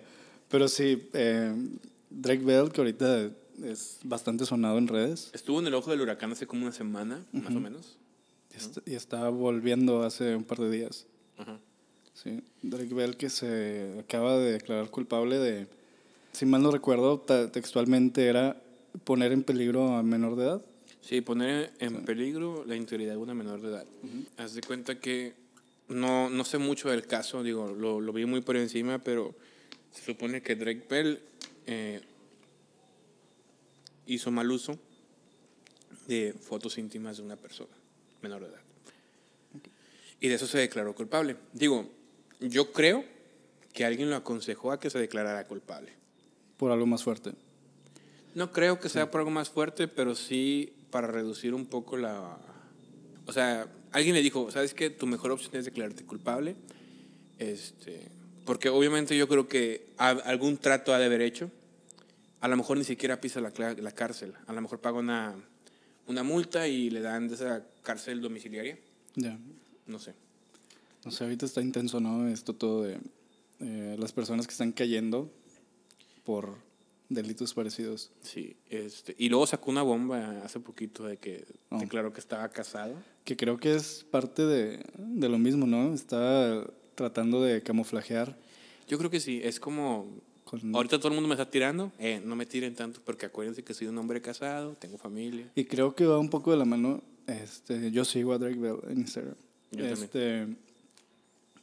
pero 0.50 0.68
sí, 0.68 1.08
eh, 1.14 1.54
Drake 2.10 2.44
Bell, 2.44 2.72
que 2.72 2.82
ahorita 2.82 3.30
es 3.64 4.00
bastante 4.04 4.46
sonado 4.46 4.78
en 4.78 4.88
redes, 4.88 5.30
Estuvo 5.34 5.60
en 5.60 5.68
el 5.68 5.74
ojo 5.76 5.92
del 5.92 6.02
huracán 6.02 6.32
hace 6.32 6.48
como 6.48 6.64
una 6.64 6.72
semana, 6.72 7.24
más 7.32 7.54
o 7.56 7.60
menos. 7.60 7.98
y 8.54 8.58
está- 8.58 8.82
y 8.86 8.96
está 8.96 9.30
volviendo 9.30 10.02
hace 10.04 10.36
un 10.36 10.44
par 10.44 10.58
de 10.60 10.72
días. 10.72 11.06
Ajá. 11.38 11.60
Sí, 12.16 12.42
Drake 12.64 12.94
Bell 12.94 13.16
que 13.16 13.30
se 13.30 13.96
acaba 14.00 14.38
de 14.38 14.54
declarar 14.54 14.90
culpable 14.90 15.38
de 15.38 15.68
Si 16.32 16.46
mal 16.46 16.62
no 16.62 16.72
recuerdo, 16.72 17.20
textualmente 17.20 18.26
era 18.28 18.62
poner 19.04 19.32
en 19.32 19.44
peligro 19.44 19.96
a 19.96 20.04
menor 20.04 20.36
de 20.36 20.44
edad. 20.46 20.62
Sí, 21.02 21.22
poner 21.22 21.72
en 21.80 22.04
peligro 22.06 22.64
la 22.66 22.76
integridad 22.76 23.14
de 23.14 23.18
una 23.18 23.34
menor 23.34 23.62
de 23.62 23.70
edad. 23.70 23.86
Haz 24.38 24.54
de 24.54 24.62
cuenta 24.62 25.00
que 25.00 25.34
no, 25.88 26.30
no 26.30 26.44
sé 26.44 26.58
mucho 26.58 26.90
del 26.90 27.08
caso, 27.08 27.42
digo, 27.42 27.68
lo, 27.68 28.00
lo 28.00 28.14
vi 28.14 28.26
muy 28.26 28.42
por 28.42 28.56
encima, 28.58 29.00
pero 29.00 29.34
se 29.92 30.04
supone 30.04 30.42
que 30.42 30.56
Drake 30.56 30.86
Bell 30.88 31.22
eh, 31.66 32.02
hizo 34.06 34.32
mal 34.32 34.52
uso 34.52 34.78
de 36.08 36.34
fotos 36.34 36.78
íntimas 36.78 37.18
de 37.18 37.24
una 37.24 37.36
persona 37.36 37.74
menor 38.22 38.42
de 38.42 38.48
edad. 38.50 38.62
Y 40.20 40.28
de 40.28 40.36
eso 40.36 40.48
se 40.48 40.58
declaró 40.58 40.94
culpable. 40.94 41.38
Digo, 41.54 41.90
yo 42.40 42.72
creo 42.72 43.06
que 43.74 43.86
alguien 43.86 44.10
lo 44.10 44.16
aconsejó 44.16 44.72
a 44.72 44.80
que 44.80 44.90
se 44.90 45.00
declarara 45.00 45.48
culpable. 45.48 45.94
Por 46.58 46.72
algo 46.72 46.86
más 46.86 47.04
fuerte. 47.04 47.34
No 48.36 48.52
creo 48.52 48.80
que 48.80 48.90
sea 48.90 49.10
por 49.10 49.22
algo 49.22 49.32
más 49.32 49.50
fuerte, 49.50 49.88
pero 49.88 50.16
sí 50.16 50.74
para 50.92 51.08
reducir 51.08 51.54
un 51.54 51.66
poco 51.66 51.98
la... 51.98 52.38
O 53.26 53.34
sea, 53.34 53.68
alguien 53.92 54.16
le 54.16 54.22
dijo, 54.22 54.52
¿sabes 54.52 54.74
qué? 54.74 54.90
Tu 54.90 55.06
mejor 55.08 55.32
opción 55.32 55.56
es 55.56 55.66
declararte 55.66 56.06
culpable. 56.06 56.56
Este, 57.38 58.10
porque 58.46 58.70
obviamente 58.70 59.18
yo 59.18 59.28
creo 59.28 59.48
que 59.48 59.90
algún 59.98 60.58
trato 60.58 60.94
ha 60.94 61.00
de 61.00 61.06
haber 61.06 61.22
hecho. 61.22 61.52
A 62.42 62.48
lo 62.48 62.58
mejor 62.58 62.78
ni 62.78 62.84
siquiera 62.84 63.22
pisa 63.22 63.42
la, 63.42 63.52
la 63.74 63.92
cárcel. 63.92 64.34
A 64.48 64.54
lo 64.54 64.62
mejor 64.62 64.80
paga 64.80 64.98
una, 64.98 65.36
una 66.08 66.24
multa 66.24 66.68
y 66.68 66.90
le 66.90 67.02
dan 67.02 67.28
de 67.28 67.36
esa 67.36 67.64
cárcel 67.84 68.22
domiciliaria. 68.22 68.78
Ya. 69.16 69.38
No 69.86 70.00
sé. 70.00 70.14
O 71.06 71.12
sea, 71.12 71.28
ahorita 71.28 71.46
está 71.46 71.62
intenso, 71.62 72.00
¿no? 72.00 72.28
Esto 72.28 72.56
todo 72.56 72.84
de 72.84 73.00
eh, 73.60 73.96
las 74.00 74.12
personas 74.12 74.48
que 74.48 74.52
están 74.52 74.72
cayendo 74.72 75.32
por 76.24 76.58
delitos 77.10 77.54
parecidos. 77.54 78.12
Sí, 78.22 78.56
este, 78.70 79.16
y 79.18 79.30
luego 79.30 79.46
sacó 79.48 79.72
una 79.72 79.82
bomba 79.82 80.42
hace 80.44 80.60
poquito 80.60 81.06
de 81.06 81.18
que 81.18 81.46
Oh. 81.72 81.80
declaró 81.80 82.14
que 82.14 82.20
estaba 82.20 82.48
casado. 82.50 82.96
Que 83.26 83.36
creo 83.36 83.58
que 83.60 83.76
es 83.76 84.06
parte 84.10 84.46
de, 84.46 84.84
de 84.98 85.30
lo 85.30 85.38
mismo, 85.38 85.68
¿no? 85.68 85.94
Está 85.94 86.66
tratando 86.96 87.42
de 87.44 87.62
camuflajear 87.62 88.38
Yo 88.88 88.98
creo 88.98 89.10
que 89.10 89.20
sí, 89.20 89.40
es 89.44 89.60
como 89.60 90.08
con... 90.46 90.76
Ahorita 90.76 90.98
todo 90.98 91.10
el 91.10 91.14
mundo 91.14 91.28
me 91.28 91.36
está 91.36 91.50
tirando. 91.50 91.92
Eh, 92.00 92.22
no 92.26 92.36
me 92.36 92.46
tiren 92.48 92.74
tanto 92.76 93.02
porque 93.06 93.28
acuérdense 93.28 93.64
que 93.64 93.74
soy 93.76 93.88
un 93.88 93.98
hombre 94.00 94.20
casado, 94.22 94.76
tengo 94.80 94.98
familia. 94.98 95.52
Y 95.56 95.66
creo 95.66 95.94
que 95.96 96.06
va 96.08 96.18
un 96.18 96.30
poco 96.30 96.50
de 96.52 96.58
la 96.58 96.66
mano. 96.66 97.04
Este, 97.28 97.92
yo 97.92 98.04
sigo 98.06 98.34
a 98.34 98.40
Drake 98.40 98.58
Bell 98.58 98.78
en 98.90 98.98
Instagram. 99.00 99.36
Yo 99.72 99.78
también. 99.78 99.94
este, 99.94 100.48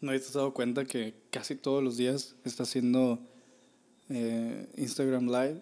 ¿No 0.01 0.13
te 0.13 0.17
has 0.19 0.33
dado 0.33 0.55
cuenta 0.55 0.85
que 0.85 1.15
casi 1.33 1.57
todos 1.57 1.83
los 1.83 1.97
días 1.97 2.37
está 2.45 2.63
haciendo 2.63 3.19
eh, 4.09 4.67
Instagram 4.77 5.27
Live? 5.27 5.61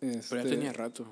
Pero 0.00 0.12
ya 0.12 0.18
Este, 0.18 0.42
tenía 0.44 0.72
rato. 0.72 1.06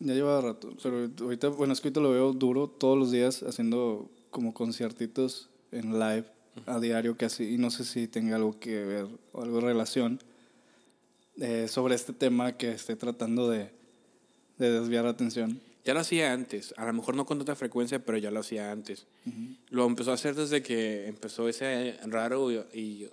Ya 0.00 0.14
llevaba 0.14 0.40
rato, 0.40 0.76
pero 0.80 1.10
ahorita, 1.20 1.48
bueno, 1.48 1.72
es 1.72 1.80
que 1.80 1.88
ahorita 1.88 2.00
lo 2.00 2.10
veo 2.12 2.32
duro 2.32 2.68
todos 2.68 2.96
los 2.96 3.10
días 3.10 3.42
haciendo 3.42 4.08
como 4.30 4.54
conciertitos 4.54 5.48
en 5.72 5.98
live 5.98 6.24
a 6.66 6.78
diario 6.78 7.16
casi, 7.16 7.54
y 7.54 7.58
no 7.58 7.70
sé 7.70 7.84
si 7.84 8.06
tenga 8.06 8.36
algo 8.36 8.60
que 8.60 8.84
ver 8.84 9.06
o 9.32 9.42
algo 9.42 9.56
de 9.60 9.66
relación 9.66 10.20
eh, 11.40 11.66
sobre 11.68 11.96
este 11.96 12.12
tema 12.12 12.56
que 12.56 12.70
esté 12.70 12.94
tratando 12.94 13.50
de, 13.50 13.70
de 14.58 14.70
desviar 14.70 15.04
la 15.04 15.10
atención. 15.10 15.60
Ya 15.84 15.94
lo 15.94 16.00
hacía 16.00 16.32
antes, 16.32 16.74
a 16.76 16.86
lo 16.86 16.92
mejor 16.92 17.16
no 17.16 17.26
con 17.26 17.38
tanta 17.38 17.56
frecuencia, 17.56 18.04
pero 18.04 18.18
ya 18.18 18.30
lo 18.30 18.40
hacía 18.40 18.70
antes. 18.70 19.06
Lo 19.70 19.84
empezó 19.86 20.10
a 20.12 20.14
hacer 20.14 20.34
desde 20.36 20.62
que 20.62 21.08
empezó 21.08 21.48
ese 21.48 21.96
raro 22.06 22.52
y, 22.52 22.56
y 22.72 23.10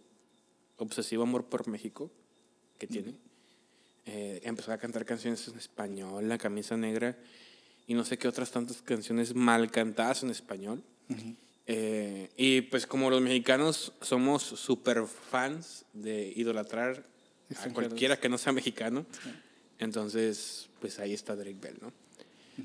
obsesivo 0.77 1.23
amor 1.23 1.45
por 1.45 1.67
México 1.67 2.11
que 2.77 2.87
tiene. 2.87 3.13
Eh, 4.05 4.41
empezó 4.43 4.71
a 4.71 4.77
cantar 4.77 5.05
canciones 5.05 5.47
en 5.47 5.57
español, 5.57 6.29
La 6.29 6.37
Camisa 6.37 6.77
Negra, 6.77 7.17
y 7.87 7.93
no 7.93 8.05
sé 8.05 8.17
qué 8.17 8.27
otras 8.27 8.51
tantas 8.51 8.81
canciones 8.81 9.33
mal 9.33 9.71
cantadas 9.71 10.23
en 10.23 10.29
español. 10.29 10.83
Eh, 11.67 12.29
y 12.37 12.61
pues 12.61 12.85
como 12.85 13.09
los 13.09 13.21
mexicanos 13.21 13.93
somos 14.01 14.43
super 14.43 15.05
fans 15.05 15.85
de 15.93 16.31
idolatrar 16.35 17.05
a 17.57 17.69
cualquiera 17.69 18.19
que 18.19 18.29
no 18.29 18.37
sea 18.37 18.53
mexicano, 18.53 19.05
entonces 19.79 20.69
pues 20.79 20.99
ahí 20.99 21.13
está 21.13 21.35
Drake 21.35 21.57
Bell, 21.59 21.77
¿no? 21.81 21.91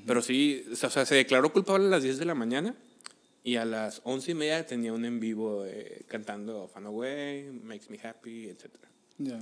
Pero 0.05 0.21
sí, 0.21 0.63
o 0.71 0.75
sea, 0.75 1.05
se 1.05 1.15
declaró 1.15 1.51
culpable 1.51 1.87
a 1.87 1.89
las 1.89 2.03
10 2.03 2.17
de 2.17 2.25
la 2.25 2.35
mañana 2.35 2.75
y 3.43 3.55
a 3.55 3.65
las 3.65 4.01
11 4.03 4.31
y 4.31 4.35
media 4.35 4.65
tenía 4.65 4.93
un 4.93 5.03
en 5.03 5.19
vivo 5.19 5.65
eh, 5.65 6.05
cantando 6.07 6.67
Fan 6.67 6.85
Away, 6.85 7.51
Makes 7.51 7.87
Me 7.89 7.99
Happy, 8.01 8.47
etc. 8.47 8.69
Ya. 9.17 9.39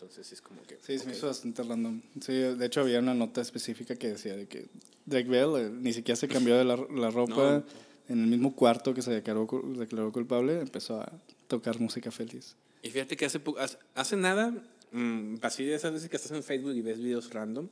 Entonces 0.00 0.32
es 0.32 0.40
como 0.40 0.62
que... 0.62 0.78
Sí, 0.80 0.98
se 0.98 1.04
me 1.04 1.12
hizo 1.12 1.26
bastante 1.26 1.62
random. 1.62 2.00
Sí, 2.22 2.32
de 2.32 2.66
hecho 2.66 2.80
había 2.80 3.00
una 3.00 3.12
nota 3.12 3.42
específica 3.42 3.96
que 3.96 4.08
decía 4.08 4.34
de 4.34 4.46
que 4.46 4.66
Drake 5.04 5.28
Bell 5.28 5.50
eh, 5.58 5.70
ni 5.70 5.92
siquiera 5.92 6.16
se 6.16 6.26
cambió 6.26 6.56
de 6.56 6.64
la, 6.64 6.76
la 6.76 7.10
ropa 7.10 7.62
en 8.08 8.22
el 8.22 8.26
mismo 8.26 8.56
cuarto 8.56 8.94
que 8.94 9.02
se 9.02 9.10
declaró, 9.10 9.46
declaró 9.76 10.10
culpable, 10.10 10.58
empezó 10.58 11.02
a 11.02 11.12
tocar 11.48 11.78
música 11.80 12.10
feliz. 12.10 12.56
Y 12.82 12.88
fíjate 12.88 13.14
que 13.14 13.26
hace, 13.26 13.42
hace, 13.58 13.76
hace 13.94 14.16
nada, 14.16 14.54
mm, 14.90 15.34
así 15.42 15.66
de 15.66 15.74
esas 15.74 15.92
veces 15.92 16.08
que 16.08 16.16
estás 16.16 16.32
en 16.32 16.42
Facebook 16.42 16.72
y 16.72 16.80
ves 16.80 16.98
videos 16.98 17.30
random, 17.30 17.68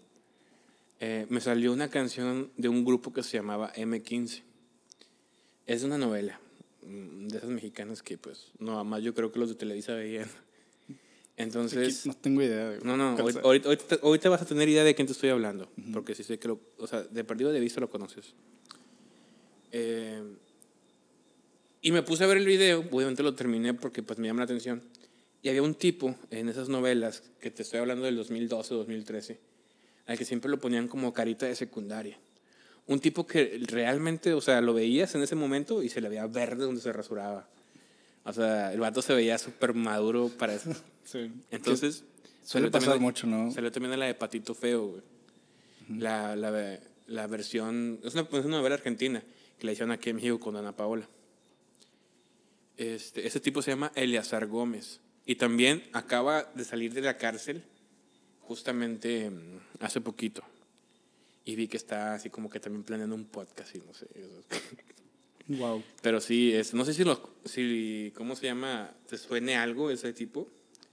eh, 1.00 1.24
me 1.30 1.40
salió 1.40 1.72
una 1.72 1.88
canción 1.88 2.50
de 2.58 2.68
un 2.68 2.84
grupo 2.84 3.10
que 3.10 3.22
se 3.22 3.38
llamaba 3.38 3.72
M15. 3.72 4.42
Es 5.66 5.82
una 5.82 5.96
novela 5.96 6.38
mm, 6.82 7.28
de 7.28 7.38
esas 7.38 7.48
mexicanas 7.48 8.02
que 8.02 8.18
pues 8.18 8.52
no, 8.58 8.84
más 8.84 9.02
yo 9.02 9.14
creo 9.14 9.32
que 9.32 9.38
los 9.38 9.48
de 9.48 9.54
Televisa 9.54 9.94
veían. 9.94 10.28
Entonces... 11.38 12.04
no 12.04 12.14
tengo 12.14 12.42
idea. 12.42 12.68
de 12.70 12.80
No, 12.80 12.96
no, 12.96 13.16
ahorita, 13.44 14.28
vas 14.28 14.42
a 14.42 14.44
tener 14.44 14.68
idea 14.68 14.82
de 14.82 14.96
quién 14.96 15.06
te 15.06 15.12
estoy 15.12 15.30
hablando, 15.30 15.70
porque 15.92 16.16
sí 16.16 16.24
sé 16.24 16.38
que 16.38 16.48
lo, 16.48 16.60
o 16.78 16.86
sea, 16.88 17.04
de 17.04 17.22
perdido 17.22 17.52
de 17.52 17.60
vista 17.60 17.80
lo 17.80 17.88
conoces. 17.88 18.34
Eh, 19.70 20.20
y 21.80 21.92
me 21.92 22.02
puse 22.02 22.24
a 22.24 22.26
ver 22.26 22.38
el 22.38 22.46
video, 22.46 22.80
obviamente 22.90 23.22
lo 23.22 23.36
terminé 23.36 23.72
porque 23.72 24.02
pues 24.02 24.18
me 24.18 24.26
llama 24.26 24.40
la 24.40 24.44
atención. 24.46 24.82
Y 25.40 25.48
había 25.48 25.62
un 25.62 25.76
tipo 25.76 26.16
en 26.30 26.48
esas 26.48 26.68
novelas, 26.68 27.22
que 27.40 27.52
te 27.52 27.62
estoy 27.62 27.78
hablando 27.78 28.04
del 28.04 28.16
2012, 28.16 28.74
2013, 28.74 29.38
al 30.06 30.18
que 30.18 30.24
siempre 30.24 30.50
lo 30.50 30.58
ponían 30.58 30.88
como 30.88 31.12
carita 31.12 31.46
de 31.46 31.54
secundaria. 31.54 32.18
Un 32.88 32.98
tipo 32.98 33.28
que 33.28 33.60
realmente, 33.68 34.34
o 34.34 34.40
sea, 34.40 34.60
lo 34.60 34.74
veías 34.74 35.14
en 35.14 35.22
ese 35.22 35.36
momento 35.36 35.84
y 35.84 35.88
se 35.88 36.00
le 36.00 36.08
veía 36.08 36.26
verde 36.26 36.64
donde 36.64 36.80
se 36.80 36.92
rasuraba. 36.92 37.48
O 38.28 38.32
sea, 38.32 38.72
el 38.72 38.80
vato 38.80 39.00
se 39.02 39.14
veía 39.14 39.38
súper 39.38 39.74
maduro 39.74 40.28
para 40.28 40.54
eso. 40.54 40.70
Sí. 41.08 41.32
Entonces, 41.50 42.04
Suele 42.44 42.66
salió 42.66 42.70
pasar 42.70 42.88
también- 42.90 43.02
mucho, 43.02 43.26
¿no? 43.26 43.50
Salió 43.50 43.72
también 43.72 43.98
la 43.98 44.04
de 44.04 44.14
Patito 44.14 44.54
Feo, 44.54 44.88
güey. 44.88 45.02
la, 45.98 46.36
la, 46.36 46.78
la 47.06 47.26
versión, 47.26 47.98
es 48.04 48.12
una, 48.12 48.28
es 48.30 48.44
una 48.44 48.58
novela 48.58 48.74
argentina 48.74 49.22
que 49.58 49.64
la 49.66 49.72
hicieron 49.72 49.90
aquí 49.90 50.10
en 50.10 50.16
México 50.16 50.38
con 50.38 50.54
Ana 50.56 50.72
Paola. 50.76 51.08
Este, 52.76 53.26
ese 53.26 53.40
tipo 53.40 53.62
se 53.62 53.70
llama 53.70 53.90
Eleazar 53.94 54.46
Gómez 54.46 55.00
y 55.24 55.36
también 55.36 55.82
acaba 55.94 56.44
de 56.54 56.64
salir 56.64 56.92
de 56.92 57.00
la 57.00 57.16
cárcel 57.16 57.62
justamente 58.42 59.30
mm, 59.30 59.60
hace 59.80 60.00
poquito. 60.02 60.42
Y 61.46 61.56
vi 61.56 61.68
que 61.68 61.78
está 61.78 62.12
así 62.14 62.28
como 62.28 62.50
que 62.50 62.60
también 62.60 62.84
planeando 62.84 63.14
un 63.16 63.24
podcast 63.24 63.74
y 63.74 63.78
no 63.78 63.94
sé. 63.94 64.06
Wow. 65.48 65.82
Pero 66.02 66.20
sí, 66.20 66.52
es, 66.52 66.74
no 66.74 66.84
sé 66.84 66.92
si, 66.94 67.04
lo, 67.04 67.20
si, 67.44 68.12
¿cómo 68.16 68.36
se 68.36 68.46
llama? 68.46 68.92
¿Te 69.08 69.16
suene 69.18 69.56
algo 69.56 69.90
ese 69.90 70.12
tipo? 70.12 70.46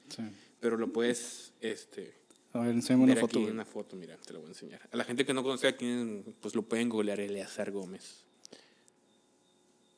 Sí. 0.09 0.23
Pero 0.59 0.77
lo 0.77 0.91
puedes, 0.93 1.51
este, 1.61 2.13
A 2.53 2.59
ver, 2.59 2.69
enséñame 2.71 3.03
una 3.03 3.15
foto. 3.17 3.39
aquí 3.39 3.49
una 3.49 3.65
foto, 3.65 3.95
mira, 3.95 4.15
te 4.17 4.31
la 4.33 4.39
voy 4.39 4.47
a 4.47 4.51
enseñar. 4.51 4.81
A 4.91 4.97
la 4.97 5.03
gente 5.03 5.25
que 5.25 5.33
no 5.33 5.43
conoce 5.43 5.67
a 5.67 5.75
quién, 5.75 6.23
pues 6.41 6.55
lo 6.55 6.61
pueden 6.63 6.89
googlear, 6.89 7.19
Eleazar 7.19 7.71
Gómez. 7.71 8.23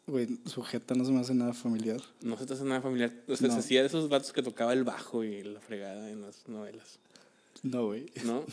Güey, 0.07 0.39
su 0.45 0.63
jeta 0.63 0.95
no 0.95 1.03
se 1.03 1.11
me 1.11 1.19
hace 1.19 1.33
nada 1.35 1.53
familiar. 1.53 2.01
No 2.21 2.37
se 2.37 2.45
te 2.45 2.53
hace 2.53 2.63
nada 2.63 2.81
familiar. 2.81 3.11
O 3.27 3.35
sea, 3.35 3.47
No. 3.49 3.53
se 3.55 3.59
hacía 3.59 3.81
de 3.81 3.87
esos 3.87 4.07
vatos 4.07 4.31
que 4.31 4.41
tocaba 4.41 4.71
el 4.71 4.85
bajo 4.85 5.23
y 5.25 5.43
la 5.43 5.59
fregada 5.59 6.09
en 6.09 6.21
las 6.21 6.47
novelas. 6.47 6.99
No, 7.63 7.85
güey. 7.87 8.05
¿No? 8.25 8.43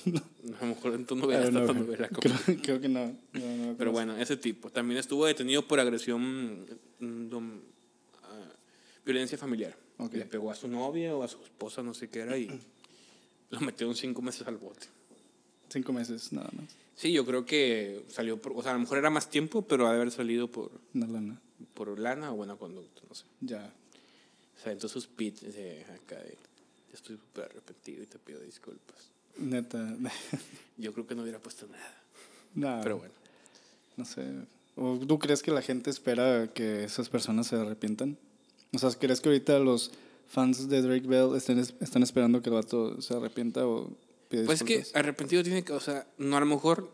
A 0.60 0.60
lo 0.62 0.66
mejor 0.74 0.94
en 0.94 1.06
tu 1.06 1.14
Ah, 1.14 1.18
novela 1.18 1.44
está 1.44 1.50
no, 1.60 1.66
güey. 1.66 1.78
novela. 1.80 2.08
como- 2.08 2.20
creo, 2.44 2.58
creo 2.62 2.80
que 2.80 2.88
no. 2.88 3.06
No, 3.32 3.56
no 3.66 3.76
Pero 3.76 3.92
bueno, 3.92 4.16
ese 4.16 4.36
tipo. 4.36 4.70
También 4.70 4.98
estuvo 4.98 5.26
detenido 5.26 5.66
por 5.66 5.80
agresión, 5.80 6.62
mm, 7.00 7.28
dom- 7.30 7.60
ah, 8.22 8.52
violencia 9.04 9.36
familiar. 9.38 9.76
Ok. 9.98 10.14
Le 10.14 10.24
pegó 10.26 10.50
a 10.50 10.54
su 10.54 10.66
novia 10.68 11.14
o 11.16 11.22
a 11.22 11.28
su 11.28 11.42
esposa, 11.42 11.82
no 11.82 11.94
sé 11.94 12.08
qué 12.08 12.20
era, 12.20 12.36
y 12.38 12.48
lo 13.50 13.60
metieron 13.60 13.94
cinco 13.94 14.22
meses 14.22 14.46
al 14.46 14.56
bote. 14.56 14.86
Cinco 15.68 15.92
meses, 15.92 16.32
nada 16.32 16.50
más. 16.56 16.66
Sí, 16.94 17.12
yo 17.12 17.24
creo 17.26 17.44
que 17.44 18.04
salió 18.08 18.40
por, 18.40 18.52
o 18.56 18.62
sea, 18.62 18.70
a 18.70 18.74
lo 18.74 18.80
mejor 18.80 18.98
era 18.98 19.10
más 19.10 19.28
tiempo, 19.28 19.62
pero 19.62 19.86
ha 19.86 19.90
de 19.90 19.96
haber 19.96 20.10
salido 20.12 20.48
por, 20.48 20.70
Una 20.94 21.06
lana. 21.08 21.40
por 21.74 21.98
lana 21.98 22.32
o 22.32 22.36
buena 22.36 22.54
conducta, 22.56 23.02
no 23.08 23.14
sé. 23.14 23.24
Ya. 23.40 23.72
O 24.56 24.62
sea, 24.62 24.70
entonces 24.72 24.92
sus 24.92 25.08
pits 25.08 25.40
de 25.42 25.84
acá 25.92 26.16
de, 26.22 26.38
estoy 26.94 27.16
súper 27.16 27.44
arrepentido 27.44 28.02
y 28.02 28.06
te 28.06 28.18
pido 28.18 28.40
disculpas. 28.40 29.10
Neta. 29.36 29.96
Yo 30.76 30.92
creo 30.92 31.06
que 31.06 31.14
no 31.14 31.22
hubiera 31.22 31.38
puesto 31.40 31.66
nada, 31.66 32.02
Nada. 32.54 32.82
pero 32.82 32.98
bueno. 32.98 33.14
No 33.96 34.04
sé. 34.04 34.22
¿O 34.76 34.98
¿Tú 34.98 35.18
crees 35.18 35.42
que 35.42 35.50
la 35.50 35.62
gente 35.62 35.90
espera 35.90 36.48
que 36.52 36.84
esas 36.84 37.08
personas 37.08 37.46
se 37.46 37.56
arrepientan? 37.56 38.18
O 38.72 38.78
sea, 38.78 38.90
¿crees 38.90 39.20
que 39.20 39.28
ahorita 39.28 39.58
los 39.60 39.92
fans 40.26 40.68
de 40.68 40.82
Drake 40.82 41.06
Bell 41.06 41.36
estén, 41.36 41.58
están 41.58 42.02
esperando 42.02 42.42
que 42.42 42.48
el 42.48 42.56
vato 42.56 43.00
se 43.00 43.14
arrepienta 43.14 43.66
o 43.66 43.90
pide 44.28 44.44
Pues 44.44 44.62
es 44.62 44.66
que 44.66 44.98
arrepentido 44.98 45.42
tiene 45.42 45.62
que, 45.64 45.72
o 45.72 45.80
sea, 45.80 46.06
no 46.18 46.36
a 46.36 46.40
lo 46.40 46.46
mejor, 46.46 46.90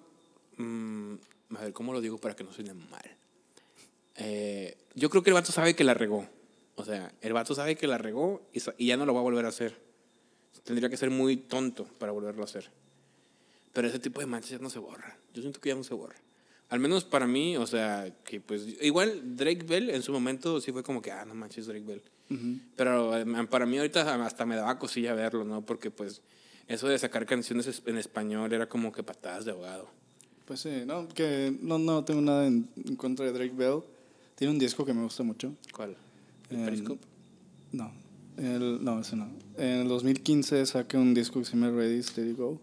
mm, 0.59 1.15
a 1.57 1.61
ver, 1.63 1.73
¿cómo 1.73 1.93
lo 1.93 2.01
digo 2.01 2.19
para 2.19 2.37
que 2.37 2.45
no 2.45 2.53
suene 2.53 2.75
mal? 2.75 3.17
Eh, 4.17 4.77
yo 4.95 5.09
creo 5.09 5.23
que 5.23 5.31
el 5.31 5.35
vato 5.35 5.53
sabe 5.53 5.75
que 5.75 5.85
la 5.85 5.95
regó. 5.95 6.27
O 6.77 6.85
sea, 6.85 7.13
el 7.21 7.33
vato 7.33 7.55
sabe 7.55 7.77
que 7.77 7.87
la 7.87 7.99
regó 7.99 8.43
y 8.79 8.87
ya 8.87 8.97
no 8.97 9.07
lo 9.07 9.15
va 9.15 9.21
a 9.21 9.23
volver 9.23 9.45
a 9.47 9.49
hacer. 9.49 9.90
Tendría 10.65 10.89
que 10.89 10.97
ser 10.97 11.11
muy 11.11 11.37
tonto 11.37 11.85
para 11.99 12.13
volverlo 12.13 12.43
a 12.43 12.45
hacer. 12.45 12.71
Pero 13.73 13.89
ese 13.89 13.99
tipo 13.99 14.21
de 14.21 14.27
manchas 14.27 14.51
ya 14.51 14.59
no 14.59 14.71
se 14.71 14.79
borran. 14.79 15.13
Yo 15.35 15.43
siento 15.43 15.61
que 15.61 15.69
ya 15.71 15.75
no 15.75 15.85
se 15.85 15.95
borra. 15.95 16.17
Al 16.69 16.79
menos 16.81 17.05
para 17.05 17.27
mí, 17.27 17.57
o 17.57 17.67
sea, 17.67 18.15
que 18.25 18.41
pues 18.41 18.65
igual 18.81 19.37
Drake 19.37 19.65
Bell 19.65 19.91
en 19.91 20.03
su 20.03 20.13
momento 20.13 20.61
sí 20.61 20.71
fue 20.73 20.83
como 20.85 21.03
que, 21.03 21.11
ah, 21.11 21.25
no 21.25 21.35
manches 21.35 21.67
Drake 21.67 21.85
Bell. 21.85 22.03
Pero 22.77 23.17
eh, 23.19 23.25
para 23.51 23.67
mí 23.67 23.77
ahorita 23.79 24.25
hasta 24.25 24.47
me 24.47 24.55
daba 24.55 24.79
cosilla 24.79 25.15
verlo, 25.15 25.45
¿no? 25.45 25.63
Porque 25.67 25.91
pues 25.91 26.23
eso 26.69 26.87
de 26.87 26.97
sacar 26.99 27.27
canciones 27.27 27.67
es- 27.67 27.83
en 27.87 27.97
español 27.97 28.53
era 28.53 28.69
como 28.69 28.93
que 28.93 29.03
patadas 29.03 29.45
de 29.45 29.51
ahogado. 29.51 29.89
Pues 30.45 30.61
sí, 30.61 30.83
no, 30.87 31.09
que 31.09 31.53
no, 31.61 31.79
no 31.79 32.05
tengo 32.05 32.21
nada 32.21 32.47
en, 32.47 32.69
en 32.85 32.95
contra 32.97 33.25
de 33.27 33.33
Drake 33.33 33.55
Bell. 33.55 33.81
Tiene 34.37 34.53
un 34.53 34.59
disco 34.61 34.85
que 34.85 34.95
me 34.95 35.03
gusta 35.03 35.25
mucho. 35.25 35.55
¿Cuál? 35.73 35.97
¿El 36.51 36.59
Em, 36.59 36.65
Periscope? 36.65 37.05
No, 37.73 37.93
el, 38.47 38.85
no, 38.85 39.01
ese 39.01 39.17
no. 39.17 39.29
En 39.57 39.81
el 39.83 39.89
2015 39.89 40.65
saca 40.67 40.99
un 40.99 41.15
disco 41.15 41.39
que 41.41 41.45
se 41.47 41.53
llama 41.53 41.71
Ready, 41.71 42.03
Steady, 42.03 42.33
Go. 42.33 42.61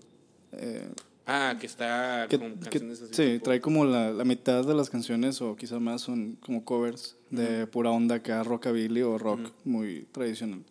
Eh, 0.53 0.87
Ah, 1.29 1.57
que 1.59 1.65
está 1.67 2.25
que- 2.29 2.39
con 2.39 2.53
que- 2.53 2.69
canciones 2.69 3.01
así. 3.01 3.13
sí, 3.13 3.23
tipo- 3.33 3.43
trae 3.43 3.59
como 3.59 3.83
la, 3.83 4.11
la 4.13 4.23
mitad 4.23 4.65
de 4.65 4.73
las 4.73 4.89
canciones, 4.89 5.41
o 5.41 5.57
quizá 5.57 5.77
más, 5.77 6.01
son 6.01 6.37
como 6.39 6.63
covers 6.63 7.17
de 7.29 7.67
pura 7.67 7.91
onda 7.91 8.15
acá, 8.15 8.43
rockabilly 8.43 9.01
o 9.01 9.17
rock 9.17 9.51
muy 9.65 10.07
tradicional. 10.13 10.63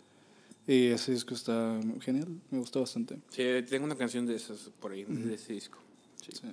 Y 0.67 0.87
ese 0.87 1.13
disco 1.13 1.35
está 1.35 1.79
genial, 2.01 2.29
me 2.51 2.59
gusta 2.59 2.81
bastante. 2.81 3.19
Sí, 3.29 3.43
tengo 3.69 3.85
una 3.85 3.97
canción 3.97 4.25
de 4.25 4.35
esas 4.35 4.71
por 4.81 4.93
ahí, 4.93 5.05
de 5.05 5.35
ese 5.35 5.53
disco. 5.53 5.79
Sí. 6.23 6.31
Sí. 6.41 6.49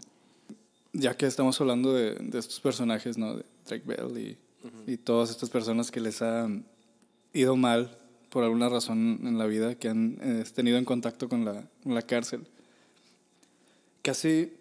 Ya 0.92 1.16
que 1.16 1.26
estamos 1.26 1.60
hablando 1.62 1.94
de, 1.94 2.16
de 2.16 2.38
estos 2.40 2.60
personajes, 2.60 3.18
¿no? 3.18 3.38
De 3.38 3.46
Drake 3.66 3.84
Bell 3.88 4.18
y, 4.18 4.38
y 4.92 4.98
todas 4.98 5.30
estas 5.32 5.50
personas 5.50 5.90
que 5.90 6.02
les 6.02 6.22
han 6.22 6.66
ido 7.32 7.56
mal 7.56 7.98
por 8.34 8.44
alguna 8.44 8.68
razón 8.68 9.20
en 9.26 9.38
la 9.38 9.46
vida, 9.46 9.76
que 9.76 9.90
han 9.90 10.18
eh, 10.20 10.44
tenido 10.56 10.80
en 10.80 10.86
contacto 10.86 11.30
con 11.30 11.46
la, 11.46 11.70
la 11.86 12.02
cárcel. 12.02 12.48
Casi, 14.02 14.52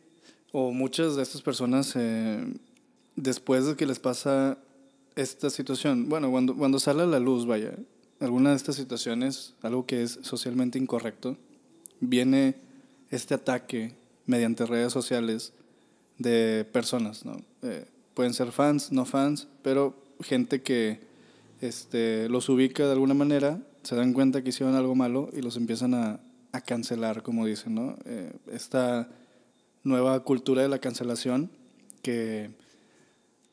o 0.52 0.72
muchas 0.72 1.16
de 1.16 1.22
estas 1.22 1.40
personas, 1.40 1.94
eh, 1.96 2.44
después 3.16 3.64
de 3.64 3.74
que 3.74 3.86
les 3.86 3.98
pasa 3.98 4.58
esta 5.16 5.48
situación, 5.48 6.10
bueno, 6.10 6.30
cuando, 6.30 6.54
cuando 6.54 6.78
sale 6.78 7.04
a 7.04 7.06
la 7.06 7.18
luz, 7.18 7.46
vaya, 7.46 7.72
alguna 8.20 8.50
de 8.50 8.56
estas 8.56 8.76
situaciones, 8.76 9.54
algo 9.62 9.86
que 9.86 10.02
es 10.02 10.18
socialmente 10.20 10.78
incorrecto, 10.78 11.38
viene 11.98 12.56
este 13.10 13.32
ataque 13.32 13.94
mediante 14.26 14.66
redes 14.66 14.92
sociales 14.92 15.54
de 16.18 16.66
personas, 16.70 17.24
¿no? 17.24 17.40
Eh, 17.62 17.86
pueden 18.12 18.34
ser 18.34 18.52
fans, 18.52 18.92
no 18.92 19.06
fans, 19.06 19.48
pero 19.62 19.96
gente 20.20 20.60
que 20.60 21.00
este, 21.62 22.28
los 22.28 22.48
ubica 22.48 22.84
de 22.84 22.92
alguna 22.92 23.14
manera, 23.14 23.62
se 23.82 23.96
dan 23.96 24.12
cuenta 24.12 24.42
que 24.42 24.50
hicieron 24.50 24.74
algo 24.74 24.94
malo 24.94 25.30
y 25.32 25.42
los 25.42 25.56
empiezan 25.56 25.94
a, 25.94 26.20
a 26.52 26.60
cancelar, 26.60 27.22
como 27.22 27.46
dicen, 27.46 27.74
¿no? 27.74 27.96
Eh, 28.04 28.32
esta 28.52 29.08
nueva 29.84 30.20
cultura 30.24 30.62
de 30.62 30.68
la 30.68 30.78
cancelación 30.78 31.50
que 32.02 32.50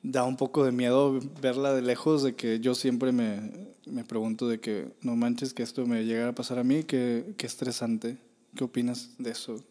da 0.02 0.24
un 0.24 0.38
poco 0.38 0.64
de 0.64 0.72
miedo 0.72 1.20
verla 1.42 1.74
de 1.74 1.82
lejos, 1.82 2.24
de 2.24 2.36
que 2.36 2.60
yo 2.60 2.76
siempre 2.76 3.12
me, 3.12 3.52
me 3.86 4.04
pregunto 4.04 4.48
de 4.48 4.60
que 4.60 4.92
no 5.02 5.16
manches 5.16 5.54
que 5.54 5.64
esto 5.64 5.86
me 5.86 6.04
llegara 6.04 6.30
a 6.30 6.36
pasar 6.36 6.60
a 6.60 6.64
mí, 6.64 6.84
que, 6.84 7.34
que 7.38 7.46
estresante. 7.46 8.18
¿Qué 8.56 8.64
opinas 8.64 9.12
de 9.20 9.32
eso? 9.32 9.64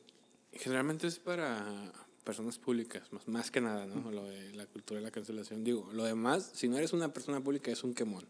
Generalmente 0.53 1.07
es 1.07 1.19
para 1.19 1.65
personas 2.29 2.59
públicas, 2.59 3.11
más, 3.11 3.27
más 3.27 3.51
que 3.51 3.59
nada, 3.59 3.87
¿no? 3.87 4.11
Lo 4.11 4.23
de 4.25 4.53
la 4.53 4.67
cultura 4.67 5.01
de 5.01 5.07
la 5.07 5.11
cancelación. 5.11 5.65
Digo, 5.65 5.89
lo 5.95 6.05
demás, 6.05 6.51
si 6.53 6.69
no 6.69 6.77
eres 6.77 6.93
una 6.93 7.11
persona 7.11 7.41
pública, 7.41 7.71
es 7.71 7.83
un 7.85 7.95
quemón. 7.95 8.23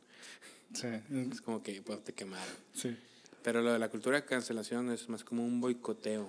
Sí, 0.72 0.86
Es 1.32 1.40
como 1.40 1.64
que 1.64 1.82
pues, 1.82 2.04
te 2.04 2.12
quemaron. 2.12 2.54
sí. 2.72 2.96
Pero 3.42 3.60
lo 3.60 3.72
de 3.72 3.80
la 3.80 3.88
cultura 3.88 4.20
de 4.20 4.24
cancelación 4.24 4.92
es 4.92 5.08
más 5.08 5.24
como 5.24 5.44
un 5.44 5.60
boicoteo. 5.60 6.28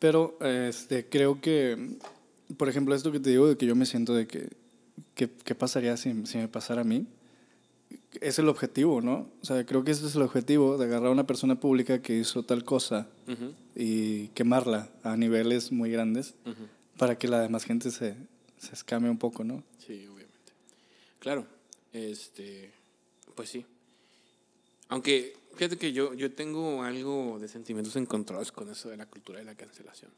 Pero 0.00 0.36
este, 0.40 1.08
creo 1.08 1.40
que, 1.40 1.96
por 2.56 2.68
ejemplo, 2.68 2.96
esto 2.96 3.12
que 3.12 3.20
te 3.20 3.30
digo 3.30 3.46
de 3.46 3.56
que 3.56 3.66
yo 3.66 3.76
me 3.76 3.86
siento 3.86 4.12
de 4.12 4.26
que, 4.26 4.48
¿qué 5.14 5.54
pasaría 5.54 5.96
si, 5.96 6.26
si 6.26 6.38
me 6.38 6.48
pasara 6.48 6.80
a 6.80 6.84
mí? 6.84 7.06
Es 8.20 8.40
el 8.40 8.48
objetivo, 8.48 9.00
¿no? 9.00 9.28
O 9.40 9.44
sea, 9.44 9.64
creo 9.64 9.84
que 9.84 9.92
ese 9.92 10.04
es 10.06 10.16
el 10.16 10.22
objetivo 10.22 10.78
de 10.78 10.86
agarrar 10.86 11.08
a 11.08 11.12
una 11.12 11.26
persona 11.28 11.60
pública 11.60 12.02
que 12.02 12.16
hizo 12.18 12.42
tal 12.42 12.64
cosa 12.64 13.06
Ujú, 13.28 13.52
y 13.76 14.28
quemarla 14.28 14.88
a 15.04 15.16
niveles 15.16 15.70
muy 15.70 15.90
grandes 15.92 16.34
ujú. 16.44 16.64
Para 16.96 17.18
que 17.18 17.28
la 17.28 17.40
demás 17.40 17.64
gente 17.64 17.90
se, 17.90 18.16
se 18.58 18.74
escame 18.74 19.10
un 19.10 19.18
poco, 19.18 19.44
¿no? 19.44 19.62
Sí, 19.78 20.06
obviamente. 20.06 20.52
Claro, 21.18 21.46
este, 21.92 22.72
pues 23.34 23.48
sí. 23.48 23.64
Aunque, 24.88 25.36
fíjate 25.54 25.78
que 25.78 25.92
yo, 25.92 26.14
yo 26.14 26.32
tengo 26.32 26.82
algo 26.82 27.38
de 27.40 27.48
sentimientos 27.48 27.96
encontrados 27.96 28.52
con 28.52 28.70
eso 28.70 28.90
de 28.90 28.96
la 28.96 29.06
cultura 29.06 29.38
de 29.38 29.44
la 29.44 29.54
cancelación. 29.54 30.10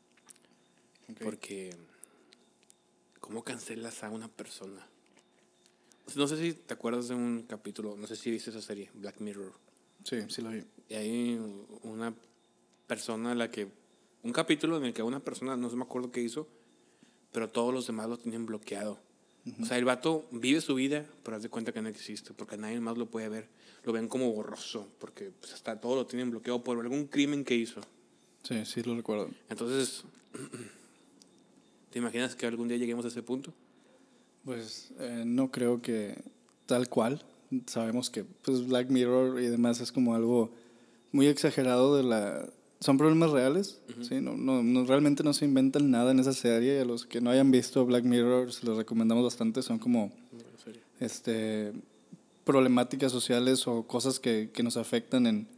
Porque, 1.22 1.74
¿cómo 3.20 3.44
cancelas 3.44 4.02
a 4.02 4.10
una 4.10 4.28
persona? 4.28 4.84
No 6.14 6.26
sé 6.26 6.36
si 6.36 6.52
te 6.52 6.74
acuerdas 6.74 7.08
de 7.08 7.14
un 7.14 7.44
capítulo, 7.48 7.96
no 7.96 8.06
sé 8.06 8.16
si 8.16 8.30
viste 8.30 8.50
esa 8.50 8.62
serie, 8.62 8.90
Black 8.94 9.20
Mirror. 9.20 9.52
Sí, 10.04 10.18
sí 10.28 10.42
lo 10.42 10.50
vi. 10.50 10.64
Y 10.88 10.94
hay 10.94 11.40
una 11.82 12.14
persona 12.86 13.32
a 13.32 13.34
la 13.34 13.50
que. 13.50 13.68
Un 14.22 14.32
capítulo 14.32 14.76
en 14.76 14.84
el 14.86 14.92
que 14.92 15.02
una 15.02 15.20
persona, 15.20 15.56
no 15.56 15.70
se 15.70 15.76
me 15.76 15.84
acuerdo 15.84 16.10
qué 16.10 16.20
hizo, 16.20 16.48
pero 17.36 17.50
todos 17.50 17.74
los 17.74 17.86
demás 17.86 18.08
lo 18.08 18.16
tienen 18.16 18.46
bloqueado. 18.46 18.98
O 19.60 19.66
sea, 19.66 19.76
el 19.76 19.84
vato 19.84 20.24
vive 20.30 20.62
su 20.62 20.74
vida, 20.74 21.04
pero 21.22 21.36
haz 21.36 21.42
de 21.42 21.50
cuenta 21.50 21.70
que 21.70 21.82
no 21.82 21.90
existe, 21.90 22.32
porque 22.32 22.56
nadie 22.56 22.80
más 22.80 22.96
lo 22.96 23.10
puede 23.10 23.28
ver. 23.28 23.46
Lo 23.84 23.92
ven 23.92 24.08
como 24.08 24.32
borroso, 24.32 24.88
porque 24.98 25.32
pues, 25.38 25.52
hasta 25.52 25.78
todo 25.78 25.96
lo 25.96 26.06
tienen 26.06 26.30
bloqueado 26.30 26.64
por 26.64 26.80
algún 26.80 27.04
crimen 27.08 27.44
que 27.44 27.54
hizo. 27.54 27.82
Sí, 28.42 28.64
sí 28.64 28.82
lo 28.84 28.96
recuerdo. 28.96 29.28
Entonces, 29.50 30.04
¿te 31.90 31.98
imaginas 31.98 32.34
que 32.34 32.46
algún 32.46 32.68
día 32.68 32.78
lleguemos 32.78 33.04
a 33.04 33.08
ese 33.08 33.22
punto? 33.22 33.52
Pues 34.42 34.92
eh, 34.98 35.24
no 35.26 35.50
creo 35.50 35.82
que 35.82 36.16
tal 36.64 36.88
cual. 36.88 37.22
Sabemos 37.66 38.08
que 38.08 38.24
pues 38.24 38.66
Black 38.66 38.88
Mirror 38.88 39.42
y 39.42 39.48
demás 39.48 39.82
es 39.82 39.92
como 39.92 40.14
algo 40.14 40.54
muy 41.12 41.26
exagerado 41.26 41.98
de 41.98 42.02
la... 42.02 42.48
Son 42.80 42.98
problemas 42.98 43.30
reales, 43.30 43.80
¿sí? 44.02 44.20
No, 44.20 44.36
no, 44.36 44.62
no- 44.62 44.84
realmente 44.84 45.22
no 45.24 45.32
se 45.32 45.44
inventan 45.46 45.90
nada 45.90 46.10
en 46.10 46.18
esa 46.20 46.32
serie. 46.34 46.80
A 46.80 46.84
los 46.84 47.06
que 47.06 47.20
no 47.20 47.30
hayan 47.30 47.50
visto 47.50 47.84
Black 47.86 48.04
Mirror, 48.04 48.52
se 48.52 48.66
los 48.66 48.76
recomendamos 48.76 49.24
bastante. 49.24 49.62
Son 49.62 49.78
como 49.78 50.12
este, 51.00 51.72
problemáticas 52.44 53.12
sociales 53.12 53.66
o 53.66 53.82
cosas 53.86 54.20
que, 54.20 54.50
que 54.52 54.62
nos 54.62 54.76
afectan 54.76 55.26
en, 55.26 55.48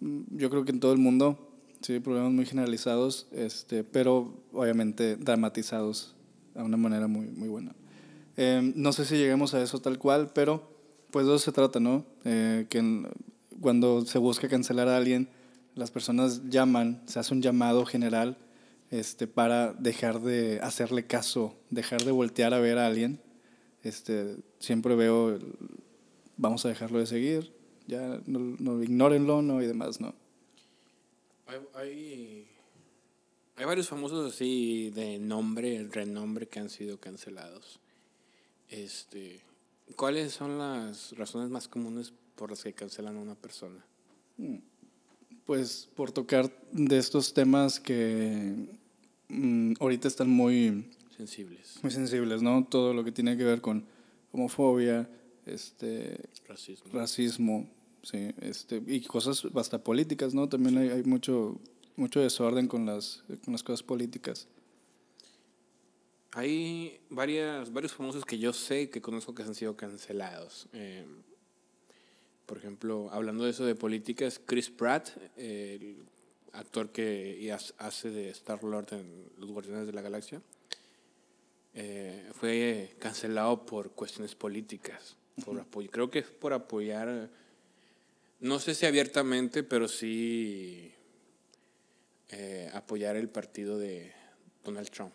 mm, 0.00 0.20
yo 0.36 0.50
creo 0.50 0.64
que 0.64 0.70
en 0.72 0.80
todo 0.80 0.92
el 0.92 0.98
mundo, 0.98 1.38
sí, 1.80 1.98
problemas 2.00 2.32
muy 2.32 2.46
generalizados, 2.46 3.26
este, 3.32 3.82
pero 3.84 4.34
obviamente 4.52 5.16
dramatizados 5.16 6.14
a 6.54 6.62
una 6.62 6.76
manera 6.76 7.06
muy, 7.08 7.26
muy 7.26 7.48
buena. 7.48 7.74
Eh, 8.36 8.72
no 8.76 8.92
sé 8.92 9.04
si 9.04 9.16
lleguemos 9.16 9.54
a 9.54 9.62
eso 9.62 9.80
tal 9.80 9.98
cual, 9.98 10.30
pero 10.34 10.68
pues 11.10 11.26
de 11.26 11.34
eso 11.34 11.44
se 11.44 11.52
trata, 11.52 11.80
¿no? 11.80 12.04
Eh, 12.24 12.66
que 12.68 12.78
en- 12.78 13.08
cuando 13.60 14.04
se 14.04 14.18
busca 14.18 14.48
cancelar 14.48 14.88
a 14.88 14.96
alguien, 14.96 15.28
las 15.74 15.90
personas 15.90 16.48
llaman, 16.48 17.02
se 17.06 17.18
hace 17.18 17.34
un 17.34 17.42
llamado 17.42 17.84
general 17.84 18.38
este, 18.90 19.26
para 19.26 19.72
dejar 19.72 20.20
de 20.20 20.60
hacerle 20.60 21.06
caso, 21.06 21.56
dejar 21.70 22.04
de 22.04 22.12
voltear 22.12 22.54
a 22.54 22.60
ver 22.60 22.78
a 22.78 22.86
alguien 22.86 23.20
este, 23.84 24.36
siempre 24.58 24.96
veo, 24.96 25.34
el, 25.34 25.54
vamos 26.38 26.64
a 26.64 26.70
dejarlo 26.70 26.98
de 26.98 27.06
seguir, 27.06 27.52
ya 27.86 28.20
no, 28.26 28.38
no 28.38 28.82
ignórenlo, 28.82 29.42
no 29.42 29.62
y 29.62 29.66
demás, 29.66 30.00
¿no? 30.00 30.14
Hay, 31.46 31.60
hay, 31.74 32.48
hay 33.56 33.64
varios 33.66 33.88
famosos 33.88 34.32
así 34.32 34.90
de 34.90 35.18
nombre, 35.18 35.86
renombre 35.92 36.48
que 36.48 36.60
han 36.60 36.70
sido 36.70 36.98
cancelados. 36.98 37.78
Este, 38.70 39.42
¿Cuáles 39.96 40.32
son 40.32 40.58
las 40.58 41.12
razones 41.12 41.50
más 41.50 41.68
comunes 41.68 42.14
por 42.36 42.50
las 42.50 42.64
que 42.64 42.72
cancelan 42.72 43.18
a 43.18 43.20
una 43.20 43.34
persona? 43.34 43.84
Pues 45.44 45.88
por 45.94 46.10
tocar 46.12 46.50
de 46.72 46.98
estos 46.98 47.34
temas 47.34 47.78
que 47.80 48.54
mm, 49.28 49.74
ahorita 49.80 50.08
están 50.08 50.30
muy, 50.30 50.86
Sensibles, 51.16 51.78
muy 51.82 51.92
sensibles, 51.92 52.42
¿no? 52.42 52.66
Todo 52.68 52.92
lo 52.92 53.04
que 53.04 53.12
tiene 53.12 53.36
que 53.36 53.44
ver 53.44 53.60
con 53.60 53.84
homofobia, 54.32 55.08
este, 55.46 56.18
racismo. 56.48 56.92
racismo, 56.92 57.70
sí, 58.02 58.30
este, 58.40 58.82
y 58.86 59.00
cosas 59.02 59.44
hasta 59.54 59.84
políticas, 59.84 60.34
¿no? 60.34 60.48
También 60.48 60.76
hay, 60.76 60.88
hay 60.88 61.04
mucho, 61.04 61.60
mucho 61.94 62.20
desorden 62.20 62.66
con 62.66 62.84
las, 62.84 63.22
con 63.44 63.52
las 63.52 63.62
cosas 63.62 63.84
políticas. 63.84 64.48
Hay 66.32 66.98
varias, 67.10 67.72
varios 67.72 67.92
famosos 67.92 68.24
que 68.24 68.38
yo 68.38 68.52
sé 68.52 68.90
que 68.90 69.00
conozco 69.00 69.36
que 69.36 69.44
han 69.44 69.54
sido 69.54 69.76
cancelados. 69.76 70.66
Eh, 70.72 71.06
por 72.46 72.58
ejemplo, 72.58 73.08
hablando 73.10 73.44
de 73.44 73.50
eso 73.50 73.64
de 73.64 73.74
política, 73.74 74.26
es 74.26 74.38
Chris 74.44 74.70
Pratt, 74.70 75.08
el 75.36 75.96
actor 76.52 76.90
que 76.90 77.52
hace- 77.78 78.10
de 78.10 78.30
Star-Lord 78.30 78.92
en 78.92 79.30
Los 79.38 79.50
Guardianes 79.50 79.86
de 79.86 79.92
la 79.92 80.02
Galaxia, 80.02 80.40
eh, 81.74 82.30
fue 82.34 82.94
cancelado 82.98 83.64
por 83.66 83.90
cuestiones 83.92 84.34
políticas. 84.34 85.16
Por 85.44 85.58
apoyo, 85.58 85.90
creo 85.90 86.10
que 86.10 86.20
es 86.20 86.26
por 86.26 86.52
apoyar, 86.52 87.28
no 88.40 88.60
sé 88.60 88.74
si 88.76 88.86
abiertamente, 88.86 89.64
pero 89.64 89.88
sí 89.88 90.92
eh, 92.30 92.70
apoyar 92.72 93.16
el 93.16 93.28
partido 93.28 93.78
de 93.78 94.12
Donald 94.64 94.90
Trump, 94.90 95.14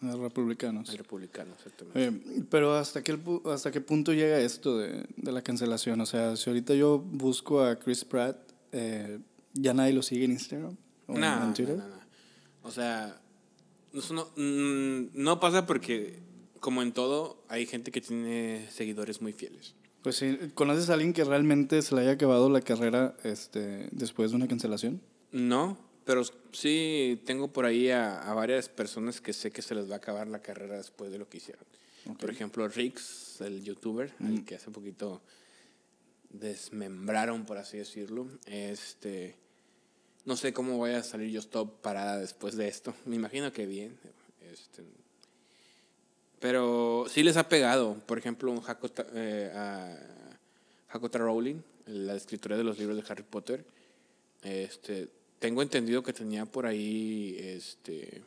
Los 0.00 0.18
republicanos. 0.18 0.88
el 0.90 0.98
republicano, 0.98 1.54
exactamente. 1.54 2.44
Pero 2.50 2.74
¿hasta 2.74 3.02
qué, 3.02 3.18
¿hasta 3.46 3.72
qué 3.72 3.80
punto 3.80 4.12
llega 4.12 4.38
esto 4.38 4.78
de, 4.78 5.04
de 5.16 5.32
la 5.32 5.42
cancelación? 5.42 6.00
O 6.00 6.06
sea, 6.06 6.36
si 6.36 6.48
ahorita 6.48 6.74
yo 6.74 6.98
busco 6.98 7.62
a 7.62 7.76
Chris 7.76 8.04
Pratt, 8.04 8.36
eh, 8.72 9.18
¿ya 9.54 9.74
nadie 9.74 9.92
lo 9.92 10.02
sigue 10.02 10.24
en 10.24 10.32
Instagram? 10.32 10.76
¿O 11.06 11.16
en 11.16 11.54
Twitter? 11.54 11.76
no, 11.76 11.88
no, 11.88 11.96
no. 11.96 11.98
O 12.62 12.70
sea, 12.70 13.20
eso 13.92 14.14
no, 14.14 14.28
mm, 14.36 15.10
no 15.14 15.40
pasa 15.40 15.66
porque, 15.66 16.18
como 16.60 16.82
en 16.82 16.92
todo, 16.92 17.42
hay 17.48 17.66
gente 17.66 17.90
que 17.90 18.00
tiene 18.00 18.66
seguidores 18.70 19.22
muy 19.22 19.32
fieles. 19.32 19.74
Pues 20.02 20.16
sí, 20.16 20.38
¿conoces 20.54 20.90
a 20.90 20.94
alguien 20.94 21.12
que 21.12 21.24
realmente 21.24 21.82
se 21.82 21.94
le 21.94 22.02
haya 22.02 22.12
acabado 22.12 22.48
la 22.50 22.60
carrera 22.60 23.16
este, 23.24 23.88
después 23.90 24.30
de 24.30 24.36
una 24.36 24.48
cancelación? 24.48 25.00
No, 25.32 25.76
pero 26.08 26.22
sí 26.52 27.20
tengo 27.26 27.48
por 27.48 27.66
ahí 27.66 27.90
a, 27.90 28.22
a 28.22 28.32
varias 28.32 28.70
personas 28.70 29.20
que 29.20 29.34
sé 29.34 29.50
que 29.50 29.60
se 29.60 29.74
les 29.74 29.90
va 29.90 29.96
a 29.96 29.98
acabar 29.98 30.26
la 30.26 30.40
carrera 30.40 30.78
después 30.78 31.12
de 31.12 31.18
lo 31.18 31.28
que 31.28 31.36
hicieron. 31.36 31.66
Por 32.18 32.30
ejemplo, 32.30 32.66
Rix, 32.66 33.42
el 33.42 33.62
youtuber, 33.62 34.10
al 34.20 34.42
que 34.46 34.54
hace 34.54 34.70
poquito 34.70 35.20
desmembraron, 36.30 37.44
por 37.44 37.58
así 37.58 37.76
decirlo. 37.76 38.26
Este, 38.46 39.36
no 40.24 40.34
sé 40.34 40.54
cómo 40.54 40.78
vaya 40.78 41.00
a 41.00 41.02
salir 41.02 41.30
yo 41.30 41.40
stop 41.40 41.82
parada 41.82 42.16
después 42.16 42.56
de 42.56 42.68
esto. 42.68 42.94
Me 43.04 43.16
imagino 43.16 43.52
que 43.52 43.66
bien. 43.66 43.94
Este, 44.50 44.84
pero 46.40 47.04
sí 47.10 47.22
les 47.22 47.36
ha 47.36 47.50
pegado. 47.50 47.96
Por 48.06 48.16
ejemplo, 48.16 48.50
un 48.50 48.62
Hakota, 48.66 49.06
eh, 49.12 49.52
a 49.54 49.94
Hakota 50.88 51.18
Rowling, 51.18 51.60
la 51.84 52.14
escritora 52.14 52.56
de 52.56 52.64
los 52.64 52.78
libros 52.78 52.96
de 52.96 53.04
Harry 53.12 53.24
Potter. 53.24 53.62
Este, 54.40 55.17
tengo 55.38 55.62
entendido 55.62 56.02
que 56.02 56.12
tenía 56.12 56.46
por 56.46 56.66
ahí 56.66 57.36
este, 57.38 58.22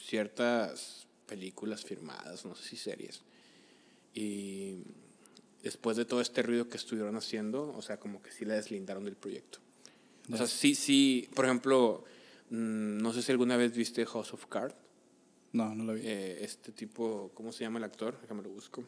ciertas 0.00 1.06
películas 1.26 1.84
firmadas, 1.84 2.44
no 2.44 2.54
sé 2.54 2.68
si 2.68 2.76
series. 2.76 3.22
Y 4.14 4.78
después 5.62 5.96
de 5.96 6.04
todo 6.04 6.20
este 6.20 6.42
ruido 6.42 6.68
que 6.68 6.76
estuvieron 6.76 7.16
haciendo, 7.16 7.74
o 7.76 7.82
sea, 7.82 7.98
como 7.98 8.22
que 8.22 8.30
sí 8.30 8.44
la 8.44 8.54
deslindaron 8.54 9.04
del 9.04 9.16
proyecto. 9.16 9.58
O 10.30 10.36
sea, 10.36 10.46
sí, 10.46 10.74
sí, 10.74 11.28
por 11.34 11.44
ejemplo, 11.44 12.04
mm, 12.50 12.98
no 12.98 13.12
sé 13.12 13.22
si 13.22 13.32
alguna 13.32 13.56
vez 13.56 13.74
viste 13.74 14.04
House 14.06 14.32
of 14.32 14.46
Cards. 14.46 14.74
No, 15.52 15.74
no 15.74 15.84
lo 15.84 15.94
vi. 15.94 16.02
Eh, 16.04 16.38
este 16.44 16.72
tipo, 16.72 17.30
¿cómo 17.34 17.52
se 17.52 17.64
llama 17.64 17.78
el 17.78 17.84
actor? 17.84 18.20
Déjame 18.20 18.42
lo 18.42 18.50
busco. 18.50 18.84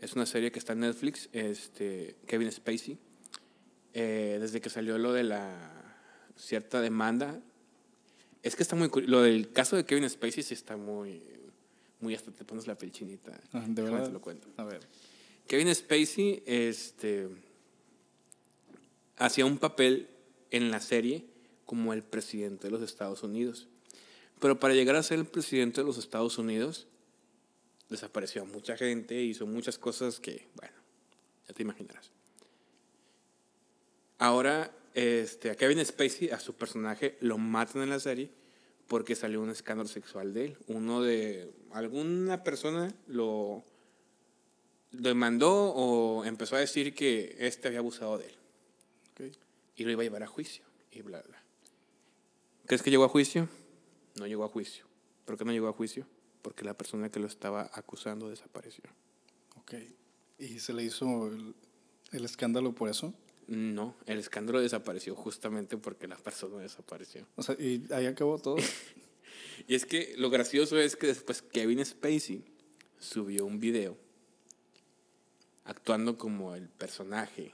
Es 0.00 0.14
una 0.14 0.26
serie 0.26 0.50
que 0.50 0.58
está 0.58 0.72
en 0.72 0.80
Netflix, 0.80 1.28
este, 1.32 2.16
Kevin 2.26 2.50
Spacey. 2.50 2.98
Eh, 3.94 4.38
desde 4.40 4.60
que 4.60 4.70
salió 4.70 4.98
lo 4.98 5.12
de 5.12 5.24
la 5.24 5.77
cierta 6.38 6.80
demanda. 6.80 7.40
Es 8.42 8.56
que 8.56 8.62
está 8.62 8.76
muy 8.76 8.90
Lo 9.06 9.22
del 9.22 9.52
caso 9.52 9.76
de 9.76 9.84
Kevin 9.84 10.08
Spacey 10.08 10.42
sí 10.42 10.54
está 10.54 10.76
muy. 10.76 11.22
Muy 12.00 12.14
hasta 12.14 12.30
te 12.30 12.44
pones 12.44 12.66
la 12.66 12.76
piel 12.76 12.92
chinita. 12.92 13.38
Ah, 13.52 13.64
¿De 13.66 13.82
verdad? 13.82 14.06
te 14.06 14.12
lo 14.12 14.20
cuento. 14.20 14.48
A 14.56 14.64
ver. 14.64 14.80
Kevin 15.48 15.74
Spacey 15.74 16.42
este, 16.46 17.28
hacía 19.16 19.46
un 19.46 19.58
papel 19.58 20.08
en 20.50 20.70
la 20.70 20.80
serie 20.80 21.24
como 21.64 21.92
el 21.92 22.02
presidente 22.02 22.68
de 22.68 22.70
los 22.70 22.82
Estados 22.82 23.22
Unidos. 23.22 23.66
Pero 24.40 24.60
para 24.60 24.74
llegar 24.74 24.94
a 24.94 25.02
ser 25.02 25.18
el 25.18 25.26
presidente 25.26 25.80
de 25.80 25.86
los 25.86 25.98
Estados 25.98 26.38
Unidos, 26.38 26.86
desapareció 27.88 28.42
a 28.42 28.44
mucha 28.44 28.76
gente, 28.76 29.20
hizo 29.20 29.46
muchas 29.46 29.78
cosas 29.78 30.20
que, 30.20 30.46
bueno, 30.54 30.76
ya 31.48 31.54
te 31.54 31.62
imaginarás. 31.62 32.10
Ahora, 34.18 34.70
este, 34.98 35.50
a 35.50 35.54
Kevin 35.54 35.84
Spacey, 35.84 36.30
a 36.30 36.40
su 36.40 36.54
personaje, 36.54 37.16
lo 37.20 37.38
matan 37.38 37.82
en 37.82 37.90
la 37.90 38.00
serie 38.00 38.30
porque 38.88 39.14
salió 39.14 39.40
un 39.40 39.50
escándalo 39.50 39.88
sexual 39.88 40.34
de 40.34 40.46
él. 40.46 40.58
Uno 40.66 41.02
de 41.02 41.52
alguna 41.70 42.42
persona 42.42 42.92
lo 43.06 43.62
demandó 44.90 45.72
o 45.72 46.24
empezó 46.24 46.56
a 46.56 46.60
decir 46.60 46.94
que 46.94 47.36
este 47.38 47.68
había 47.68 47.78
abusado 47.78 48.18
de 48.18 48.26
él 48.26 49.36
y 49.76 49.84
lo 49.84 49.92
iba 49.92 50.00
a 50.00 50.04
llevar 50.04 50.24
a 50.24 50.26
juicio 50.26 50.64
y 50.90 51.02
bla 51.02 51.22
bla. 51.22 51.40
¿Crees 52.66 52.82
que 52.82 52.90
llegó 52.90 53.04
a 53.04 53.08
juicio? 53.08 53.48
No 54.16 54.26
llegó 54.26 54.44
a 54.44 54.48
juicio. 54.48 54.84
¿Por 55.26 55.38
qué 55.38 55.44
no 55.44 55.52
llegó 55.52 55.68
a 55.68 55.72
juicio? 55.72 56.06
Porque 56.42 56.64
la 56.64 56.76
persona 56.76 57.08
que 57.08 57.20
lo 57.20 57.28
estaba 57.28 57.70
acusando 57.72 58.30
desapareció. 58.30 58.84
Ok. 59.60 59.74
¿Y 60.38 60.58
se 60.58 60.72
le 60.72 60.82
hizo 60.82 61.28
el, 61.28 61.54
el 62.10 62.24
escándalo 62.24 62.72
por 62.72 62.88
eso? 62.88 63.14
No, 63.48 63.96
el 64.04 64.18
escándalo 64.18 64.60
desapareció 64.60 65.14
justamente 65.14 65.78
porque 65.78 66.06
la 66.06 66.16
persona 66.16 66.58
desapareció. 66.58 67.26
O 67.34 67.42
sea, 67.42 67.56
y 67.58 67.82
ahí 67.90 68.06
acabó 68.06 68.38
todo. 68.38 68.56
Y 69.66 69.74
es 69.74 69.84
que 69.84 70.14
lo 70.16 70.30
gracioso 70.30 70.78
es 70.78 70.96
que 70.96 71.08
después 71.08 71.42
Kevin 71.42 71.84
Spacey 71.84 72.44
subió 73.00 73.44
un 73.44 73.58
video 73.58 73.98
actuando 75.64 76.16
como 76.16 76.54
el 76.54 76.68
personaje 76.68 77.52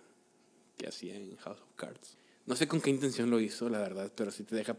que 0.76 0.86
hacía 0.86 1.16
en 1.16 1.36
House 1.38 1.60
of 1.60 1.74
Cards. 1.76 2.16
No 2.46 2.56
sé 2.56 2.68
con 2.68 2.80
qué 2.80 2.90
intención 2.90 3.30
lo 3.30 3.40
hizo, 3.40 3.68
la 3.68 3.78
verdad, 3.78 4.12
pero 4.14 4.30
sí 4.30 4.44
te 4.44 4.54
deja 4.54 4.76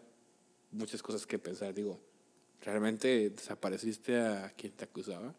muchas 0.72 1.02
cosas 1.02 1.26
que 1.26 1.40
pensar. 1.40 1.74
Digo, 1.74 2.00
¿realmente 2.62 3.32
desapareciste 3.32 4.20
a 4.20 4.54
quien 4.56 4.74
te 4.74 4.86
acusaba? 4.86 5.34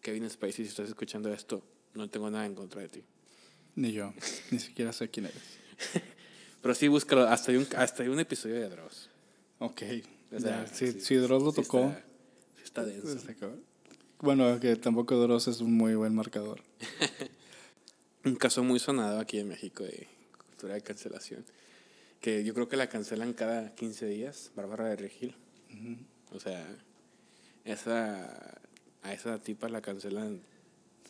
Kevin 0.00 0.28
Spacey, 0.28 0.64
si 0.64 0.70
estás 0.70 0.88
escuchando 0.88 1.32
esto, 1.32 1.62
no 1.94 2.08
tengo 2.08 2.30
nada 2.30 2.46
en 2.46 2.54
contra 2.54 2.80
de 2.80 2.88
ti. 2.88 3.04
Ni 3.74 3.92
yo. 3.92 4.12
Ni 4.50 4.58
siquiera 4.58 4.92
sé 4.92 5.08
quién 5.10 5.26
eres. 5.26 5.42
Pero 6.62 6.74
sí, 6.74 6.88
búscalo. 6.88 7.22
Hasta 7.28 7.50
hay 7.52 7.58
un, 7.58 7.66
hasta 7.76 8.02
hay 8.02 8.08
un 8.08 8.20
episodio 8.20 8.56
de 8.56 8.68
Dross. 8.68 9.08
Ok. 9.58 9.82
O 10.34 10.40
sea, 10.40 10.64
ya, 10.64 10.66
sí, 10.72 11.14
Dross 11.16 11.42
lo 11.42 11.52
tocó. 11.52 11.88
está- 11.88 12.04
sí 12.56 12.62
está 12.64 12.84
denso. 12.84 13.18
Bueno, 14.20 14.60
que 14.60 14.76
tampoco 14.76 15.16
Dross 15.16 15.48
es 15.48 15.60
un 15.60 15.74
muy 15.74 15.94
buen 15.94 16.14
marcador. 16.14 16.60
un 18.24 18.36
caso 18.36 18.62
muy 18.62 18.78
sonado 18.78 19.18
aquí 19.18 19.38
en 19.40 19.48
México 19.48 19.82
de 19.84 20.06
cultura 20.46 20.74
de 20.74 20.82
cancelación. 20.82 21.44
Que 22.20 22.44
yo 22.44 22.54
creo 22.54 22.68
que 22.68 22.76
la 22.76 22.88
cancelan 22.88 23.32
cada 23.32 23.74
15 23.74 24.06
días, 24.06 24.52
Bárbara 24.54 24.88
de 24.88 24.96
Regil. 24.96 25.34
O 26.30 26.38
sea, 26.38 26.64
esa, 27.64 28.58
a 29.02 29.12
esa 29.12 29.38
tipa 29.42 29.68
la 29.68 29.80
cancelan 29.82 30.40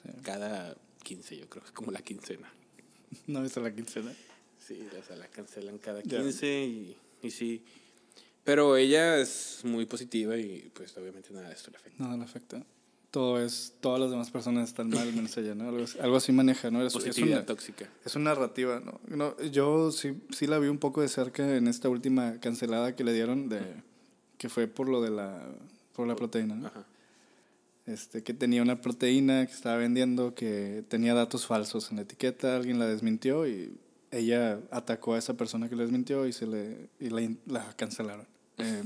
Sí. 0.02 0.08
cada 0.22 0.74
15, 1.02 1.36
yo 1.36 1.48
creo. 1.48 1.64
Es 1.64 1.72
como 1.72 1.90
la 1.90 2.00
quincena. 2.02 2.50
¿No 3.26 3.42
viste 3.42 3.60
la 3.60 3.74
quincena? 3.74 4.12
Sí, 4.58 4.86
o 4.98 5.04
sea, 5.04 5.16
la 5.16 5.26
cancelan 5.28 5.78
cada 5.78 6.02
Ya. 6.02 6.20
15 6.22 6.64
y, 6.64 6.96
y 7.22 7.30
sí. 7.30 7.62
Pero 8.44 8.76
ella 8.76 9.18
es 9.18 9.60
muy 9.64 9.86
positiva 9.86 10.36
y 10.36 10.70
pues 10.74 10.96
obviamente 10.96 11.32
nada 11.32 11.48
de 11.48 11.54
esto 11.54 11.70
le 11.70 11.76
afecta. 11.76 12.02
No 12.02 12.16
le 12.16 12.24
afecta. 12.24 12.64
Todo 13.10 13.40
es, 13.44 13.74
todas 13.80 14.00
las 14.00 14.10
demás 14.10 14.30
personas 14.30 14.70
están 14.70 14.88
mal, 14.88 15.12
menos 15.12 15.36
ella, 15.36 15.54
¿no? 15.54 15.68
Algo, 15.68 15.84
así- 15.84 15.98
algo 15.98 16.16
así 16.16 16.32
maneja, 16.32 16.70
¿no? 16.70 16.84
Es, 16.84 16.94
es 16.96 17.18
una, 17.18 17.44
tóxica. 17.44 17.86
es 18.04 18.16
una 18.16 18.32
narrativa, 18.32 18.80
¿no? 18.80 19.00
No, 19.06 19.38
Yo 19.42 19.92
sí, 19.92 20.14
sí 20.30 20.46
la 20.46 20.58
vi 20.58 20.68
un 20.68 20.78
poco 20.78 21.02
de 21.02 21.08
cerca 21.08 21.56
en 21.56 21.68
esta 21.68 21.90
última 21.90 22.40
cancelada 22.40 22.96
que 22.96 23.04
le 23.04 23.12
dieron, 23.12 23.50
de, 23.50 23.60
que 24.38 24.48
fue 24.48 24.66
por 24.66 24.88
lo 24.88 25.02
de 25.02 25.10
la, 25.10 25.46
por 25.92 26.08
la 26.08 26.16
proteína, 26.16 26.54
¿no? 26.54 26.68
Ajá. 26.68 26.86
Este, 27.86 28.22
que 28.22 28.32
tenía 28.32 28.62
una 28.62 28.80
proteína 28.80 29.44
que 29.44 29.52
estaba 29.52 29.76
vendiendo 29.76 30.36
que 30.36 30.84
tenía 30.88 31.14
datos 31.14 31.46
falsos 31.46 31.90
en 31.90 31.96
la 31.96 32.02
etiqueta, 32.02 32.54
alguien 32.54 32.78
la 32.78 32.86
desmintió 32.86 33.46
y 33.46 33.76
ella 34.12 34.60
atacó 34.70 35.14
a 35.14 35.18
esa 35.18 35.34
persona 35.34 35.68
que 35.68 35.74
la 35.74 35.82
desmintió 35.82 36.26
y 36.26 36.32
se 36.32 36.46
le 36.46 36.88
y 37.00 37.10
la, 37.10 37.28
la 37.46 37.72
cancelaron. 37.76 38.26
Eh, 38.58 38.82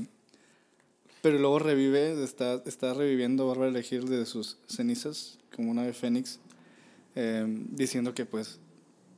pero 1.21 1.39
luego 1.39 1.59
revive, 1.59 2.23
está, 2.23 2.63
está 2.65 2.93
reviviendo 2.93 3.47
Bárbara 3.47 3.71
Regil 3.71 4.07
de 4.07 4.25
sus 4.25 4.57
cenizas 4.67 5.39
como 5.53 5.71
una 5.71 5.81
ave 5.81 5.91
fénix, 5.91 6.39
eh, 7.15 7.45
diciendo 7.71 8.13
que 8.13 8.25
pues 8.25 8.59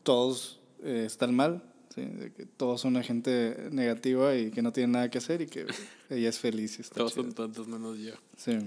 todos 0.02 0.60
eh, 0.84 1.04
están 1.06 1.36
mal, 1.36 1.69
¿sí? 1.94 2.02
De 2.02 2.32
que 2.32 2.46
todos 2.46 2.82
son 2.82 2.92
una 2.96 3.04
gente 3.04 3.70
negativa 3.72 4.36
y 4.36 4.52
que 4.52 4.62
no 4.62 4.72
tienen 4.72 4.92
nada 4.94 5.10
que 5.10 5.18
hacer 5.18 5.42
y 5.42 5.48
que 5.48 5.66
ella 6.10 6.30
es 6.30 6.40
feliz 6.40 6.78
y 6.80 6.82
está 6.82 6.96
Todos 6.96 7.14
son 7.14 7.34
tontos 7.34 7.68
menos 7.68 7.98
yo. 7.98 8.14
Sí, 8.38 8.58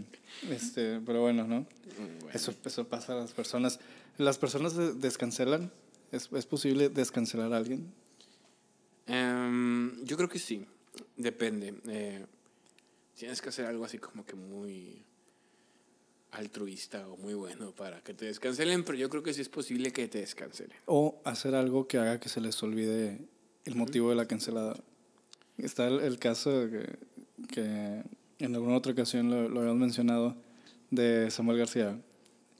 este, 0.51 1.01
pero 1.01 1.21
bueno, 1.23 1.47
¿no? 1.47 1.67
Bueno. 1.99 2.31
Eso, 2.33 2.55
eso 2.65 2.87
pasa 2.89 3.13
a 3.13 3.17
las 3.17 3.33
personas. 3.33 3.81
¿Las 4.19 4.39
personas 4.39 4.75
de- 4.77 4.93
descancelan? 4.95 5.73
¿Es, 6.11 6.29
¿Es 6.33 6.47
posible 6.47 6.89
descancelar 6.91 7.53
a 7.53 7.57
alguien? 7.57 7.93
Em, 9.07 10.05
yo 10.05 10.17
creo 10.17 10.29
que 10.29 10.39
sí. 10.39 10.65
Depende. 11.17 11.75
Eh, 11.89 12.25
tienes 13.17 13.41
que 13.41 13.49
hacer 13.49 13.67
algo 13.67 13.85
así 13.85 13.99
como 13.99 14.25
que 14.25 14.35
muy. 14.37 15.05
Altruista 16.33 17.07
o 17.09 17.17
muy 17.17 17.35
bueno 17.35 17.73
para 17.73 18.01
que 18.03 18.15
te 18.15 18.25
descancelen, 18.27 18.85
pero 18.85 18.99
yo 18.99 19.09
creo 19.09 19.23
que 19.23 19.33
sí 19.35 19.41
es 19.41 19.49
posible 19.49 19.93
que 19.93 20.09
te 20.09 20.19
descancelen. 20.19 20.77
O 20.87 21.21
hacer 21.25 21.55
algo 21.55 21.87
que 21.87 21.99
haga 21.99 22.19
que 22.21 22.29
se 22.29 22.41
les 22.41 22.61
olvide 22.63 23.21
el 23.65 23.75
motivo 23.77 24.11
de 24.11 24.17
la 24.17 24.27
cancelada. 24.27 24.75
Está 25.59 25.87
el, 25.89 26.01
el 26.01 26.19
caso 26.19 26.69
que, 26.71 26.99
que, 27.49 28.03
en 28.39 28.55
alguna 28.55 28.77
otra 28.77 28.93
ocasión 28.93 29.31
lo, 29.31 29.49
lo 29.49 29.61
habíamos 29.61 29.81
mencionado 29.81 30.35
de 30.91 31.31
Samuel 31.31 31.59
García. 31.59 32.01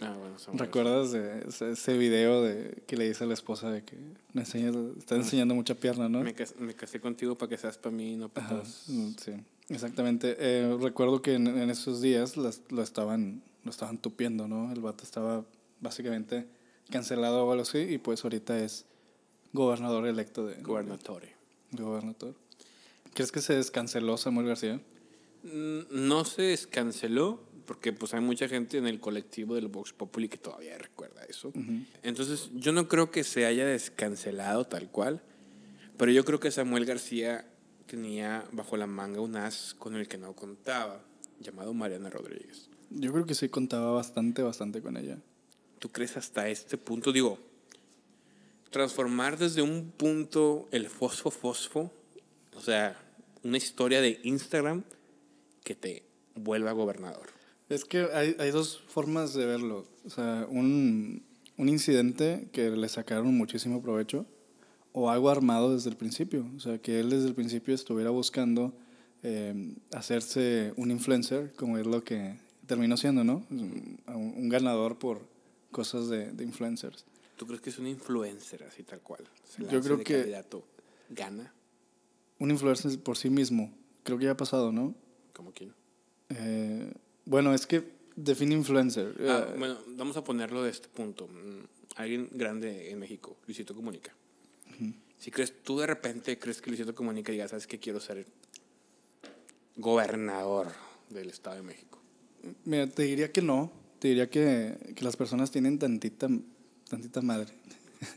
Ah, 0.01 0.17
bueno, 0.19 0.39
Samuel. 0.39 0.59
¿Recuerdas 0.67 1.13
de 1.13 1.45
ese, 1.49 1.71
ese 1.73 1.97
video 1.97 2.43
de 2.43 2.83
que 2.87 2.97
le 2.97 3.09
dice 3.09 3.25
a 3.25 3.27
la 3.27 3.35
esposa 3.35 3.71
de 3.71 3.83
que 3.85 3.97
me 4.33 4.43
está 4.43 5.15
enseñando 5.17 5.55
mucha 5.55 5.75
pierna, 5.77 6.09
¿no? 6.09 6.23
Me, 6.23 6.35
cas- 6.35 6.55
me 6.59 6.75
casé 6.75 7.01
contigo 7.01 7.37
para 7.39 7.49
que 7.51 7.57
seas 7.59 7.79
para 7.79 7.95
mí, 7.95 8.17
no 8.17 8.29
para 8.29 8.49
todos. 8.49 8.85
mm, 8.89 9.11
sí, 9.23 9.33
exactamente. 9.69 10.37
Eh, 10.39 10.77
recuerdo 10.81 11.23
que 11.23 11.35
en, 11.35 11.47
en 11.47 11.71
esos 11.71 12.01
días 12.03 12.37
las- 12.37 12.63
lo, 12.71 12.83
estaban, 12.83 13.43
lo 13.65 13.71
estaban 13.71 13.99
tupiendo, 13.99 14.49
¿no? 14.49 14.73
El 14.73 14.81
vato 14.81 15.05
estaba 15.05 15.45
básicamente 15.81 16.47
cancelado 16.91 17.45
o 17.47 17.51
algo 17.53 17.63
así 17.63 17.79
y 17.79 17.99
pues 17.99 18.25
ahorita 18.25 18.59
es 18.59 18.87
gobernador 19.53 20.07
electo 20.07 20.47
de... 20.47 20.61
Gobernatore. 20.63 21.35
Gobernador. 21.73 22.35
¿Crees 23.15 23.33
que 23.33 23.41
se 23.41 23.55
descanceló 23.55 24.17
Samuel 24.17 24.47
García? 24.49 24.81
Mm, 25.43 25.81
No 26.09 26.25
se 26.25 26.43
descanceló 26.43 27.41
porque 27.67 27.93
pues 27.93 28.13
hay 28.15 28.21
mucha 28.21 28.49
gente 28.49 28.79
en 28.79 28.87
el 28.87 29.01
colectivo 29.01 29.55
del 29.55 29.69
Vox 29.69 29.93
Populi 29.93 30.29
que 30.29 30.39
todavía 30.39 30.77
recuerda 30.79 31.25
eso. 31.25 31.53
Entonces 32.03 32.51
yo 32.55 32.73
no 32.73 32.89
creo 32.89 33.11
que 33.11 33.25
se 33.25 33.47
haya 33.47 33.65
descancelado 33.65 34.67
tal 34.67 34.91
cual, 34.91 35.23
pero 35.97 36.11
yo 36.11 36.25
creo 36.25 36.41
que 36.41 36.51
Samuel 36.51 36.85
García 36.85 37.47
tenía 37.87 38.45
bajo 38.53 38.77
la 38.77 38.87
manga 38.87 39.21
un 39.21 39.37
as 39.37 39.75
con 39.75 39.95
el 39.95 40.09
que 40.09 40.19
no 40.19 40.35
contaba, 40.35 41.05
llamado 41.41 41.73
Mariana 41.73 42.11
Rodríguez. 42.11 42.69
Yo 42.95 43.13
creo 43.13 43.27
que 43.27 43.35
sí 43.35 43.49
contaba 43.49 43.91
bastante, 43.93 44.43
bastante 44.43 44.83
con 44.83 44.97
ella. 44.97 45.19
¿Tú 45.79 45.91
crees 45.91 46.17
hasta 46.17 46.49
este 46.49 46.77
punto? 46.77 47.13
Digo, 47.13 47.39
transformar 48.71 49.39
desde 49.39 49.63
un 49.63 49.91
punto 49.97 50.69
el 50.71 50.89
fosfo 50.89 51.31
fosfo, 51.31 51.91
o 52.55 52.61
sea, 52.61 52.97
una 53.43 53.57
historia 53.57 54.01
de 54.01 54.21
Instagram 54.25 54.85
que 55.65 55.75
te 55.75 56.05
vuelva 56.35 56.73
gobernador. 56.73 57.27
Es 57.69 57.85
que 57.85 58.09
hay, 58.13 58.37
hay 58.39 58.51
dos 58.51 58.83
formas 58.89 59.35
de 59.35 59.47
verlo. 59.47 59.87
O 60.05 60.11
sea, 60.11 60.47
un, 60.51 61.25
un 61.57 61.69
incidente 61.69 62.49
que 62.53 62.71
le 62.71 62.89
sacaron 62.89 63.37
muchísimo 63.37 63.83
provecho 63.83 64.27
o 64.93 65.11
algo 65.11 65.31
armado 65.31 65.75
desde 65.75 65.91
el 65.91 65.97
principio. 65.97 66.47
O 66.57 66.61
sea, 66.61 66.79
que 66.79 67.01
él 67.01 67.11
desde 67.11 67.29
el 67.29 67.35
principio 67.35 67.75
estuviera 67.75 68.11
buscando 68.11 68.75
eh, 69.23 69.75
hacerse 69.93 70.73
un 70.77 70.91
influencer, 70.91 71.53
como 71.55 71.79
es 71.79 71.87
lo 71.87 72.05
que 72.05 72.37
terminó 72.67 72.97
siendo, 72.97 73.25
¿no? 73.25 73.45
Un, 73.51 74.49
ganador 74.49 74.99
por 74.99 75.21
cosas 75.71 76.09
de, 76.09 76.33
de 76.33 76.45
influencers. 76.45 77.05
¿Tú 77.37 77.47
crees 77.47 77.61
que 77.61 77.71
es 77.71 77.79
un 77.79 77.87
influencer 77.87 78.63
así 78.65 78.83
tal 78.83 79.01
cual? 79.01 79.25
Se 79.45 79.63
Yo 79.67 79.81
creo 79.81 79.99
que- 79.99 80.19
candidato, 80.19 80.65
gana, 81.11 81.53
Un 82.39 82.51
influencer 82.51 82.99
por 83.01 83.17
sí 83.17 83.31
mismo. 83.31 83.73
Creo 84.05 84.19
que 84.19 84.25
ya 84.27 84.33
ha 84.33 84.37
pasado, 84.37 84.73
¿no? 84.73 84.95
como 85.33 85.53
quien. 85.53 85.73
Eh, 86.29 86.93
bueno, 87.25 87.55
es 87.55 87.67
que 87.67 87.83
define 88.17 88.55
influencer. 88.55 89.15
Ah, 89.21 89.47
Eh, 89.49 89.55
bueno, 89.59 89.79
vamos 89.89 90.17
a 90.17 90.25
ponerlo 90.25 90.63
de 90.63 90.71
este 90.71 90.89
punto. 90.89 91.27
Mm, 91.29 91.65
Alguien 91.97 92.29
grande 92.33 92.91
en 92.91 92.99
México, 92.99 93.37
Luisito 93.47 93.75
Comunica. 93.75 94.15
Si 95.19 95.31
crees, 95.31 95.63
tú 95.63 95.79
de 95.79 95.87
repente 95.87 96.39
crees 96.39 96.61
que 96.63 96.71
Luisito 96.71 96.95
Comunica 96.95 97.31
diga, 97.31 97.47
¿sabes 97.49 97.67
qué? 97.67 97.79
Quiero 97.79 98.01
ser 98.01 98.27
gobernador 99.77 100.69
del 101.11 101.31
Estado 101.31 101.57
de 101.57 101.63
México. 101.63 101.99
Mira, 102.65 102.87
te 102.89 103.03
diría 103.05 103.31
que 103.33 103.43
no. 103.43 103.71
Te 103.99 104.09
diría 104.09 104.29
que, 104.29 104.95
que 104.97 105.05
las 105.05 105.17
personas 105.17 105.51
tienen 105.51 105.79
tantita, 105.79 106.29
tantita 106.89 107.21
madre. 107.23 107.53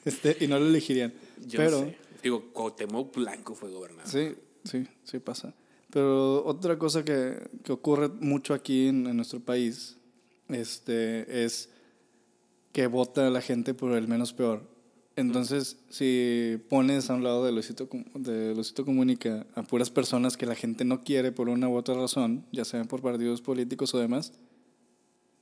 Este, 0.03 0.35
y 0.39 0.47
no 0.47 0.57
lo 0.59 0.65
elegirían. 0.65 1.13
Yo 1.45 1.57
Pero, 1.57 1.81
sé. 1.81 1.95
Digo, 2.23 2.51
Cuauhtémoc 2.51 3.15
Blanco 3.15 3.53
fue 3.53 3.69
gobernador. 3.69 4.09
sí, 4.11 4.33
sí, 4.63 4.87
sí 5.03 5.19
pasa. 5.19 5.53
Pero 5.91 6.43
otra 6.43 6.79
cosa 6.79 7.05
que, 7.05 7.37
que 7.63 7.71
ocurre 7.71 8.09
mucho 8.09 8.55
aquí 8.55 8.87
en, 8.87 9.05
en 9.05 9.15
nuestro 9.15 9.39
país 9.39 9.95
este, 10.49 11.45
es 11.45 11.69
que 12.73 12.87
vota 12.87 13.29
la 13.29 13.41
gente 13.41 13.73
por 13.75 13.91
el 13.93 14.07
menos 14.07 14.33
peor. 14.33 14.63
Entonces, 15.17 15.77
si 15.89 16.57
pones 16.69 17.09
a 17.09 17.15
un 17.15 17.23
lado 17.23 17.45
de 17.45 17.53
Luisito, 17.53 17.87
de 18.15 18.53
Luisito 18.53 18.83
Comunica 18.83 19.45
a 19.55 19.63
puras 19.63 19.89
personas 19.89 20.35
que 20.35 20.45
la 20.45 20.55
gente 20.55 20.83
no 20.83 21.03
quiere 21.03 21.31
por 21.31 21.47
una 21.47 21.69
u 21.69 21.75
otra 21.75 21.95
razón, 21.95 22.45
ya 22.51 22.65
sean 22.65 22.87
por 22.87 23.01
partidos 23.01 23.41
políticos 23.41 23.93
o 23.93 23.99
demás, 23.99 24.33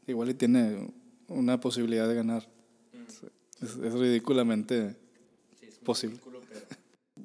igual 0.06 0.30
y 0.30 0.36
tiene 0.36 0.92
una 1.28 1.60
posibilidad 1.60 2.08
de 2.08 2.16
ganar. 2.16 2.48
Es, 3.62 3.76
es 3.78 3.94
ridículamente 3.94 4.96
posible. 5.84 6.20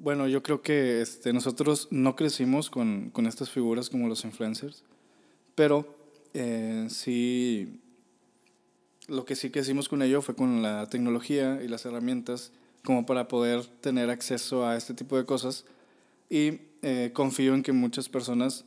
Bueno, 0.01 0.29
yo 0.29 0.41
creo 0.41 0.61
que 0.61 1.01
este, 1.01 1.33
nosotros 1.33 1.89
no 1.91 2.15
crecimos 2.15 2.69
con, 2.69 3.09
con 3.09 3.25
estas 3.25 3.49
figuras 3.49 3.89
como 3.89 4.07
los 4.07 4.23
influencers, 4.23 4.85
pero 5.55 5.93
eh, 6.33 6.87
sí, 6.89 7.81
lo 9.09 9.25
que 9.25 9.35
sí 9.35 9.49
que 9.49 9.59
hicimos 9.59 9.89
con 9.89 10.01
ello 10.01 10.21
fue 10.21 10.35
con 10.35 10.61
la 10.61 10.87
tecnología 10.87 11.61
y 11.63 11.67
las 11.67 11.85
herramientas 11.85 12.51
como 12.83 13.05
para 13.05 13.27
poder 13.27 13.65
tener 13.65 14.09
acceso 14.09 14.65
a 14.65 14.77
este 14.77 14.93
tipo 14.93 15.17
de 15.17 15.25
cosas 15.25 15.65
y 16.29 16.61
eh, 16.81 17.11
confío 17.13 17.53
en 17.55 17.63
que 17.63 17.71
muchas 17.73 18.07
personas, 18.07 18.65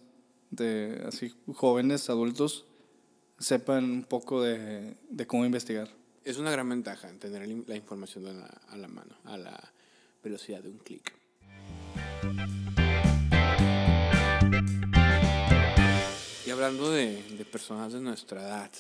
de, 0.51 1.03
así 1.07 1.33
jóvenes, 1.55 2.11
adultos, 2.11 2.67
sepan 3.39 3.85
un 3.85 4.05
poco 4.05 4.43
de, 4.43 4.97
de 5.09 5.27
cómo 5.27 5.45
investigar. 5.45 5.89
Es 6.25 6.37
una 6.39 6.51
gran 6.51 6.69
ventaja 6.69 7.09
tener 7.19 7.49
la- 7.67 7.77
información 7.77 8.27
a 8.27 8.33
la, 8.33 8.47
a 8.69 8.77
la 8.77 8.89
mano, 8.89 9.17
a 9.25 9.37
la 9.37 9.73
velocidad 10.23 10.63
de 10.63 10.69
un 10.69 10.79
clic. 10.79 11.13
Y 16.47 16.51
hablando 16.51 16.91
de, 16.91 17.23
de 17.23 17.45
personas 17.45 17.93
de 17.93 18.01
nuestra 18.01 18.43
edad, 18.43 18.71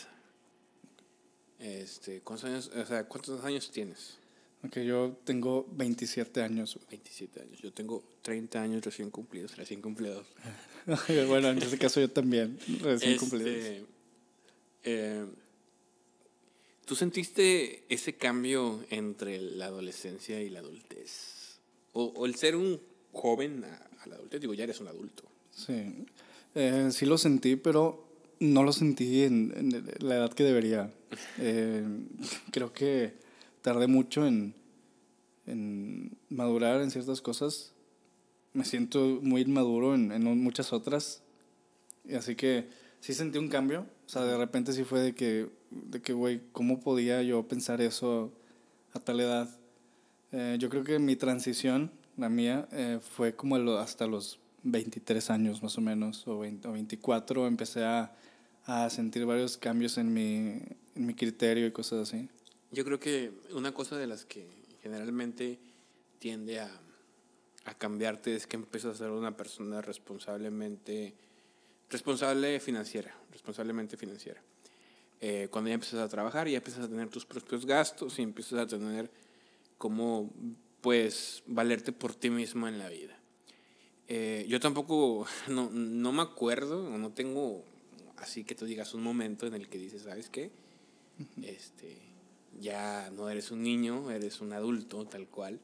este, 1.62 2.20
¿cuántos 2.20 2.48
años, 2.50 2.70
o 2.74 2.84
sea, 2.86 3.04
¿cuántos 3.04 3.42
años 3.44 3.70
tienes? 3.70 4.18
Aunque 4.62 4.84
yo 4.84 5.16
tengo 5.24 5.66
27 5.72 6.42
años. 6.42 6.78
27 6.90 7.40
años. 7.40 7.60
Yo 7.60 7.72
tengo 7.72 8.02
30 8.22 8.60
años 8.62 8.84
recién 8.84 9.10
cumplidos, 9.10 9.56
recién 9.56 9.80
cumplidos. 9.80 10.26
bueno, 11.28 11.48
en 11.50 11.58
este 11.58 11.78
caso 11.78 12.00
yo 12.00 12.08
también, 12.10 12.58
recién 12.80 13.12
Este, 13.12 13.16
cumplidos. 13.18 13.84
eh, 14.84 15.26
¿Tú 16.84 16.96
sentiste 16.96 17.84
ese 17.88 18.14
cambio 18.16 18.84
entre 18.90 19.40
la 19.40 19.66
adolescencia 19.66 20.40
y 20.40 20.50
la 20.50 20.58
adultez? 20.60 21.58
O, 21.92 22.04
o 22.04 22.26
el 22.26 22.34
ser 22.34 22.56
un 22.56 22.80
joven 23.12 23.64
a, 23.64 23.76
a 24.02 24.06
la 24.08 24.16
adultez, 24.16 24.40
digo, 24.40 24.54
ya 24.54 24.64
eres 24.64 24.80
un 24.80 24.88
adulto. 24.88 25.22
Sí, 25.50 26.04
Eh, 26.54 26.88
sí 26.92 27.06
lo 27.06 27.16
sentí, 27.18 27.56
pero 27.56 28.11
no 28.42 28.64
lo 28.64 28.72
sentí 28.72 29.22
en, 29.22 29.52
en 29.56 29.86
la 30.00 30.16
edad 30.16 30.32
que 30.32 30.42
debería. 30.42 30.92
Eh, 31.38 31.86
creo 32.50 32.72
que 32.72 33.14
tardé 33.62 33.86
mucho 33.86 34.26
en, 34.26 34.54
en 35.46 36.18
madurar 36.28 36.80
en 36.80 36.90
ciertas 36.90 37.20
cosas. 37.20 37.72
Me 38.52 38.64
siento 38.64 39.20
muy 39.22 39.42
inmaduro 39.42 39.94
en, 39.94 40.24
muchas 40.42 40.72
otras. 40.72 41.22
Y 42.04 42.14
así 42.14 42.34
que 42.34 42.68
sí 42.98 43.14
sentí 43.14 43.38
un 43.38 43.48
cambio. 43.48 43.86
O 44.06 44.08
sea, 44.08 44.24
de 44.24 44.36
repente 44.36 44.72
sí 44.72 44.82
fue 44.82 45.00
de 45.00 45.14
que, 45.14 45.48
de 45.70 46.02
que, 46.02 46.12
güey, 46.12 46.42
¿cómo 46.50 46.80
podía 46.80 47.22
yo 47.22 47.46
pensar 47.46 47.80
eso 47.80 48.32
a 48.92 48.98
tal 48.98 49.20
edad? 49.20 49.48
Eh, 50.32 50.56
yo 50.58 50.68
creo 50.68 50.82
que 50.82 50.98
mi 50.98 51.14
transición, 51.14 51.92
la 52.16 52.28
mía, 52.28 52.68
eh, 52.72 52.98
fue 53.00 53.36
como 53.36 53.56
hasta 53.78 54.08
los 54.08 54.40
23 54.64 55.30
años 55.30 55.62
más 55.62 55.78
o 55.78 55.80
menos, 55.80 56.26
o, 56.26 56.40
20 56.40 56.68
o 56.68 56.72
24, 56.72 57.46
empecé 57.46 57.84
a, 57.84 58.12
a 58.64 58.88
sentir 58.90 59.26
varios 59.26 59.56
cambios 59.56 59.98
en 59.98 60.12
mi, 60.12 60.60
en 60.94 61.06
mi 61.06 61.14
criterio 61.14 61.66
y 61.66 61.72
cosas 61.72 62.08
así. 62.08 62.28
Yo 62.70 62.84
creo 62.84 62.98
que 63.00 63.32
una 63.52 63.72
cosa 63.72 63.96
de 63.96 64.06
las 64.06 64.24
que 64.24 64.46
generalmente 64.82 65.58
tiende 66.18 66.60
a, 66.60 66.70
a 67.64 67.74
cambiarte 67.74 68.34
es 68.34 68.46
que 68.46 68.56
empiezas 68.56 68.94
a 68.94 68.98
ser 68.98 69.10
una 69.10 69.36
persona 69.36 69.82
responsablemente 69.82 71.14
responsable 71.92 72.58
financiera, 72.58 73.14
responsablemente 73.30 73.96
financiera. 73.96 74.42
Eh, 75.20 75.48
cuando 75.50 75.68
ya 75.68 75.74
empiezas 75.74 76.00
a 76.00 76.08
trabajar, 76.08 76.48
ya 76.48 76.56
empiezas 76.56 76.86
a 76.86 76.88
tener 76.88 77.08
tus 77.08 77.24
propios 77.24 77.64
gastos 77.64 78.18
y 78.18 78.22
empiezas 78.22 78.58
a 78.58 78.66
tener 78.66 79.10
cómo, 79.78 80.32
pues, 80.80 81.44
valerte 81.46 81.92
por 81.92 82.14
ti 82.14 82.30
mismo 82.30 82.66
en 82.66 82.78
la 82.78 82.88
vida. 82.88 83.16
Eh, 84.08 84.46
yo 84.48 84.58
tampoco, 84.58 85.26
no, 85.48 85.70
no 85.70 86.12
me 86.12 86.22
acuerdo, 86.22 86.86
o 86.86 86.98
no 86.98 87.12
tengo 87.12 87.64
así 88.22 88.44
que 88.44 88.54
tú 88.54 88.64
digas 88.64 88.94
un 88.94 89.02
momento 89.02 89.46
en 89.46 89.54
el 89.54 89.68
que 89.68 89.78
dices, 89.78 90.02
¿sabes 90.02 90.28
qué? 90.30 90.50
Este, 91.42 91.98
ya 92.60 93.10
no 93.10 93.28
eres 93.28 93.50
un 93.50 93.62
niño, 93.62 94.10
eres 94.10 94.40
un 94.40 94.52
adulto, 94.52 95.04
tal 95.06 95.26
cual. 95.28 95.60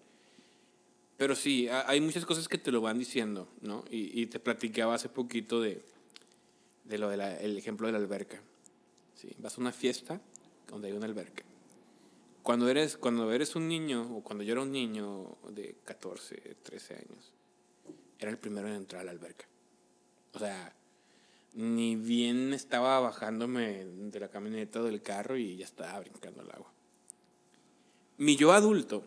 Pero 1.17 1.35
sí, 1.35 1.69
ha- 1.69 1.89
hay 1.89 2.01
muchas 2.01 2.25
cosas 2.27 2.49
que 2.49 2.59
te 2.59 2.71
lo 2.71 2.81
van 2.81 2.99
diciendo, 2.99 3.49
¿no? 3.61 3.85
Y, 3.91 4.21
y 4.21 4.27
te 4.27 4.39
platicaba 4.41 4.95
hace 4.95 5.09
poquito 5.09 5.61
de, 5.61 5.83
de 6.85 6.99
lo 6.99 7.09
del 7.09 7.21
el 7.21 7.57
ejemplo 7.59 7.87
de 7.87 7.93
la 7.93 7.99
alberca. 7.99 8.41
Sí, 9.15 9.31
vas 9.39 9.59
a 9.59 9.61
una 9.61 9.73
fiesta 9.73 10.21
donde 10.69 10.89
hay 10.89 10.95
una 10.95 11.07
alberca. 11.07 11.43
Cuando 12.43 12.69
eres, 12.69 12.97
cuando 12.97 13.33
eres 13.33 13.57
un 13.57 13.69
niño, 13.69 14.17
o 14.17 14.23
cuando 14.23 14.45
yo 14.45 14.53
era 14.53 14.63
un 14.63 14.71
niño 14.73 15.37
de 15.51 15.77
14, 15.85 16.57
13 16.63 16.95
años, 16.95 17.33
era 18.19 18.31
el 18.31 18.39
primero 18.39 18.69
en 18.69 18.75
entrar 18.75 19.03
a 19.03 19.05
la 19.05 19.11
alberca. 19.11 19.47
O 20.35 20.39
sea, 20.39 20.73
ni 21.59 21.97
bien 21.97 22.55
estaba 22.55 23.01
bajándome 23.01 23.85
de 23.85 24.21
la 24.21 24.29
camioneta 24.29 24.81
o 24.81 24.85
del 24.85 25.03
carro 25.03 25.37
y 25.37 25.57
ya 25.57 25.65
estaba 25.65 25.99
brincando 25.99 26.41
al 26.41 26.53
agua. 26.53 26.73
Mi 28.17 28.37
yo 28.37 28.53
adulto 28.53 29.03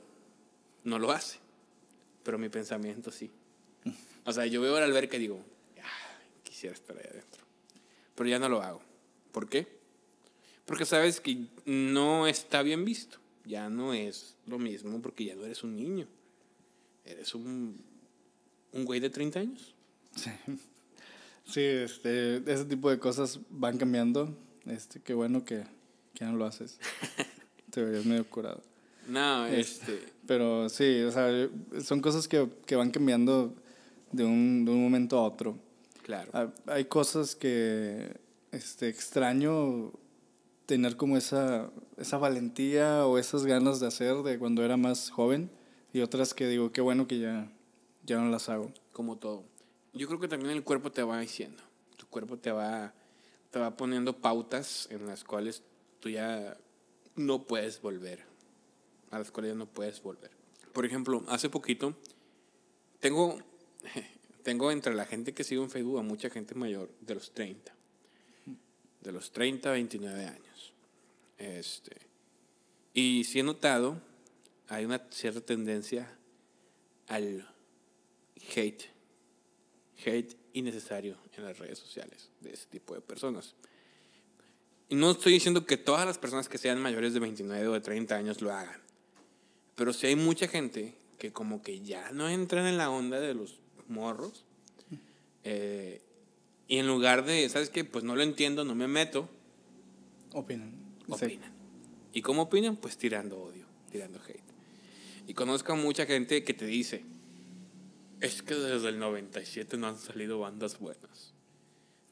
no 0.83 0.99
lo 0.99 1.11
hace, 1.11 1.39
pero 2.23 2.37
mi 2.37 2.49
pensamiento 2.49 3.09
sí. 3.09 3.31
O 4.25 4.33
sea, 4.33 4.45
yo 4.47 4.59
veo 4.59 4.77
la 4.77 4.83
alberca 4.85 5.15
y 5.15 5.21
digo, 5.21 5.39
"Ah, 5.81 6.19
quisiera 6.43 6.75
estar 6.75 6.97
ahí 6.97 7.05
adentro. 7.09 7.41
Pero 8.15 8.29
ya 8.29 8.37
no 8.37 8.49
lo 8.49 8.61
hago. 8.61 8.81
¿Por 9.31 9.47
qué? 9.47 9.79
Porque 10.65 10.85
sabes 10.85 11.21
que 11.21 11.45
no 11.65 12.27
está 12.27 12.63
bien 12.63 12.83
visto. 12.83 13.17
Ya 13.45 13.69
no 13.69 13.93
es 13.93 14.35
lo 14.45 14.59
mismo 14.59 15.01
porque 15.01 15.23
ya 15.23 15.35
no 15.35 15.45
eres 15.45 15.63
un 15.63 15.77
niño. 15.77 16.05
Eres 17.05 17.33
un, 17.33 17.81
un 18.73 18.83
güey 18.85 18.99
de 18.99 19.09
30 19.09 19.39
años. 19.39 19.73
Sí. 20.17 20.31
Sí, 21.51 21.61
este, 21.61 22.37
ese 22.51 22.65
tipo 22.65 22.89
de 22.89 22.99
cosas 22.99 23.39
van 23.49 23.77
cambiando. 23.77 24.35
Este, 24.65 25.01
qué 25.01 25.13
bueno 25.13 25.43
que, 25.43 25.63
que 26.13 26.25
ya 26.25 26.31
no 26.31 26.37
lo 26.37 26.45
haces. 26.45 26.79
Te 27.71 27.83
verías 27.83 28.05
medio 28.05 28.29
curado. 28.29 28.61
No, 29.07 29.45
este... 29.47 29.99
Pero 30.27 30.69
sí, 30.69 31.01
o 31.01 31.11
sea, 31.11 31.49
son 31.83 31.99
cosas 32.01 32.27
que, 32.27 32.47
que 32.65 32.75
van 32.75 32.91
cambiando 32.91 33.53
de 34.11 34.23
un, 34.23 34.63
de 34.65 34.71
un 34.71 34.83
momento 34.83 35.17
a 35.17 35.23
otro. 35.23 35.57
Claro. 36.03 36.29
Ah, 36.33 36.47
Hay 36.67 36.85
cosas 36.85 37.35
que 37.35 38.17
este, 38.51 38.87
extraño 38.89 39.91
tener 40.65 40.95
como 40.95 41.17
esa, 41.17 41.69
esa 41.97 42.17
valentía 42.17 43.05
o 43.05 43.17
esas 43.17 43.45
ganas 43.45 43.79
de 43.79 43.87
hacer 43.87 44.17
de 44.23 44.39
cuando 44.39 44.63
era 44.63 44.77
más 44.77 45.09
joven 45.09 45.49
y 45.91 45.99
otras 46.01 46.33
que 46.33 46.47
digo, 46.47 46.71
qué 46.71 46.79
bueno 46.81 47.07
que 47.07 47.19
ya, 47.19 47.51
ya 48.05 48.19
no 48.19 48.29
las 48.29 48.47
hago. 48.47 48.71
como 48.93 49.17
todo. 49.17 49.43
Yo 49.93 50.07
creo 50.07 50.19
que 50.19 50.27
también 50.27 50.51
el 50.51 50.63
cuerpo 50.63 50.91
te 50.91 51.03
va 51.03 51.19
diciendo. 51.19 51.61
Tu 51.97 52.07
cuerpo 52.07 52.37
te 52.37 52.51
va, 52.51 52.93
te 53.49 53.59
va 53.59 53.75
poniendo 53.75 54.17
pautas 54.17 54.87
en 54.89 55.05
las 55.05 55.23
cuales 55.23 55.63
tú 55.99 56.09
ya 56.09 56.57
no 57.15 57.43
puedes 57.43 57.81
volver. 57.81 58.23
A 59.09 59.19
las 59.19 59.31
cuales 59.31 59.51
ya 59.51 59.57
no 59.57 59.65
puedes 59.65 60.01
volver. 60.01 60.31
Por 60.71 60.85
ejemplo, 60.85 61.23
hace 61.27 61.49
poquito 61.49 61.95
tengo, 62.99 63.37
tengo 64.43 64.71
entre 64.71 64.95
la 64.95 65.05
gente 65.05 65.33
que 65.33 65.43
sigo 65.43 65.63
en 65.63 65.69
Facebook 65.69 65.99
a 65.99 66.03
mucha 66.03 66.29
gente 66.29 66.55
mayor 66.55 66.89
de 67.01 67.15
los 67.15 67.33
30. 67.33 67.75
De 69.01 69.11
los 69.11 69.31
30 69.31 69.69
a 69.69 69.73
29 69.73 70.25
años. 70.25 70.73
Este, 71.37 71.97
y 72.93 73.25
sí 73.25 73.39
he 73.39 73.43
notado, 73.43 73.99
hay 74.69 74.85
una 74.85 75.05
cierta 75.09 75.41
tendencia 75.41 76.17
al 77.07 77.45
hate 78.55 79.00
hate 80.05 80.35
innecesario 80.53 81.17
en 81.37 81.45
las 81.45 81.57
redes 81.57 81.79
sociales 81.79 82.29
de 82.39 82.53
ese 82.53 82.65
tipo 82.67 82.93
de 82.93 83.01
personas. 83.01 83.55
Y 84.89 84.95
no 84.95 85.11
estoy 85.11 85.33
diciendo 85.33 85.65
que 85.65 85.77
todas 85.77 86.05
las 86.05 86.17
personas 86.17 86.49
que 86.49 86.57
sean 86.57 86.81
mayores 86.81 87.13
de 87.13 87.19
29 87.19 87.67
o 87.67 87.73
de 87.73 87.81
30 87.81 88.15
años 88.15 88.41
lo 88.41 88.51
hagan, 88.53 88.81
pero 89.75 89.93
sí 89.93 90.07
hay 90.07 90.15
mucha 90.15 90.47
gente 90.47 90.95
que 91.17 91.31
como 91.31 91.61
que 91.61 91.81
ya 91.81 92.11
no 92.11 92.27
entran 92.27 92.65
en 92.67 92.77
la 92.77 92.89
onda 92.89 93.19
de 93.19 93.33
los 93.33 93.59
morros 93.87 94.43
eh, 95.43 96.01
y 96.67 96.77
en 96.77 96.87
lugar 96.87 97.25
de, 97.25 97.47
¿sabes 97.49 97.69
qué? 97.69 97.83
Pues 97.83 98.03
no 98.03 98.15
lo 98.15 98.23
entiendo, 98.23 98.63
no 98.65 98.75
me 98.75 98.87
meto, 98.87 99.29
Opinan. 100.33 100.71
Sí. 101.07 101.25
opinan. 101.25 101.51
¿Y 102.13 102.21
cómo 102.21 102.43
opinan? 102.43 102.77
Pues 102.77 102.97
tirando 102.97 103.37
odio, 103.41 103.65
tirando 103.91 104.19
hate. 104.19 104.39
Y 105.27 105.33
conozco 105.33 105.73
a 105.73 105.75
mucha 105.75 106.05
gente 106.05 106.43
que 106.43 106.53
te 106.53 106.65
dice, 106.65 107.03
es 108.21 108.43
que 108.43 108.55
desde 108.55 108.89
el 108.89 108.99
97 108.99 109.77
no 109.77 109.87
han 109.87 109.97
salido 109.97 110.39
bandas 110.39 110.79
buenas. 110.79 111.33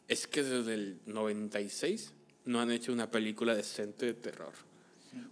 Es 0.07 0.27
que 0.27 0.43
desde 0.43 0.73
el 0.73 0.99
96 1.05 2.13
no 2.45 2.59
han 2.59 2.71
hecho 2.71 2.91
una 2.91 3.11
película 3.11 3.55
decente 3.55 4.07
de 4.07 4.15
terror. 4.15 4.53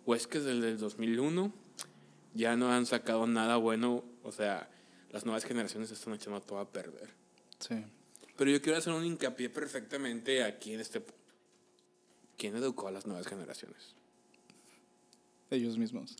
O 0.05 0.15
es 0.15 0.27
que 0.27 0.39
desde 0.39 0.69
el 0.69 0.77
2001 0.77 1.51
ya 2.35 2.55
no 2.55 2.71
han 2.71 2.85
sacado 2.85 3.25
nada 3.25 3.57
bueno. 3.57 4.03
O 4.23 4.31
sea, 4.31 4.69
las 5.11 5.25
nuevas 5.25 5.45
generaciones 5.45 5.89
están 5.89 6.13
echando 6.13 6.41
todo 6.41 6.59
a 6.59 6.71
perder. 6.71 7.09
Sí. 7.59 7.83
Pero 8.37 8.51
yo 8.51 8.61
quiero 8.61 8.77
hacer 8.77 8.93
un 8.93 9.03
hincapié 9.03 9.49
perfectamente 9.49 10.43
aquí 10.43 10.73
en 10.73 10.79
este 10.79 11.01
punto. 11.01 11.17
¿Quién 12.37 12.55
educó 12.55 12.87
a 12.87 12.91
las 12.91 13.07
nuevas 13.07 13.25
generaciones? 13.25 13.95
Ellos 15.49 15.75
mismos. 15.79 16.15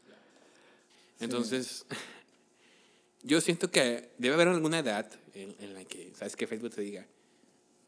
Entonces, 1.20 1.86
yo 3.24 3.42
siento 3.42 3.72
que 3.72 4.10
debe 4.18 4.36
haber 4.36 4.48
alguna 4.48 4.80
edad 4.80 5.10
en, 5.34 5.56
en 5.60 5.74
la 5.74 5.84
que, 5.86 6.14
¿sabes? 6.16 6.36
Que 6.36 6.48
Facebook 6.48 6.74
te 6.74 6.82
diga, 6.82 7.06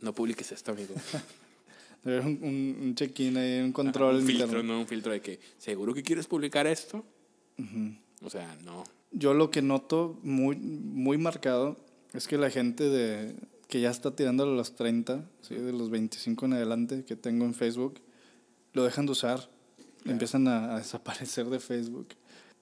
no 0.01 0.13
publiques 0.13 0.51
esto, 0.51 0.71
amigo. 0.71 0.93
Debe 2.03 2.17
haber 2.17 2.27
un, 2.27 2.43
un, 2.43 2.77
un 2.81 2.95
check-in 2.95 3.35
ahí, 3.37 3.59
un 3.59 3.73
control. 3.73 4.17
un 4.17 4.25
filtro, 4.25 4.45
interno. 4.45 4.73
no 4.73 4.79
un 4.79 4.87
filtro 4.87 5.11
de 5.11 5.21
que, 5.21 5.39
¿seguro 5.57 5.93
que 5.93 6.01
quieres 6.01 6.27
publicar 6.27 6.65
esto? 6.65 7.03
O 8.21 8.29
sea, 8.29 8.57
no. 8.63 8.85
Yo 9.11 9.33
lo 9.33 9.51
que 9.51 9.61
noto 9.61 10.17
muy, 10.23 10.55
muy 10.55 11.17
marcado 11.17 11.77
es 12.13 12.27
que 12.27 12.37
la 12.37 12.49
gente 12.49 12.85
de, 12.85 13.35
que 13.67 13.81
ya 13.81 13.89
está 13.89 14.15
tirando 14.15 14.43
a 14.43 14.47
los 14.47 14.75
30, 14.75 15.29
¿sí? 15.41 15.55
de 15.55 15.73
los 15.73 15.89
25 15.89 16.45
en 16.45 16.53
adelante 16.53 17.03
que 17.03 17.15
tengo 17.15 17.45
en 17.45 17.53
Facebook, 17.53 17.99
lo 18.73 18.83
dejan 18.83 19.05
de 19.05 19.11
usar. 19.11 19.49
Empiezan 20.05 20.47
a, 20.47 20.75
a 20.75 20.77
desaparecer 20.77 21.47
de 21.47 21.59
Facebook. 21.59 22.07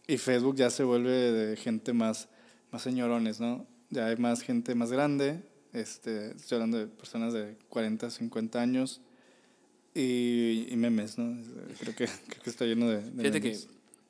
Y 0.07 0.17
Facebook 0.17 0.55
ya 0.55 0.69
se 0.69 0.83
vuelve 0.83 1.11
de 1.11 1.57
gente 1.57 1.93
más, 1.93 2.27
más 2.71 2.81
señorones, 2.81 3.39
¿no? 3.39 3.65
Ya 3.89 4.07
hay 4.07 4.17
más 4.17 4.41
gente 4.41 4.75
más 4.75 4.91
grande. 4.91 5.43
Este, 5.73 6.31
estoy 6.31 6.55
hablando 6.55 6.77
de 6.77 6.87
personas 6.87 7.33
de 7.33 7.57
40, 7.69 8.09
50 8.09 8.61
años. 8.61 9.01
Y, 9.93 10.67
y 10.69 10.75
memes, 10.75 11.17
¿no? 11.17 11.41
Creo 11.79 11.95
que, 11.95 12.05
creo 12.05 12.43
que 12.43 12.49
está 12.49 12.65
lleno 12.65 12.87
de, 12.89 13.01
de 13.01 13.21
Fíjate 13.21 13.41
que, 13.41 13.47
memes. 13.49 13.67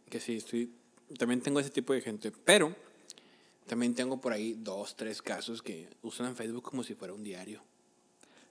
que 0.10 0.20
sí, 0.20 0.36
estoy, 0.36 0.72
también 1.18 1.42
tengo 1.42 1.60
ese 1.60 1.70
tipo 1.70 1.94
de 1.94 2.02
gente, 2.02 2.32
pero 2.44 2.76
también 3.68 3.94
tengo 3.94 4.20
por 4.20 4.34
ahí 4.34 4.58
dos, 4.60 4.96
tres 4.96 5.22
casos 5.22 5.62
que 5.62 5.88
usan 6.02 6.36
Facebook 6.36 6.64
como 6.64 6.84
si 6.84 6.96
fuera 6.96 7.14
un 7.14 7.24
diario. 7.24 7.62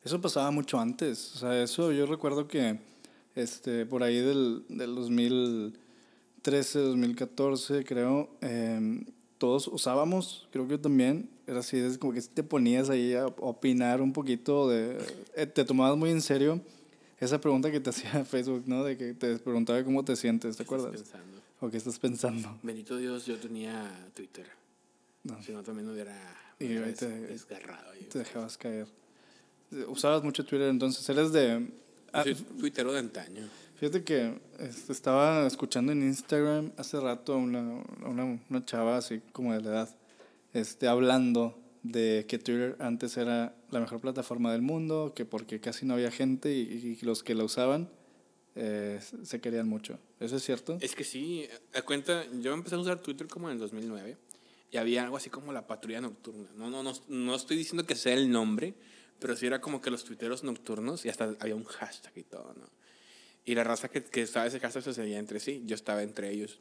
Eso 0.04 0.20
pasaba 0.20 0.50
mucho 0.50 0.78
antes. 0.78 1.34
O 1.34 1.38
sea, 1.38 1.62
eso 1.62 1.90
yo 1.92 2.06
recuerdo 2.06 2.46
que 2.46 2.78
este, 3.34 3.86
por 3.86 4.02
ahí 4.02 4.18
del, 4.18 4.64
del 4.68 4.94
2013, 4.94 6.78
2014, 6.78 7.84
creo, 7.84 8.30
eh, 8.40 9.04
todos 9.38 9.68
usábamos, 9.68 10.48
creo 10.50 10.66
que 10.68 10.78
también, 10.78 11.28
era 11.46 11.60
así, 11.60 11.76
es 11.78 11.98
como 11.98 12.12
que 12.12 12.22
te 12.22 12.42
ponías 12.42 12.88
ahí 12.90 13.14
a 13.14 13.26
opinar 13.26 14.00
un 14.00 14.12
poquito, 14.12 14.68
de, 14.68 14.98
eh, 15.36 15.46
te 15.46 15.64
tomabas 15.64 15.96
muy 15.98 16.10
en 16.10 16.20
serio 16.22 16.60
esa 17.20 17.40
pregunta 17.40 17.70
que 17.70 17.80
te 17.80 17.90
hacía 17.90 18.24
Facebook, 18.24 18.64
¿no? 18.66 18.84
De 18.84 18.96
que 18.96 19.14
te 19.14 19.38
preguntaba 19.38 19.82
cómo 19.84 20.04
te 20.04 20.16
sientes, 20.16 20.56
¿te 20.56 20.64
¿Qué 20.64 20.74
estás 20.74 20.80
acuerdas? 20.80 21.02
pensando? 21.02 21.40
O 21.60 21.70
qué 21.70 21.76
estás 21.78 21.98
pensando. 21.98 22.58
Bendito 22.62 22.96
Dios, 22.98 23.24
yo 23.26 23.36
tenía 23.38 23.90
Twitter. 24.14 24.46
No. 25.24 25.42
Si 25.42 25.52
no, 25.52 25.62
también 25.62 25.88
hubiera, 25.88 26.14
me 26.60 26.66
te- 26.92 27.08
des- 27.08 27.28
desgarrado. 27.48 27.94
yo. 27.94 28.06
Te 28.08 28.18
dejabas 28.20 28.56
caer. 28.58 28.86
Usabas 29.88 30.22
mucho 30.22 30.44
Twitter, 30.44 30.68
entonces 30.68 31.08
eres 31.08 31.32
de... 31.32 31.68
ah, 32.12 32.24
tuitero 32.58 32.92
de 32.92 32.98
antaño. 33.00 33.48
Fíjate 33.78 34.04
que 34.04 34.40
este, 34.58 34.92
estaba 34.92 35.46
escuchando 35.46 35.92
en 35.92 36.02
Instagram 36.02 36.72
hace 36.78 36.98
rato 36.98 37.34
a 37.34 37.36
una, 37.36 37.60
una, 38.06 38.40
una 38.48 38.64
chava 38.64 38.96
así 38.96 39.20
como 39.32 39.52
de 39.52 39.60
la 39.60 39.68
edad, 39.68 39.96
este, 40.54 40.88
hablando 40.88 41.58
de 41.82 42.24
que 42.26 42.38
Twitter 42.38 42.76
antes 42.80 43.16
era 43.18 43.54
la 43.70 43.80
mejor 43.80 44.00
plataforma 44.00 44.50
del 44.52 44.62
mundo, 44.62 45.12
que 45.14 45.26
porque 45.26 45.60
casi 45.60 45.84
no 45.84 45.94
había 45.94 46.10
gente 46.10 46.52
y, 46.54 46.98
y 47.00 47.04
los 47.04 47.22
que 47.22 47.34
la 47.34 47.44
usaban 47.44 47.90
eh, 48.54 48.98
se 49.22 49.40
querían 49.42 49.68
mucho. 49.68 49.98
¿Eso 50.18 50.36
es 50.36 50.42
cierto? 50.42 50.78
Es 50.80 50.94
que 50.94 51.04
sí, 51.04 51.46
a 51.74 51.82
cuenta, 51.82 52.24
yo 52.40 52.54
empecé 52.54 52.76
a 52.76 52.78
usar 52.78 52.98
Twitter 53.00 53.28
como 53.28 53.48
en 53.48 53.54
el 53.54 53.58
2009 53.58 54.16
y 54.70 54.76
había 54.78 55.04
algo 55.04 55.18
así 55.18 55.28
como 55.28 55.52
la 55.52 55.66
patrulla 55.66 56.00
nocturna. 56.00 56.48
No, 56.56 56.70
no, 56.70 56.82
no, 56.82 56.92
no 57.08 57.34
estoy 57.34 57.58
diciendo 57.58 57.84
que 57.84 57.94
sea 57.94 58.14
el 58.14 58.30
nombre, 58.30 58.74
pero 59.18 59.36
sí 59.36 59.46
era 59.46 59.60
como 59.60 59.82
que 59.82 59.90
los 59.90 60.04
tuiteros 60.04 60.42
nocturnos 60.42 61.04
y 61.04 61.10
hasta 61.10 61.34
había 61.38 61.54
un 61.54 61.64
hashtag 61.64 62.12
y 62.16 62.22
todo, 62.22 62.54
¿no? 62.54 62.66
Y 63.46 63.54
la 63.54 63.64
raza 63.64 63.88
que, 63.88 64.04
que 64.04 64.20
estaba 64.22 64.44
ese 64.46 64.60
hashtag 64.60 64.82
se 64.82 64.92
seguía 64.92 65.18
entre 65.18 65.40
sí, 65.40 65.62
yo 65.64 65.74
estaba 65.74 66.02
entre 66.02 66.30
ellos. 66.30 66.60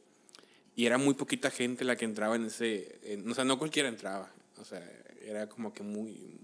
Y 0.74 0.86
era 0.86 0.96
muy 0.98 1.12
poquita 1.14 1.50
gente 1.50 1.84
la 1.84 1.96
que 1.96 2.04
entraba 2.06 2.36
en 2.36 2.44
ese, 2.46 2.98
en- 3.02 3.28
o 3.30 3.34
sea, 3.34 3.44
no 3.44 3.58
cualquiera 3.58 3.88
entraba, 3.90 4.32
o 4.58 4.64
sea, 4.64 4.80
era 5.20 5.48
como 5.48 5.74
que 5.74 5.82
muy, 5.82 6.38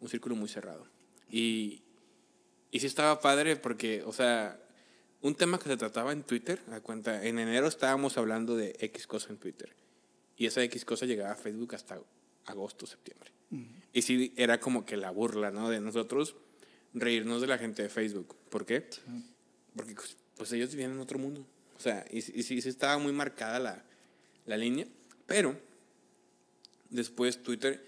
un 0.00 0.08
círculo 0.08 0.36
muy 0.36 0.48
cerrado. 0.48 0.86
Y, 1.30 1.82
y 2.70 2.80
sí 2.80 2.86
estaba 2.86 3.20
padre 3.20 3.56
porque, 3.56 4.02
o 4.04 4.12
sea, 4.12 4.60
un 5.22 5.34
tema 5.34 5.58
que 5.58 5.68
se 5.68 5.76
trataba 5.76 6.12
en 6.12 6.24
Twitter, 6.24 6.60
a 6.70 6.80
cuenta, 6.80 7.24
en 7.24 7.38
enero 7.38 7.68
estábamos 7.68 8.18
hablando 8.18 8.56
de 8.56 8.76
X 8.80 9.06
cosa 9.06 9.30
en 9.30 9.38
Twitter. 9.38 9.74
Y 10.36 10.46
esa 10.46 10.62
X 10.64 10.84
cosa 10.84 11.06
llegaba 11.06 11.32
a 11.32 11.36
Facebook 11.36 11.74
hasta 11.74 12.00
agosto, 12.46 12.86
septiembre. 12.86 13.30
Y 13.92 14.02
sí, 14.02 14.32
era 14.36 14.58
como 14.60 14.84
que 14.84 14.96
la 14.96 15.10
burla, 15.10 15.50
¿no? 15.50 15.68
De 15.70 15.80
nosotros 15.80 16.34
reírnos 16.94 17.40
de 17.40 17.46
la 17.46 17.58
gente 17.58 17.82
de 17.82 17.88
Facebook. 17.88 18.36
¿Por 18.50 18.64
qué? 18.66 18.86
Porque 19.74 19.94
pues, 19.94 20.16
pues 20.36 20.52
ellos 20.52 20.70
vivían 20.70 20.92
en 20.92 21.00
otro 21.00 21.18
mundo. 21.18 21.46
O 21.76 21.80
sea, 21.80 22.04
y, 22.10 22.18
y 22.18 22.42
sí, 22.42 22.60
sí 22.60 22.68
estaba 22.68 22.98
muy 22.98 23.12
marcada 23.12 23.58
la, 23.58 23.84
la 24.46 24.56
línea. 24.56 24.86
Pero 25.26 25.58
después 26.90 27.42
Twitter 27.42 27.84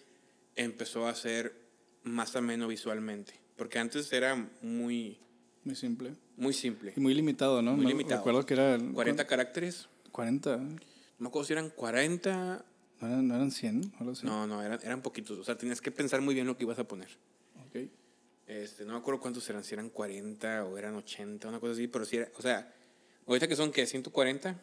empezó 0.57 1.07
a 1.07 1.15
ser 1.15 1.55
más 2.03 2.35
ameno 2.37 2.69
visualmente. 2.69 3.35
Porque 3.57 3.79
antes 3.79 4.13
era 4.13 4.35
muy, 4.63 5.19
Muy 5.65 5.77
simple. 5.77 6.15
muy 6.37 6.53
simple. 6.53 6.93
Y 6.97 7.01
muy 7.01 7.15
limitado, 7.15 7.63
¿no? 7.63 7.75
Muy 7.77 7.87
limitado. 7.87 8.21
Recuerdo 8.21 8.47
que 8.47 8.55
era... 8.55 8.79
40 8.79 9.27
caracteres. 9.27 9.89
40. 10.11 10.57
No 10.57 10.77
me 11.19 11.29
acuerdo 11.29 11.47
si 11.47 11.53
eran 11.53 11.71
40. 11.71 12.65
¿No 13.01 13.07
eran, 13.09 13.29
no 13.29 13.35
eran 13.37 13.51
100? 13.51 13.93
o 13.95 13.99
algo 14.01 14.13
así? 14.13 14.27
No, 14.27 14.47
no, 14.47 14.63
eran, 14.63 14.81
eran 14.83 15.03
poquitos. 15.03 15.39
O 15.39 15.45
sea, 15.45 15.57
tenías 15.57 15.81
que 15.81 15.91
pensar 15.93 16.21
muy 16.21 16.35
bien 16.35 16.47
lo 16.47 16.57
que 16.57 16.65
ibas 16.65 16.79
a 16.79 16.85
poner. 16.89 17.09
Ok. 17.69 17.89
Este, 18.47 18.85
no 18.85 18.93
me 18.93 18.99
acuerdo 18.99 19.21
cuántos 19.21 19.49
eran, 19.49 19.65
si 19.65 19.75
eran 19.75 19.89
40 19.89 20.65
o 20.65 20.77
eran 20.77 20.95
80, 20.97 21.49
una 21.49 21.61
cosa 21.61 21.73
así, 21.73 21.89
pero 21.89 22.05
si 22.05 22.17
era, 22.19 22.31
o 22.37 22.43
sea, 22.43 22.73
ahorita 23.27 23.49
que 23.49 23.57
son, 23.57 23.73
¿qué? 23.73 23.85
¿140? 23.85 24.55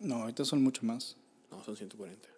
No, 0.00 0.16
ahorita 0.16 0.44
son 0.44 0.62
mucho 0.62 0.84
más. 0.84 1.16
No, 1.50 1.64
son 1.64 1.76
140. 1.76 2.28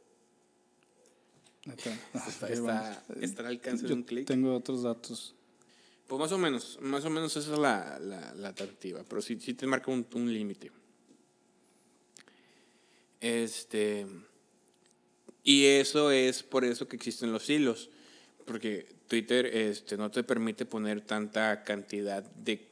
Neta. 1.64 1.90
Está, 2.28 2.48
está, 2.48 3.04
está 3.20 3.42
al 3.42 3.46
alcance 3.48 3.86
de 3.86 3.92
un 3.92 4.04
clic. 4.04 4.26
tengo 4.26 4.54
otros 4.54 4.84
datos. 4.84 5.34
Pues 6.06 6.20
más 6.20 6.30
o 6.30 6.38
menos, 6.38 6.78
más 6.80 7.04
o 7.04 7.10
menos 7.10 7.36
esa 7.36 7.52
es 7.52 7.58
la, 7.58 7.98
la, 7.98 8.32
la 8.34 8.48
atractiva, 8.48 9.02
pero 9.08 9.20
sí, 9.20 9.40
sí 9.40 9.54
te 9.54 9.66
marca 9.66 9.90
un, 9.90 10.06
un 10.14 10.32
límite. 10.32 10.70
Este, 13.20 14.06
y 15.42 15.64
eso 15.64 16.12
es 16.12 16.44
por 16.44 16.64
eso 16.64 16.86
que 16.86 16.94
existen 16.94 17.32
los 17.32 17.50
hilos, 17.50 17.90
porque 18.46 18.86
Twitter 19.08 19.46
este, 19.46 19.96
no 19.96 20.10
te 20.10 20.22
permite 20.22 20.64
poner 20.64 21.02
tanta 21.02 21.62
cantidad 21.64 22.22
de, 22.22 22.68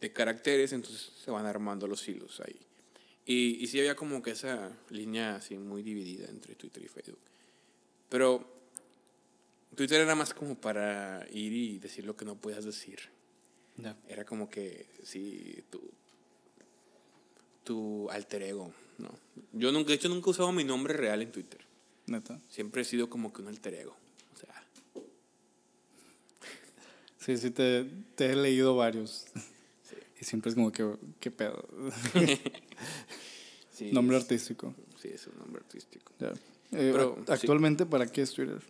de 0.00 0.12
caracteres, 0.12 0.72
entonces 0.72 1.12
se 1.24 1.30
van 1.30 1.46
armando 1.46 1.86
los 1.86 2.08
hilos 2.08 2.40
ahí. 2.40 2.58
Y, 3.24 3.62
y 3.62 3.66
sí 3.68 3.78
había 3.78 3.94
como 3.94 4.20
que 4.20 4.32
esa 4.32 4.72
línea 4.90 5.36
así 5.36 5.56
muy 5.56 5.82
dividida 5.82 6.28
entre 6.28 6.56
Twitter 6.56 6.82
y 6.82 6.88
Facebook. 6.88 7.20
Pero 8.08 8.44
Twitter 9.74 10.00
era 10.00 10.14
más 10.14 10.34
como 10.34 10.60
para 10.60 11.26
ir 11.30 11.52
y 11.52 11.78
decir 11.78 12.04
lo 12.04 12.16
que 12.16 12.24
no 12.24 12.36
podías 12.36 12.64
decir. 12.64 12.98
Era 14.06 14.24
como 14.24 14.50
que, 14.50 14.86
sí, 15.02 15.64
tu, 15.70 15.80
tu 17.64 18.10
alter 18.10 18.42
ego, 18.42 18.72
¿no? 18.98 19.10
Yo 19.52 19.72
nunca, 19.72 19.88
de 19.88 19.94
hecho, 19.94 20.08
nunca 20.08 20.28
he 20.28 20.30
usado 20.30 20.52
mi 20.52 20.62
nombre 20.62 20.92
real 20.92 21.22
en 21.22 21.32
Twitter. 21.32 21.60
Neta. 22.06 22.38
Siempre 22.50 22.82
he 22.82 22.84
sido 22.84 23.08
como 23.08 23.32
que 23.32 23.40
un 23.40 23.48
alter 23.48 23.74
ego. 23.74 23.96
O 24.34 24.36
sea, 24.36 24.62
Sí, 27.24 27.36
sí, 27.36 27.50
te, 27.50 27.84
te 28.16 28.32
he 28.32 28.36
leído 28.36 28.74
varios. 28.76 29.26
sí. 29.82 29.96
Y 30.20 30.24
siempre 30.24 30.48
es 30.50 30.54
como 30.54 30.72
que, 30.72 30.88
¿qué 31.20 31.30
pedo? 31.30 31.64
sí, 33.72 33.90
Nombre 33.92 34.16
es- 34.16 34.22
artístico. 34.24 34.74
Sí, 35.00 35.08
es 35.12 35.26
un 35.26 35.38
nombre 35.38 35.62
artístico. 35.64 36.12
Eh, 36.20 36.32
Pero, 36.70 37.16
sí. 37.26 37.32
actualmente, 37.32 37.86
¿para 37.86 38.06
qué 38.06 38.22
es 38.22 38.32
Twitter? 38.32 38.60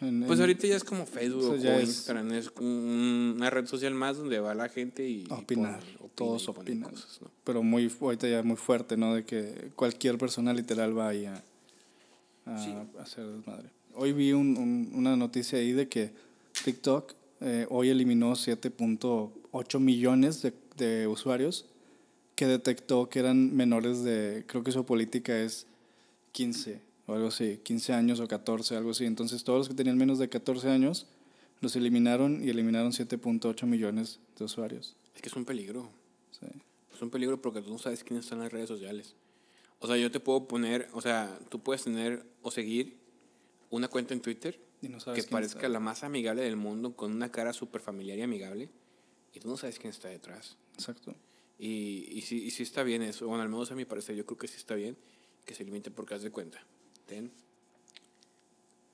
En- 0.00 0.24
Pues 0.26 0.38
en- 0.38 0.42
ahorita 0.42 0.66
ya 0.66 0.76
es 0.76 0.82
como 0.84 1.06
Facebook 1.06 1.44
O 1.44 1.52
sea, 1.58 1.62
ya 1.72 1.76
o 1.76 1.78
es- 1.80 1.88
Instagram, 1.88 2.32
es 2.32 2.50
un- 2.58 3.34
una 3.36 3.50
red 3.50 3.66
social 3.66 3.94
más 3.94 4.16
donde 4.16 4.40
va 4.40 4.54
la 4.54 4.68
gente 4.68 5.06
y, 5.08 5.20
y 5.22 5.26
Opinar, 5.30 5.78
pone- 5.80 5.94
opina 6.00 6.10
todos 6.16 6.42
y 6.42 6.46
pone 6.46 6.58
opinan. 6.60 6.90
cosas, 6.90 7.20
¿no? 7.22 7.30
Pero 7.44 7.62
muy, 7.62 7.90
ahorita 8.00 8.28
ya 8.28 8.42
muy 8.42 8.56
fuerte, 8.56 8.96
¿no? 8.96 9.14
De 9.14 9.24
que 9.24 9.70
cualquier 9.76 10.18
persona 10.18 10.52
literal 10.52 10.96
va 10.98 11.08
ahí 11.08 11.26
a, 11.26 11.42
a 12.46 12.84
hacer 13.00 13.24
desmadre. 13.26 13.70
Hoy 13.94 14.12
vi 14.12 14.32
un- 14.32 14.56
un- 14.56 14.90
una 14.94 15.16
noticia 15.16 15.58
ahí 15.58 15.70
de 15.72 15.88
que 15.88 16.10
TikTok 16.64 17.14
eh, 17.42 17.66
hoy 17.70 17.90
eliminó 17.90 18.32
7.8 18.32 19.80
millones 19.80 20.42
de, 20.42 20.52
de 20.76 21.06
usuarios 21.06 21.66
que 22.34 22.46
detectó 22.46 23.08
que 23.08 23.18
eran 23.18 23.54
menores 23.54 24.02
de, 24.02 24.44
creo 24.46 24.62
que 24.62 24.72
su 24.72 24.84
política 24.84 25.38
es 25.38 25.66
15 26.32 26.80
o 27.06 27.14
algo 27.14 27.28
así, 27.28 27.60
15 27.62 27.92
años 27.92 28.20
o 28.20 28.28
14, 28.28 28.76
algo 28.76 28.90
así. 28.90 29.04
Entonces 29.04 29.44
todos 29.44 29.60
los 29.60 29.68
que 29.68 29.74
tenían 29.74 29.98
menos 29.98 30.18
de 30.18 30.28
14 30.28 30.70
años 30.70 31.06
los 31.60 31.76
eliminaron 31.76 32.42
y 32.42 32.50
eliminaron 32.50 32.92
7.8 32.92 33.66
millones 33.66 34.18
de 34.38 34.44
usuarios. 34.44 34.96
Es 35.14 35.22
que 35.22 35.28
es 35.28 35.36
un 35.36 35.44
peligro. 35.44 35.88
Sí. 36.30 36.46
Es 36.94 37.02
un 37.02 37.10
peligro 37.10 37.40
porque 37.40 37.60
tú 37.60 37.70
no 37.70 37.78
sabes 37.78 38.02
quiénes 38.02 38.24
están 38.24 38.38
en 38.38 38.44
las 38.44 38.52
redes 38.52 38.68
sociales. 38.68 39.14
O 39.78 39.86
sea, 39.86 39.96
yo 39.96 40.10
te 40.10 40.20
puedo 40.20 40.46
poner, 40.46 40.88
o 40.92 41.00
sea, 41.00 41.38
tú 41.48 41.60
puedes 41.60 41.84
tener 41.84 42.24
o 42.42 42.50
seguir 42.50 42.96
una 43.70 43.88
cuenta 43.88 44.14
en 44.14 44.20
Twitter 44.20 44.58
Y 44.82 44.88
no 44.88 45.00
sabes 45.00 45.22
que 45.22 45.28
quién 45.28 45.32
parezca 45.36 45.58
está. 45.60 45.68
la 45.70 45.80
más 45.80 46.02
amigable 46.04 46.42
del 46.42 46.56
mundo, 46.56 46.94
con 46.96 47.12
una 47.12 47.30
cara 47.32 47.52
súper 47.52 47.80
familiar 47.80 48.18
y 48.18 48.22
amigable, 48.22 48.68
y 49.32 49.40
tú 49.40 49.48
no 49.48 49.56
sabes 49.56 49.78
quién 49.78 49.90
está 49.90 50.08
detrás. 50.08 50.58
Exacto. 50.74 51.14
Y, 51.58 52.08
y, 52.10 52.22
sí, 52.22 52.42
y 52.44 52.50
sí 52.50 52.64
está 52.64 52.82
bien 52.82 53.02
eso, 53.02 53.26
bueno, 53.28 53.42
al 53.42 53.48
menos 53.48 53.70
a 53.70 53.74
mi 53.76 53.84
parecer, 53.84 54.16
yo 54.16 54.26
creo 54.26 54.36
que 54.38 54.48
sí 54.48 54.56
está 54.56 54.74
bien 54.74 54.96
que 55.46 55.54
se 55.54 55.64
limite 55.64 55.90
porque 55.90 56.14
haz 56.14 56.22
de 56.22 56.30
cuenta. 56.30 56.64
Ten 57.06 57.32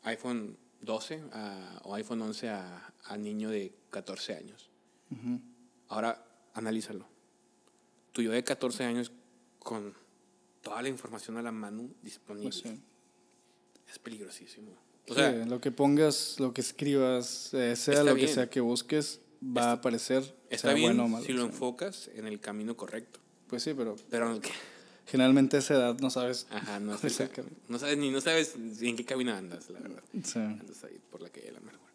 iPhone 0.03 0.57
12 0.81 1.23
a- 1.33 1.81
o 1.85 1.95
iPhone 1.95 2.23
11 2.23 2.49
a, 2.51 2.93
a 3.05 3.17
niño 3.17 3.51
de 3.51 3.75
14 3.91 4.35
años. 4.37 4.71
Ujú. 5.11 5.41
Ahora, 5.89 6.25
analízalo. 6.55 7.07
Tu 8.13 8.23
yo 8.23 8.31
de 8.33 8.45
14 8.45 8.85
años 8.85 9.13
con 9.59 9.95
toda 10.63 10.83
la 10.83 10.89
información 10.89 11.37
a 11.37 11.43
la 11.43 11.53
mano 11.53 11.91
disponible. 12.03 12.51
Pues 12.51 12.61
sí. 12.75 12.81
Es 13.91 13.99
peligrosísimo. 13.99 14.73
O 15.11 15.15
Sí, 15.15 15.21
sea, 15.21 15.31
lo 15.47 15.61
que 15.61 15.71
pongas, 15.71 16.37
lo 16.39 16.53
que 16.53 16.61
escribas, 16.61 17.53
eh, 17.55 17.75
sea 17.77 17.95
Está 17.95 18.05
lo 18.05 18.15
bien. 18.15 18.27
que 18.27 18.33
sea 18.35 18.51
que 18.51 18.61
busques, 18.61 19.21
va 19.43 19.71
a 19.71 19.73
aparecer, 19.73 20.23
está 20.51 20.69
sea 20.69 20.75
bien 20.75 20.89
bueno 20.91 21.05
o 21.05 21.09
malo. 21.09 21.25
si 21.25 21.33
lo 21.33 21.43
sí. 21.43 21.49
enfocas 21.49 22.11
en 22.15 22.27
el 22.27 22.41
camino 22.41 22.77
correcto. 22.77 23.21
Pues 23.47 23.63
sí, 23.63 23.73
pero 23.75 23.97
Pero 24.11 24.39
generalmente 25.07 25.57
a 25.57 25.61
esa 25.61 25.75
edad 25.75 25.99
no 26.01 26.11
sabes. 26.11 26.47
ajá, 26.51 26.79
no, 26.81 26.95
cuál 26.99 27.07
es 27.07 27.13
sé, 27.17 27.23
el 27.25 27.31
camino. 27.31 27.57
no 27.69 27.79
sabes 27.79 27.97
ni 27.99 28.11
no 28.11 28.21
sabes 28.21 28.55
en 28.81 28.97
qué 28.97 29.05
camino 29.05 29.33
andas, 29.35 29.71
la 29.71 29.81
verdad. 29.81 30.03
Sí. 30.23 30.39
Andas 30.39 30.85
ahí 30.85 30.99
por 31.11 31.23
la 31.23 31.31
calle 31.31 31.47
de 31.47 31.53
la 31.53 31.59
amargura. 31.59 31.91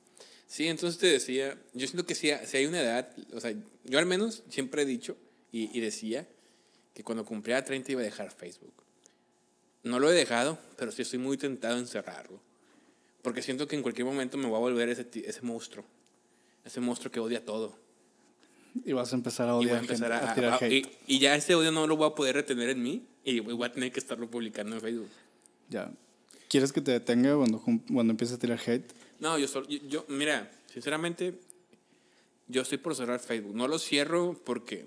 Sí, 0.48 0.68
entonces 0.68 1.00
te 1.00 1.08
decía, 1.08 1.58
yo 1.74 1.88
siento 1.88 2.06
que 2.06 2.16
si, 2.16 2.32
si 2.46 2.58
hay 2.58 2.66
una 2.66 2.82
edad, 2.82 3.10
o 3.34 3.40
sea, 3.40 3.54
yo 3.86 4.00
al 4.00 4.06
menos 4.06 4.44
siempre 4.50 4.84
he 4.84 4.86
dicho 4.86 5.18
y, 5.52 5.76
y 5.78 5.82
decía 5.82 6.28
que 6.94 7.04
cuando 7.04 7.26
cumpliera 7.26 7.64
30 7.64 7.92
iba 7.92 8.02
a 8.02 8.04
dejar 8.04 8.32
Facebook. 8.32 8.74
No 9.84 10.00
lo 10.00 10.10
he 10.12 10.14
dejado, 10.14 10.58
pero 10.78 10.92
sí 10.92 11.02
estoy 11.02 11.20
muy 11.20 11.38
tentado 11.38 11.78
en 11.78 11.88
cerrarlo. 11.88 12.40
Porque 13.24 13.42
siento 13.42 13.68
que 13.68 13.76
en 13.76 13.82
cualquier 13.82 14.06
momento 14.06 14.38
me 14.38 14.46
voy 14.48 14.58
a 14.58 14.60
volver 14.60 14.90
ese, 14.90 15.08
ese 15.26 15.42
monstruo. 15.42 15.84
Ese 16.64 16.80
monstruo 16.80 17.12
que 17.12 17.20
odia 17.20 17.44
todo. 17.44 17.76
Y 18.86 18.92
vas 18.94 19.12
a 19.14 19.16
empezar 19.16 19.48
a 19.50 19.54
Y 19.54 19.56
odiar 19.66 19.78
a 19.78 19.80
empezar 19.80 20.12
gente, 20.12 20.26
a, 20.28 20.32
a 20.32 20.36
tirar 20.36 20.54
a- 20.54 20.58
hate. 20.58 20.72
y, 21.08 21.16
y 21.16 21.20
ya 21.20 21.36
ese 21.36 21.56
odio 21.56 21.72
no 21.72 21.88
lo 21.88 21.96
voy 21.98 22.08
a 22.12 22.16
poder 22.16 22.36
retener 22.36 22.70
en 22.70 22.84
mí 22.84 23.06
y 23.24 23.40
voy 23.40 23.66
a 23.68 23.72
tener 23.72 23.92
que 23.92 24.00
estarlo 24.00 24.30
publicando 24.30 24.76
en 24.76 24.82
Facebook. 24.82 25.10
Ya. 25.70 25.92
¿Quieres 26.50 26.72
que 26.72 26.82
te 26.82 26.92
detenga 26.92 27.36
cuando, 27.36 27.60
cuando 27.62 28.12
empieces 28.12 28.36
a 28.36 28.40
tirar 28.40 28.60
hate? 28.66 28.92
No, 29.20 29.38
yo, 29.40 29.48
solo- 29.48 29.68
yo, 29.68 29.80
yo- 29.88 30.06
mira, 30.10 30.52
sinceramente, 30.72 31.40
yo 32.48 32.62
estoy 32.62 32.78
por 32.78 32.96
cerrar 32.96 33.20
Facebook. 33.20 33.56
No 33.56 33.68
lo 33.68 33.80
cierro 33.80 34.40
porque 34.44 34.86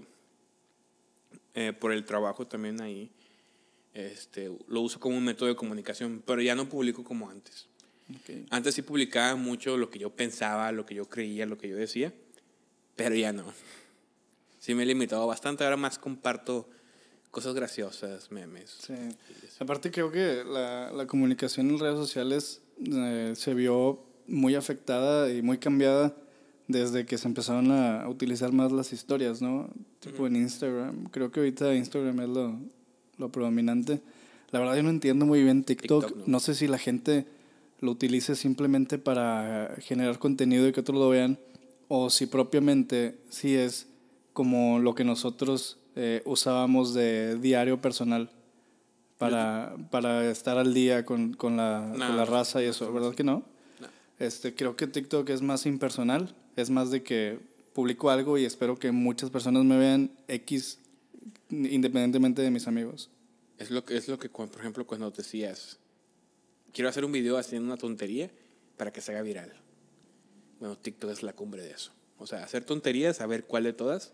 eh, 1.54 1.72
por 1.72 1.92
el 1.92 2.04
trabajo 2.04 2.46
también 2.46 2.80
ahí 2.82 3.10
este, 3.94 4.50
lo 4.68 4.80
uso 4.82 5.00
como 5.00 5.16
un 5.16 5.24
método 5.24 5.48
de 5.48 5.56
comunicación, 5.56 6.22
pero 6.26 6.42
ya 6.42 6.54
no 6.54 6.68
publico 6.68 7.02
como 7.02 7.30
antes. 7.30 7.66
Ok. 8.10 8.46
Antes 8.50 8.74
sí 8.74 8.82
publicaba 8.82 9.36
mucho 9.36 9.76
lo 9.76 9.90
que 9.90 9.98
yo 9.98 10.10
pensaba, 10.10 10.70
lo 10.72 10.86
que 10.86 10.94
yo 10.94 11.08
creía, 11.08 11.46
lo 11.46 11.58
que 11.58 11.68
yo 11.68 11.76
decía, 11.76 12.12
pero 12.94 13.14
ya 13.14 13.32
no. 13.32 13.44
Sí 14.58 14.74
me 14.74 14.84
he 14.84 14.86
limitado 14.86 15.26
bastante, 15.26 15.64
ahora 15.64 15.76
más 15.76 15.98
comparto 15.98 16.68
cosas 17.30 17.54
graciosas, 17.54 18.30
memes. 18.30 18.78
Sí. 18.86 18.94
Aparte 19.58 19.90
creo 19.90 20.10
que 20.10 20.44
la, 20.44 20.90
la 20.92 21.06
comunicación 21.06 21.70
en 21.70 21.78
redes 21.78 21.96
sociales 21.96 22.62
eh, 22.84 23.32
se 23.36 23.54
vio 23.54 24.04
muy 24.26 24.54
afectada 24.54 25.32
y 25.32 25.42
muy 25.42 25.58
cambiada 25.58 26.16
desde 26.68 27.06
que 27.06 27.16
se 27.16 27.28
empezaron 27.28 27.70
a 27.70 28.08
utilizar 28.08 28.52
más 28.52 28.72
las 28.72 28.92
historias, 28.92 29.40
¿no? 29.40 29.70
Tipo 30.00 30.26
en 30.26 30.36
Instagram. 30.36 31.08
Creo 31.10 31.30
que 31.30 31.40
ahorita 31.40 31.74
Instagram 31.74 32.20
es 32.20 32.28
lo, 32.28 32.58
lo 33.18 33.30
predominante. 33.30 34.00
La 34.50 34.58
verdad 34.58 34.76
yo 34.76 34.82
no 34.82 34.90
entiendo 34.90 35.26
muy 35.26 35.42
bien 35.42 35.64
TikTok. 35.64 36.06
TikTok, 36.06 36.18
no. 36.20 36.24
no. 36.26 36.40
sé 36.40 36.54
si 36.54 36.66
la 36.66 36.78
gente 36.78 37.26
lo 37.80 37.90
utilice 37.90 38.36
simplemente 38.36 38.98
para 38.98 39.74
generar 39.78 40.18
contenido 40.18 40.66
y 40.68 40.72
que 40.72 40.80
otros 40.80 40.98
lo 40.98 41.08
vean 41.08 41.38
o 41.88 42.10
si 42.10 42.26
propiamente 42.26 43.18
sí 43.28 43.54
es 43.54 43.86
como 44.32 44.78
lo 44.78 44.94
que 44.94 45.04
nosotros 45.04 45.78
eh, 45.94 46.22
usábamos 46.24 46.94
de 46.94 47.38
diario 47.38 47.80
personal 47.80 48.30
para, 49.18 49.76
para 49.90 50.30
estar 50.30 50.58
al 50.58 50.74
día 50.74 51.04
con, 51.04 51.32
con, 51.34 51.56
la, 51.56 51.92
No, 51.96 52.06
con 52.06 52.16
la 52.16 52.24
raza 52.24 52.62
y 52.62 52.66
eso, 52.66 52.92
¿verdad 52.92 53.14
que 53.14 53.24
no? 53.24 53.44
No. 53.80 53.88
Este, 54.18 54.54
creo 54.54 54.76
que 54.76 54.86
TikTok 54.86 55.28
es 55.30 55.42
más 55.42 55.64
impersonal, 55.64 56.34
es 56.56 56.70
más 56.70 56.90
de 56.90 57.02
que 57.02 57.38
publico 57.72 58.10
algo 58.10 58.36
y 58.36 58.44
espero 58.44 58.78
que 58.78 58.92
muchas 58.92 59.30
personas 59.30 59.64
me 59.64 59.78
vean 59.78 60.10
X 60.28 60.78
independientemente 61.50 62.42
de 62.42 62.50
mis 62.50 62.66
amigos. 62.66 63.10
Es 63.58 63.70
lo 63.70 63.84
que, 63.84 63.96
es 63.96 64.08
lo 64.08 64.18
que 64.18 64.28
por 64.28 64.48
ejemplo, 64.58 64.86
cuando 64.86 65.10
decías, 65.10 65.78
quiero 66.76 66.90
hacer 66.90 67.06
un 67.06 67.12
video 67.12 67.38
haciendo 67.38 67.66
una 67.66 67.78
tontería 67.78 68.30
para 68.76 68.92
que 68.92 69.00
se 69.00 69.10
haga 69.12 69.22
viral. 69.22 69.50
Bueno, 70.60 70.76
TikTok 70.76 71.10
es 71.10 71.22
la 71.22 71.32
cumbre 71.32 71.62
de 71.62 71.70
eso. 71.70 71.90
O 72.18 72.26
sea, 72.26 72.44
hacer 72.44 72.66
tonterías, 72.66 73.22
a 73.22 73.26
ver 73.26 73.44
cuál 73.44 73.64
de 73.64 73.72
todas 73.72 74.12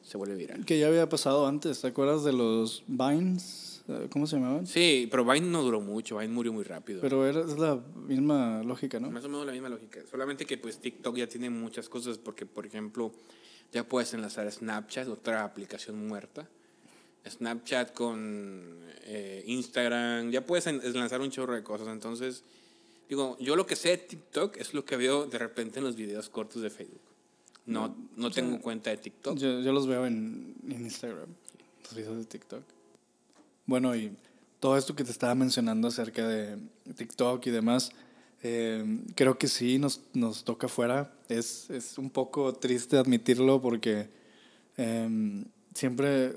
se 0.00 0.16
vuelve 0.16 0.36
viral. 0.36 0.64
Que 0.64 0.78
ya 0.78 0.86
había 0.86 1.08
pasado 1.08 1.44
antes, 1.48 1.80
¿te 1.80 1.88
acuerdas 1.88 2.22
de 2.22 2.32
los 2.32 2.84
Vines? 2.86 3.82
Eh, 3.88 4.06
¿Cómo 4.12 4.28
se 4.28 4.36
llamaban? 4.36 4.64
Sí, 4.64 5.08
pero 5.10 5.24
Vine 5.24 5.48
no 5.48 5.62
duró 5.62 5.80
mucho, 5.80 6.18
Vine 6.18 6.32
murió 6.32 6.52
muy 6.52 6.62
rápido. 6.62 7.00
Pero 7.00 7.26
era, 7.26 7.40
es 7.40 7.58
la 7.58 7.74
misma 7.74 8.62
lógica, 8.62 9.00
¿no? 9.00 9.10
Más 9.10 9.24
o 9.24 9.28
menos 9.28 9.44
la 9.44 9.52
misma 9.52 9.68
lógica. 9.68 10.02
Solamente 10.08 10.46
que 10.46 10.58
pues 10.58 10.78
TikTok 10.78 11.16
ya 11.16 11.26
tiene 11.26 11.50
muchas 11.50 11.88
cosas 11.88 12.16
porque, 12.16 12.46
por 12.46 12.64
ejemplo, 12.64 13.12
ya 13.72 13.82
puedes 13.88 14.14
enlazar 14.14 14.48
Snapchat, 14.52 15.08
otra 15.08 15.42
aplicación 15.42 16.06
muerta. 16.06 16.48
Snapchat 17.28 17.92
con 17.92 18.80
eh, 19.04 19.42
Instagram, 19.46 20.30
ya 20.30 20.44
puedes 20.44 20.66
enlazar 20.66 21.20
un 21.20 21.30
chorro 21.30 21.54
de 21.54 21.62
cosas. 21.62 21.88
Entonces, 21.88 22.44
digo, 23.08 23.36
yo 23.38 23.56
lo 23.56 23.66
que 23.66 23.76
sé 23.76 23.90
de 23.90 23.98
TikTok 23.98 24.56
es 24.56 24.74
lo 24.74 24.84
que 24.84 24.96
veo 24.96 25.26
de 25.26 25.38
repente 25.38 25.78
en 25.78 25.84
los 25.84 25.96
videos 25.96 26.28
cortos 26.28 26.62
de 26.62 26.70
Facebook. 26.70 27.00
No, 27.64 27.94
no 28.16 28.30
tengo 28.30 28.60
cuenta 28.60 28.90
de 28.90 28.96
TikTok. 28.96 29.38
Yo, 29.38 29.60
yo 29.60 29.72
los 29.72 29.86
veo 29.86 30.04
en, 30.06 30.54
en 30.68 30.82
Instagram, 30.82 31.28
los 31.84 31.94
videos 31.94 32.18
de 32.18 32.24
TikTok. 32.24 32.62
Bueno, 33.66 33.94
y 33.94 34.12
todo 34.58 34.76
esto 34.76 34.96
que 34.96 35.04
te 35.04 35.10
estaba 35.10 35.34
mencionando 35.34 35.88
acerca 35.88 36.26
de 36.26 36.58
TikTok 36.96 37.46
y 37.46 37.50
demás, 37.50 37.90
eh, 38.42 38.84
creo 39.14 39.38
que 39.38 39.46
sí 39.46 39.78
nos, 39.78 40.00
nos 40.14 40.42
toca 40.44 40.66
fuera. 40.68 41.12
Es, 41.28 41.70
es 41.70 41.98
un 41.98 42.10
poco 42.10 42.52
triste 42.54 42.96
admitirlo 42.96 43.62
porque 43.62 44.08
eh, 44.76 45.44
siempre 45.74 46.34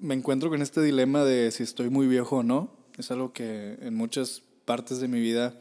me 0.00 0.14
encuentro 0.14 0.50
con 0.50 0.62
este 0.62 0.80
dilema 0.82 1.24
de 1.24 1.50
si 1.50 1.62
estoy 1.62 1.90
muy 1.90 2.06
viejo 2.06 2.38
o 2.38 2.42
no. 2.42 2.70
Es 2.98 3.10
algo 3.10 3.32
que 3.32 3.78
en 3.80 3.94
muchas 3.94 4.42
partes 4.64 5.00
de 5.00 5.08
mi 5.08 5.20
vida 5.20 5.54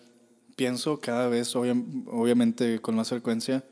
pienso 0.56 1.00
cada 1.00 1.28
vez, 1.30 1.56
obvia- 1.56 1.82
obviamente 2.08 2.80
con 2.82 2.96
más 2.96 3.10
frecuencia. 3.10 3.64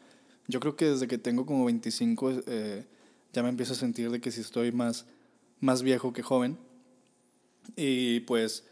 Yo 0.47 0.59
creo 0.59 0.76
que 0.76 0.86
desde 0.86 1.07
que 1.07 1.18
tengo 1.18 1.45
como 1.45 1.65
25 1.65 2.32
eh, 2.47 2.86
ya 3.34 3.43
me 3.43 3.49
empiezo 3.49 3.74
a 3.74 3.76
sentir 3.76 4.09
de 4.11 4.22
que 4.22 4.32
si 4.32 4.41
estoy 4.41 4.72
más, 4.72 5.05
más 5.59 5.82
viejo 5.84 6.13
que 6.13 6.24
joven. 6.24 6.57
Y 7.76 8.22
pues 8.22 8.63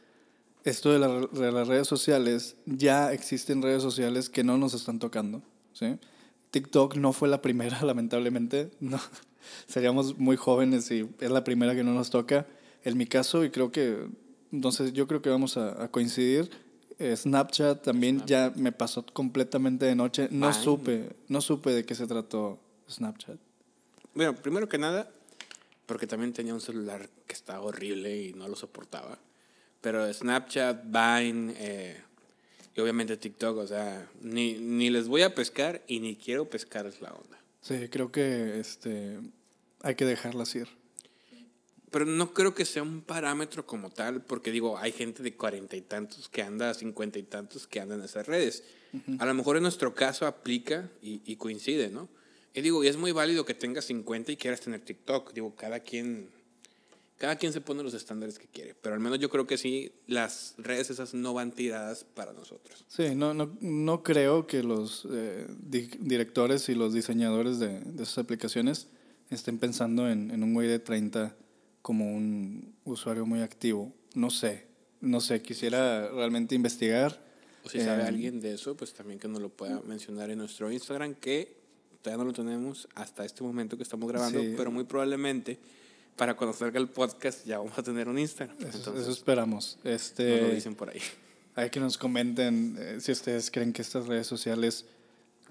esto 0.63 0.91
de, 0.97 1.27
de 1.39 1.51
las 1.51 1.67
redes 1.67 1.87
sociales, 1.87 2.55
ya 2.65 3.11
existen 3.13 3.61
redes 3.61 3.81
sociales 3.83 4.29
que 4.29 4.43
no 4.43 4.57
nos 4.57 4.73
están 4.73 4.99
tocando. 4.99 5.41
¿sí? 5.73 5.97
TikTok 6.51 6.95
no 6.95 7.11
fue 7.13 7.27
la 7.27 7.41
primera, 7.41 7.81
lamentablemente. 7.85 8.71
No. 8.79 8.99
Seríamos 9.67 10.17
muy 10.17 10.35
jóvenes 10.37 10.89
y 10.91 11.07
es 11.19 11.31
la 11.31 11.43
primera 11.43 11.75
que 11.75 11.83
no 11.83 11.93
nos 11.93 12.09
toca. 12.09 12.45
En 12.83 12.97
mi 12.97 13.05
caso, 13.07 13.43
y 13.43 13.49
creo 13.49 13.71
que, 13.71 14.07
entonces 14.51 14.93
yo 14.93 15.07
creo 15.07 15.21
que 15.21 15.29
vamos 15.29 15.57
a, 15.57 15.83
a 15.83 15.89
coincidir. 15.91 16.49
eh, 16.99 17.15
Snapchat 17.15 17.83
también 17.83 18.23
ya 18.25 18.53
me 18.55 18.71
pasó 18.71 19.05
completamente 19.05 19.85
de 19.85 19.95
noche. 19.95 20.27
No 20.31 20.53
supe, 20.53 21.09
no 21.27 21.41
supe 21.41 21.71
de 21.71 21.83
qué 21.85 21.95
se 21.95 22.07
trató 22.07 22.59
Snapchat. 22.89 23.37
Bueno, 24.13 24.35
primero 24.35 24.69
que 24.69 24.77
nada, 24.77 25.09
porque 25.87 26.07
también 26.07 26.31
tenía 26.31 26.53
un 26.53 26.61
celular 26.61 27.09
que 27.27 27.33
estaba 27.33 27.61
horrible 27.61 28.15
y 28.23 28.33
no 28.33 28.47
lo 28.47 28.55
soportaba. 28.55 29.17
Pero 29.81 30.11
Snapchat, 30.11 30.83
Vine 30.85 31.53
eh, 31.57 31.97
y 32.75 32.79
obviamente 32.81 33.17
TikTok, 33.17 33.57
o 33.57 33.67
sea, 33.67 34.09
ni, 34.21 34.53
ni 34.53 34.89
les 34.89 35.07
voy 35.07 35.21
a 35.23 35.35
pescar 35.35 35.83
y 35.87 35.99
ni 35.99 36.15
quiero 36.15 36.49
pescar 36.49 36.85
es 36.85 37.01
la 37.01 37.13
onda. 37.13 37.37
Sí, 37.61 37.87
creo 37.89 38.11
que 38.11 38.59
este 38.59 39.19
hay 39.85 39.95
que 39.95 40.05
dejarlas 40.05 40.53
ir. 40.55 40.67
Pero 41.91 42.05
no 42.05 42.33
creo 42.33 42.53
que 42.53 42.65
sea 42.65 42.83
un 42.83 43.01
parámetro 43.01 43.65
como 43.65 43.89
tal, 43.89 44.21
porque 44.21 44.51
digo, 44.51 44.77
hay 44.77 44.91
gente 44.91 45.23
de 45.23 45.35
cuarenta 45.35 45.77
y 45.77 45.81
tantos 45.81 46.27
que 46.27 46.41
anda, 46.41 46.73
cincuenta 46.73 47.19
y 47.19 47.23
tantos 47.23 47.67
que 47.67 47.79
andan 47.79 47.99
en 47.99 48.05
esas 48.05 48.27
redes. 48.27 48.63
A 49.19 49.25
lo 49.25 49.33
mejor 49.33 49.57
en 49.57 49.63
nuestro 49.63 49.93
caso 49.93 50.25
aplica 50.25 50.89
y, 51.01 51.21
y 51.25 51.35
coincide, 51.37 51.89
¿no? 51.89 52.09
Y 52.53 52.61
digo, 52.61 52.83
y 52.83 52.87
es 52.87 52.97
muy 52.97 53.11
válido 53.11 53.45
que 53.45 53.53
tengas 53.53 53.85
50 53.85 54.31
y 54.31 54.37
quieras 54.37 54.61
tener 54.61 54.81
TikTok. 54.81 55.33
Digo, 55.33 55.53
cada 55.55 55.81
quien, 55.81 56.29
cada 57.17 57.35
quien 57.37 57.51
se 57.53 57.59
pone 57.61 57.83
los 57.83 57.93
estándares 57.93 58.39
que 58.39 58.47
quiere. 58.47 58.73
Pero 58.73 58.95
al 58.95 59.01
menos 59.01 59.19
yo 59.19 59.29
creo 59.29 59.45
que 59.45 59.57
sí, 59.57 59.91
las 60.07 60.55
redes 60.57 60.89
esas 60.89 61.13
no 61.13 61.33
van 61.33 61.51
tiradas 61.51 62.03
para 62.05 62.31
nosotros. 62.33 62.85
Sí, 62.87 63.13
no, 63.15 63.33
no, 63.33 63.55
no 63.61 64.03
creo 64.03 64.47
que 64.47 64.63
los 64.63 65.05
eh, 65.11 65.45
di- 65.59 65.91
directores 65.99 66.67
y 66.69 66.75
los 66.75 66.93
diseñadores 66.93 67.59
de, 67.59 67.79
de 67.81 68.03
esas 68.03 68.17
aplicaciones 68.19 68.87
estén 69.29 69.57
pensando 69.59 70.09
en, 70.09 70.31
en 70.31 70.43
un 70.43 70.53
güey 70.53 70.67
de 70.67 70.79
30 70.79 71.35
como 71.81 72.15
un 72.15 72.73
usuario 72.83 73.25
muy 73.25 73.41
activo. 73.41 73.91
No 74.13 74.29
sé, 74.29 74.67
no 75.01 75.19
sé, 75.21 75.41
quisiera 75.41 76.09
realmente 76.09 76.55
investigar. 76.55 77.19
O 77.63 77.69
si 77.69 77.79
sabe 77.81 78.03
Eh, 78.03 78.07
alguien 78.07 78.39
de 78.39 78.53
eso, 78.53 78.75
pues 78.77 78.93
también 78.93 79.19
que 79.19 79.27
nos 79.27 79.41
lo 79.41 79.49
pueda 79.49 79.81
mencionar 79.81 80.29
en 80.29 80.37
nuestro 80.39 80.71
Instagram, 80.71 81.15
que 81.15 81.57
todavía 82.01 82.23
no 82.23 82.29
lo 82.29 82.33
tenemos 82.33 82.87
hasta 82.95 83.25
este 83.25 83.43
momento 83.43 83.75
que 83.77 83.83
estamos 83.83 84.07
grabando, 84.09 84.39
Sí. 84.39 84.53
pero 84.55 84.69
muy 84.71 84.83
probablemente 84.83 85.57
para 86.15 86.35
cuando 86.35 86.55
salga 86.55 86.79
el 86.79 86.87
podcast 86.87 87.45
ya 87.45 87.57
vamos 87.57 87.77
a 87.77 87.83
tener 87.83 88.07
un 88.07 88.17
Instagram. 88.19 88.55
Eso, 88.59 88.77
Entonces, 88.77 89.01
eso 89.03 89.11
esperamos. 89.11 89.77
nos 89.83 89.93
Este, 89.93 90.41
lo 90.41 90.49
dicen 90.53 90.75
por 90.75 90.89
ahí. 90.91 91.01
Hay 91.55 91.69
que 91.71 91.79
nos 91.79 91.97
comenten 91.97 92.75
eh, 92.79 92.97
si 92.99 93.11
ustedes 93.11 93.49
creen 93.49 93.73
que 93.73 93.81
estas 93.81 94.05
redes 94.07 94.27
sociales 94.27 94.85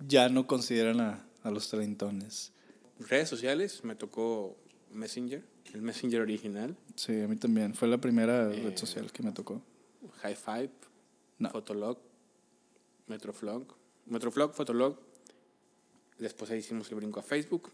ya 0.06 0.28
no 0.28 0.46
consideran 0.46 1.00
a, 1.00 1.24
a 1.42 1.50
los 1.50 1.68
treintones. 1.68 2.52
Redes 3.00 3.28
sociales, 3.28 3.82
me 3.84 3.94
tocó 3.96 4.56
Messenger, 4.92 5.44
el 5.72 5.82
Messenger 5.82 6.20
original, 6.20 6.76
Sí, 6.94 7.20
a 7.20 7.26
mí 7.28 7.36
también. 7.36 7.74
Fue 7.74 7.88
la 7.88 7.98
primera 7.98 8.52
Eh, 8.52 8.62
red 8.62 8.76
social 8.76 9.10
que 9.10 9.22
me 9.22 9.32
tocó. 9.32 9.60
High 10.22 10.36
Five, 10.36 10.70
No. 11.38 11.50
Fotolog, 11.50 11.98
Metroflog, 13.08 13.66
Metroflog, 14.06 14.54
Fotolog. 14.54 14.98
Después 16.18 16.50
ahí 16.50 16.58
hicimos 16.60 16.88
el 16.90 16.94
brinco 16.96 17.18
a 17.20 17.22
Facebook, 17.22 17.70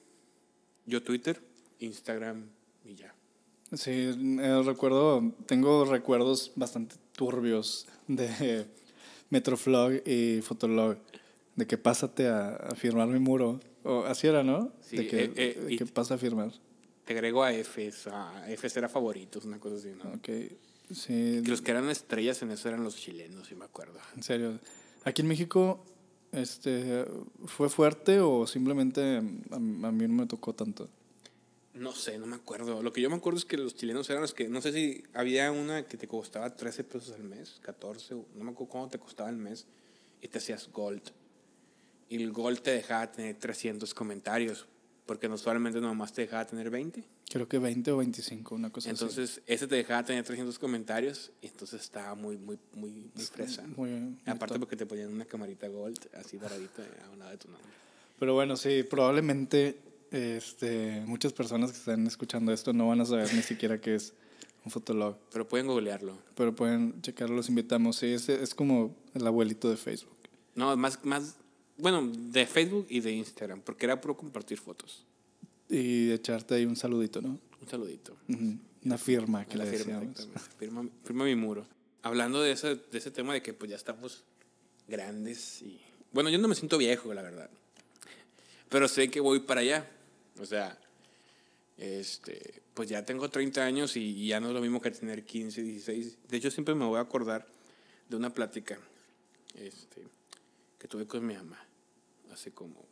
yo 0.86 1.02
Twitter, 1.02 1.40
Instagram 1.80 2.48
y 2.84 2.94
ya. 2.94 3.14
Sí, 3.74 3.90
eh, 4.40 4.62
recuerdo, 4.64 5.32
tengo 5.46 5.84
recuerdos 5.84 6.52
bastante 6.56 6.96
turbios 7.12 7.86
de 8.08 8.66
Metroflog 9.30 9.92
y 10.06 10.40
Fotolog, 10.40 10.96
de 11.54 11.66
que 11.66 11.76
pásate 11.78 12.26
a, 12.28 12.56
a 12.56 12.74
firmar 12.74 13.06
mi 13.08 13.18
muro. 13.20 13.60
O 13.84 14.04
así 14.04 14.26
era, 14.26 14.42
¿no? 14.42 14.72
Sí, 14.80 14.96
de 14.96 15.06
que, 15.06 15.24
eh, 15.24 15.32
eh, 15.36 15.60
de 15.60 15.76
que 15.76 15.86
pasa 15.86 16.14
a 16.14 16.18
firmar. 16.18 16.52
Te 17.04 17.14
agrego 17.14 17.42
a 17.42 17.52
Fs, 17.52 18.08
a 18.08 18.44
Fs 18.56 18.76
era 18.76 18.88
favoritos, 18.88 19.44
una 19.44 19.58
cosa 19.58 19.76
así, 19.76 19.90
¿no? 19.90 20.10
Ok, 20.14 20.28
sí, 20.94 21.40
Que 21.42 21.48
los 21.50 21.62
que 21.62 21.70
eran 21.70 21.88
estrellas 21.90 22.42
en 22.42 22.50
eso 22.50 22.68
eran 22.68 22.84
los 22.84 22.96
chilenos, 22.96 23.48
si 23.48 23.54
me 23.54 23.64
acuerdo. 23.64 23.98
en 24.14 24.22
serio. 24.22 24.60
Aquí 25.04 25.22
en 25.22 25.28
México, 25.28 25.84
este, 26.32 27.06
¿fue 27.46 27.68
fuerte 27.70 28.20
o 28.20 28.46
simplemente 28.46 29.00
a, 29.50 29.56
a 29.56 29.58
mí 29.58 30.06
no 30.06 30.14
me 30.14 30.26
tocó 30.26 30.54
tanto? 30.54 30.88
No 31.72 31.92
sé, 31.92 32.18
no 32.18 32.26
me 32.26 32.36
acuerdo. 32.36 32.82
Lo 32.82 32.92
que 32.92 33.00
yo 33.00 33.08
me 33.08 33.16
acuerdo 33.16 33.38
es 33.38 33.44
que 33.44 33.56
los 33.56 33.74
chilenos 33.74 34.10
eran 34.10 34.22
los 34.22 34.34
que, 34.34 34.48
no 34.48 34.60
sé 34.60 34.72
si 34.72 35.02
había 35.14 35.50
una 35.52 35.86
que 35.86 35.96
te 35.96 36.06
costaba 36.06 36.54
13 36.54 36.84
pesos 36.84 37.14
al 37.14 37.22
mes, 37.24 37.58
14, 37.62 38.14
no 38.34 38.44
me 38.44 38.50
acuerdo 38.50 38.70
cuánto 38.72 38.90
te 38.90 38.98
costaba 38.98 39.28
al 39.28 39.36
mes, 39.36 39.66
y 40.20 40.28
te 40.28 40.38
hacías 40.38 40.68
gold. 40.70 41.00
Y 42.10 42.16
el 42.22 42.32
gold 42.32 42.60
te 42.60 42.72
dejaba 42.72 43.10
tener 43.10 43.36
300 43.36 43.94
comentarios, 43.94 44.66
porque 45.06 45.28
no 45.28 45.38
solamente 45.38 45.80
nomás 45.80 46.12
te 46.12 46.22
dejaba 46.22 46.46
tener 46.46 46.68
20. 46.68 47.02
Creo 47.30 47.48
que 47.48 47.58
20 47.58 47.92
o 47.92 47.96
25, 47.98 48.54
una 48.56 48.70
cosa 48.70 48.90
así. 48.90 49.02
Entonces, 49.04 49.40
ese 49.46 49.66
te 49.68 49.76
dejaba 49.76 50.04
tener 50.04 50.24
300 50.24 50.58
comentarios, 50.58 51.30
y 51.40 51.46
entonces 51.46 51.80
estaba 51.80 52.14
muy, 52.16 52.36
muy, 52.36 52.58
muy, 52.74 52.90
muy 53.14 53.24
fresa. 53.24 53.62
Muy- 53.76 53.90
muy 53.90 54.16
Aparte 54.26 54.54
top. 54.54 54.58
porque 54.60 54.76
te 54.76 54.84
ponían 54.86 55.12
una 55.12 55.24
camarita 55.24 55.68
gold, 55.68 55.98
así 56.14 56.36
paradita 56.36 56.82
a 57.06 57.10
un 57.10 57.20
lado 57.20 57.30
de 57.30 57.38
tu 57.38 57.48
nombre. 57.48 57.68
Pero 58.18 58.34
bueno, 58.34 58.56
sí, 58.56 58.82
probablemente 58.82 59.78
este, 60.10 61.02
muchas 61.06 61.32
personas 61.32 61.70
que 61.70 61.78
están 61.78 62.06
escuchando 62.06 62.52
esto 62.52 62.72
no 62.72 62.88
van 62.88 63.00
a 63.00 63.04
saber 63.06 63.32
ni 63.32 63.42
siquiera 63.42 63.80
qué 63.80 63.94
es 63.94 64.12
un 64.64 64.70
fotolog, 64.72 65.16
Pero 65.32 65.46
pueden 65.48 65.68
googlearlo. 65.68 66.18
pero 66.34 66.54
pueden 66.54 67.00
checarlo, 67.02 67.36
los 67.36 67.48
invitamos. 67.48 67.96
Sí, 67.96 68.06
es, 68.06 68.28
es 68.28 68.54
como 68.54 68.94
el 69.14 69.24
abuelito 69.26 69.70
de 69.70 69.76
Facebook. 69.76 70.16
No, 70.56 70.76
más, 70.76 71.02
más, 71.04 71.36
bueno, 71.80 72.10
de 72.12 72.46
Facebook 72.46 72.86
y 72.88 73.00
de 73.00 73.12
Instagram, 73.12 73.60
porque 73.62 73.86
era 73.86 74.00
puro 74.00 74.16
compartir 74.16 74.58
fotos. 74.58 75.04
Y 75.68 76.10
echarte 76.10 76.54
ahí 76.54 76.64
un 76.64 76.76
saludito, 76.76 77.20
¿no? 77.20 77.38
Un 77.60 77.68
saludito. 77.68 78.16
Una 78.84 78.98
firma 78.98 79.44
que 79.44 79.56
la 79.56 79.64
le 79.64 79.70
firma, 79.70 80.02
firma, 80.58 80.88
firma 81.04 81.24
mi 81.24 81.34
muro. 81.36 81.66
Hablando 82.02 82.40
de 82.40 82.52
ese, 82.52 82.76
de 82.76 82.98
ese 82.98 83.10
tema 83.10 83.34
de 83.34 83.42
que 83.42 83.52
pues 83.52 83.70
ya 83.70 83.76
estamos 83.76 84.24
grandes 84.88 85.62
y... 85.62 85.80
Bueno, 86.12 86.30
yo 86.30 86.38
no 86.38 86.48
me 86.48 86.54
siento 86.54 86.76
viejo, 86.76 87.14
la 87.14 87.22
verdad. 87.22 87.50
Pero 88.68 88.88
sé 88.88 89.10
que 89.10 89.20
voy 89.20 89.40
para 89.40 89.60
allá. 89.60 89.88
O 90.40 90.46
sea, 90.46 90.76
este, 91.76 92.62
pues 92.74 92.88
ya 92.88 93.04
tengo 93.04 93.28
30 93.28 93.64
años 93.64 93.96
y, 93.96 94.00
y 94.00 94.28
ya 94.28 94.40
no 94.40 94.48
es 94.48 94.54
lo 94.54 94.60
mismo 94.60 94.80
que 94.80 94.90
tener 94.90 95.24
15, 95.24 95.62
16. 95.62 96.18
De 96.28 96.36
hecho, 96.36 96.50
siempre 96.50 96.74
me 96.74 96.84
voy 96.84 96.98
a 96.98 97.02
acordar 97.02 97.46
de 98.08 98.16
una 98.16 98.34
plática 98.34 98.78
este, 99.54 100.02
que 100.78 100.88
tuve 100.88 101.06
con 101.06 101.24
mi 101.24 101.34
mamá 101.34 101.69
hace 102.32 102.52
como 102.52 102.86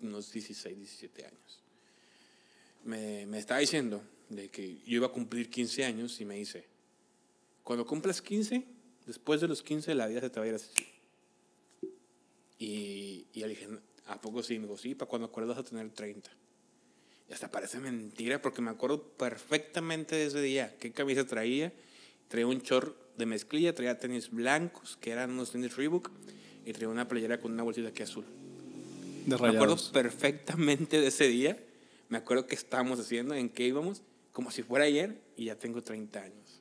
unos 0.00 0.32
16, 0.32 0.76
17 0.76 1.26
años. 1.26 1.60
Me, 2.84 3.26
me 3.26 3.38
estaba 3.38 3.60
diciendo 3.60 4.02
de 4.28 4.50
que 4.50 4.78
yo 4.78 4.96
iba 4.96 5.06
a 5.06 5.12
cumplir 5.12 5.50
15 5.50 5.84
años 5.84 6.20
y 6.20 6.24
me 6.24 6.36
dice, 6.36 6.66
cuando 7.62 7.86
cumplas 7.86 8.20
15, 8.20 8.64
después 9.06 9.40
de 9.40 9.48
los 9.48 9.62
15 9.62 9.94
la 9.94 10.06
vida 10.06 10.20
se 10.20 10.30
te 10.30 10.40
va 10.40 10.46
a 10.46 10.48
ir 10.48 10.54
así. 10.54 10.72
Y, 12.58 13.26
y 13.32 13.40
le 13.40 13.48
dije, 13.48 13.68
¿A 14.06 14.20
poco 14.20 14.42
sí? 14.42 14.58
Me 14.58 14.66
dijo, 14.66 14.76
sí, 14.76 14.94
para 14.94 15.08
cuando 15.08 15.26
acuerdas 15.26 15.58
a 15.58 15.62
tener 15.62 15.90
30. 15.90 16.30
Y 17.28 17.32
hasta 17.32 17.50
parece 17.50 17.78
mentira 17.78 18.42
porque 18.42 18.60
me 18.60 18.70
acuerdo 18.70 19.02
perfectamente 19.02 20.14
de 20.14 20.26
ese 20.26 20.42
día. 20.42 20.76
¿Qué 20.78 20.92
camisa 20.92 21.24
traía? 21.26 21.72
Traía 22.28 22.46
un 22.46 22.58
short 22.60 22.96
de 23.16 23.26
mezclilla, 23.26 23.74
traía 23.74 23.98
tenis 23.98 24.30
blancos, 24.30 24.98
que 25.00 25.10
eran 25.10 25.30
unos 25.30 25.52
tenis 25.52 25.76
Reebok, 25.76 26.10
y 26.64 26.72
traía 26.72 26.88
una 26.88 27.08
playera 27.08 27.40
con 27.40 27.52
una 27.52 27.62
bolsita 27.62 27.88
aquí 27.88 28.02
azul. 28.02 28.24
De 29.26 29.36
Me 29.38 29.48
acuerdo 29.48 29.76
perfectamente 29.92 31.00
de 31.00 31.06
ese 31.08 31.28
día. 31.28 31.58
Me 32.08 32.18
acuerdo 32.18 32.46
qué 32.46 32.54
estábamos 32.54 33.00
haciendo, 33.00 33.34
en 33.34 33.48
qué 33.48 33.66
íbamos, 33.66 34.02
como 34.32 34.50
si 34.50 34.62
fuera 34.62 34.84
ayer, 34.84 35.20
y 35.36 35.46
ya 35.46 35.58
tengo 35.58 35.82
30 35.82 36.20
años. 36.20 36.60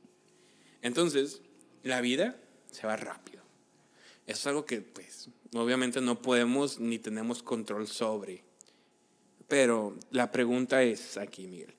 Entonces, 0.81 1.41
la 1.83 2.01
vida 2.01 2.37
se 2.71 2.87
va 2.87 2.95
rápido. 2.95 3.43
Eso 4.25 4.39
es 4.39 4.47
algo 4.47 4.65
que, 4.65 4.81
pues, 4.81 5.29
obviamente 5.53 5.99
no 5.99 6.21
podemos 6.21 6.79
ni 6.79 6.99
tenemos 6.99 7.43
control 7.43 7.87
sobre. 7.87 8.43
Pero 9.47 9.97
la 10.11 10.31
pregunta 10.31 10.83
es 10.83 11.17
aquí, 11.17 11.47
Miguel. 11.47 11.73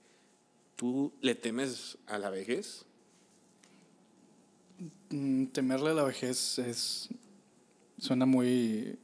¿Tú 0.76 1.12
le 1.20 1.34
temes 1.34 1.96
a 2.06 2.18
la 2.18 2.30
vejez? 2.30 2.84
Mm, 5.10 5.46
Temerle 5.46 5.90
a 5.90 5.94
la 5.94 6.04
vejez 6.04 6.58
es 6.58 7.08
suena 7.98 8.26
muy 8.26 8.98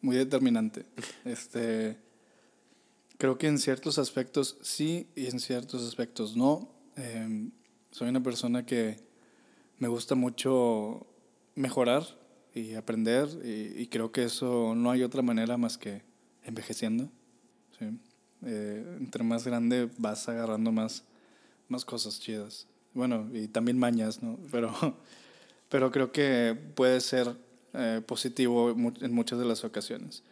muy 0.00 0.16
determinante. 0.16 0.86
Este 1.24 1.98
creo 3.18 3.38
que 3.38 3.46
en 3.46 3.58
ciertos 3.58 3.98
aspectos 3.98 4.58
sí 4.62 5.08
y 5.14 5.26
en 5.26 5.40
ciertos 5.40 5.86
aspectos 5.86 6.36
no. 6.36 6.70
Em, 6.96 7.50
soy 7.90 8.08
una 8.08 8.22
persona 8.22 8.64
que 8.64 8.98
me 9.78 9.88
gusta 9.88 10.14
mucho 10.14 11.06
mejorar 11.54 12.04
y 12.54 12.74
aprender 12.74 13.28
y, 13.44 13.82
y 13.82 13.86
creo 13.88 14.12
que 14.12 14.24
eso 14.24 14.74
no 14.74 14.90
hay 14.90 15.02
otra 15.02 15.22
manera 15.22 15.56
más 15.56 15.78
que 15.78 16.02
envejeciendo. 16.44 17.10
¿sí? 17.78 17.86
Eh, 18.42 18.96
entre 18.98 19.24
más 19.24 19.44
grande 19.44 19.88
vas 19.98 20.28
agarrando 20.28 20.72
más, 20.72 21.04
más 21.68 21.84
cosas 21.84 22.20
chidas. 22.20 22.66
Bueno, 22.94 23.28
y 23.32 23.48
también 23.48 23.78
mañas, 23.78 24.22
¿no? 24.22 24.38
Pero, 24.50 24.72
pero 25.68 25.90
creo 25.90 26.12
que 26.12 26.56
puede 26.74 27.00
ser 27.00 27.36
eh, 27.76 28.00
positivo 28.06 28.70
en 28.70 29.14
muchas 29.14 29.38
de 29.38 29.44
las 29.44 29.64
ocasiones. 29.64 30.22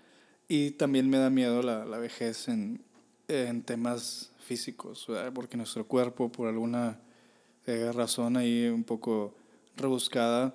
Y 0.49 0.73
también 0.73 1.11
me 1.11 1.19
da 1.19 1.31
miedo 1.31 1.63
la, 1.63 1.85
la 1.85 1.99
vejez 1.99 2.49
en, 2.49 2.81
en 3.29 3.63
temas 3.63 4.31
físicos, 4.45 5.07
¿verdad? 5.09 5.33
porque 5.33 5.57
nuestro 5.57 5.87
cuerpo, 5.87 6.31
por 6.31 6.49
alguna 6.49 6.99
eh, 7.67 7.91
razón 7.93 8.37
ahí 8.37 8.67
un 8.67 8.85
poco 8.85 9.35
rebuscada, 9.77 10.55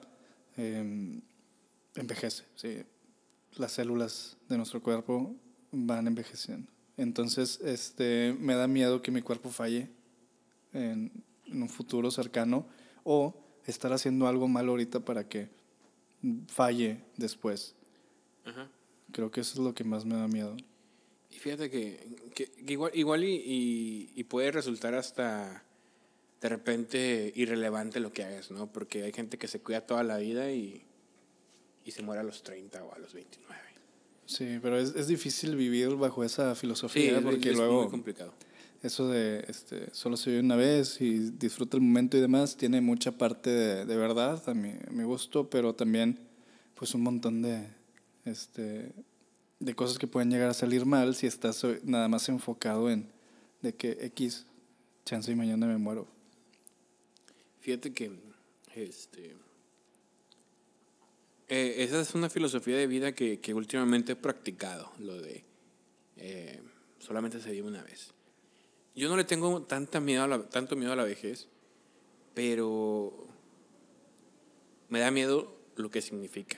em, 0.58 1.22
envejece. 1.96 2.44
¿sí? 2.56 2.84
Las 3.58 3.74
células 3.74 4.38
de 4.48 4.58
nuestro 4.58 4.82
cuerpo 4.82 5.36
van 5.72 6.08
envejeciendo. 6.08 6.72
Entonces, 6.98 7.60
este, 7.64 8.36
me 8.40 8.56
da 8.56 8.68
miedo 8.68 9.02
que 9.02 9.12
mi 9.12 9.22
cuerpo 9.22 9.50
falle 9.50 9.90
en, 10.74 11.12
en 11.46 11.62
un 11.62 11.70
futuro 11.70 12.12
cercano 12.12 12.66
o 13.04 13.36
estar 13.66 13.94
haciendo 13.94 14.28
algo 14.28 14.48
mal 14.48 14.68
ahorita 14.68 15.00
para 15.00 15.28
que 15.28 15.50
falle 16.47 17.01
después. 17.17 17.76
Ajá. 18.45 18.70
Creo 19.11 19.32
que 19.32 19.41
eso 19.41 19.53
es 19.53 19.59
lo 19.59 19.74
que 19.74 19.84
más 19.84 20.05
me 20.05 20.15
da 20.15 20.28
miedo. 20.28 20.55
Y 21.32 21.36
fíjate 21.36 21.70
que, 21.70 21.99
que- 22.36 22.47
que 22.49 22.74
igual, 22.74 22.91
igual 22.95 23.24
y, 23.24 23.34
y- 23.36 24.11
y 24.15 24.24
puede 24.26 24.51
resultar 24.51 24.93
hasta 24.95 25.63
de 26.41 26.49
repente 26.49 27.32
irrelevante 27.36 27.99
lo 27.99 28.11
que 28.13 28.24
hagas, 28.24 28.49
¿no? 28.51 28.72
Porque 28.72 29.03
hay 29.03 29.11
gente 29.11 29.38
que 29.38 29.47
se 29.47 29.59
cuida 29.59 29.82
toda 29.82 30.03
la 30.03 30.17
vida 30.17 30.51
y, 30.51 30.84
y 31.86 31.91
se 31.91 32.01
muere 32.01 32.22
a 32.22 32.24
los 32.24 32.43
30 32.43 32.84
o 32.84 32.93
a 32.93 32.99
los 32.99 33.13
29. 33.13 33.59
Sí, 34.26 34.59
pero 34.61 34.78
es, 34.78 34.95
es 34.95 35.07
difícil 35.07 35.55
vivir 35.55 35.89
bajo 35.95 36.24
esa 36.24 36.53
Sí, 36.55 36.61
filosofía 36.61 37.17
es, 37.17 37.24
porque 37.24 37.49
es 37.49 37.57
luego 37.57 37.82
muy 37.82 37.91
complicado. 37.91 38.34
Eso 38.82 39.07
de 39.07 39.43
este, 39.47 39.93
solo 39.93 40.15
se 40.17 40.30
vive 40.30 40.41
una 40.41 40.55
vez 40.55 41.01
y 41.01 41.32
disfruta 41.32 41.77
el 41.77 41.84
momento 41.84 42.17
y 42.17 42.21
demás 42.21 42.55
tiene 42.55 42.82
mucha 42.82 43.11
parte 43.11 43.49
de, 43.49 43.86
de 43.86 43.97
verdad 43.97 44.41
a 44.47 44.53
mi, 44.53 44.69
a 44.69 44.91
mi 44.91 45.03
gusto, 45.03 45.49
pero 45.49 45.73
también 45.73 46.17
pues 46.75 46.93
un 46.93 47.01
montón 47.01 47.41
de, 47.41 47.67
este, 48.25 48.91
de 49.59 49.75
cosas 49.75 49.97
que 49.97 50.07
pueden 50.07 50.32
llegar 50.32 50.49
a 50.49 50.53
salir 50.53 50.86
mal 50.86 51.15
si 51.15 51.27
estás 51.27 51.63
eh, 51.65 51.82
nada 51.84 52.07
más 52.07 52.30
enfocado 52.30 52.89
en 52.89 53.07
de 53.61 53.75
que 53.75 53.97
X 54.05 54.45
chance 55.05 55.32
y 55.32 55.36
mañana 55.36 55.67
me 55.67 55.77
muero. 55.77 56.07
Fíjate 57.59 57.91
que 57.91 58.11
este, 58.75 59.36
eh, 61.49 61.75
esa 61.80 61.99
es 61.99 62.15
una 62.15 62.30
filosofía 62.30 62.77
de 62.77 62.88
vida 62.88 63.11
que, 63.11 63.39
que 63.39 63.53
últimamente 63.53 64.13
he 64.13 64.15
practicado, 64.15 64.91
lo 64.99 65.21
de 65.21 65.43
eh, 66.17 66.61
solamente 66.99 67.41
se 67.41 67.51
vive 67.51 67.67
una 67.67 67.84
vez. 67.84 68.13
Yo 69.00 69.08
no 69.08 69.16
le 69.16 69.24
tengo 69.24 69.62
tanta 69.62 70.02
miedo 70.02 70.24
a 70.24 70.28
la- 70.28 70.50
tanto 70.50 70.76
miedo 70.76 70.91
a 70.91 70.95
la 70.97 71.06
vejez, 71.06 71.47
pero 72.34 73.28
me 74.89 75.00
da 75.00 75.10
miedo 75.10 75.56
lo 75.78 75.89
que 75.89 76.02
significa. 76.02 76.58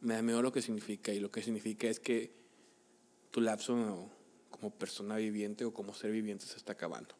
Me 0.00 0.14
da 0.14 0.22
miedo 0.22 0.42
lo 0.42 0.50
que 0.50 0.60
significa 0.60 1.12
y 1.12 1.20
lo 1.20 1.30
que 1.30 1.40
significa 1.40 1.86
es 1.86 2.00
que 2.00 2.32
tu 3.30 3.40
lapso 3.40 4.10
como 4.50 4.70
persona 4.70 5.14
viviente 5.18 5.64
o 5.64 5.72
como 5.72 5.94
ser 5.94 6.10
viviente 6.10 6.44
se 6.44 6.56
está 6.56 6.72
acabando. 6.72 7.14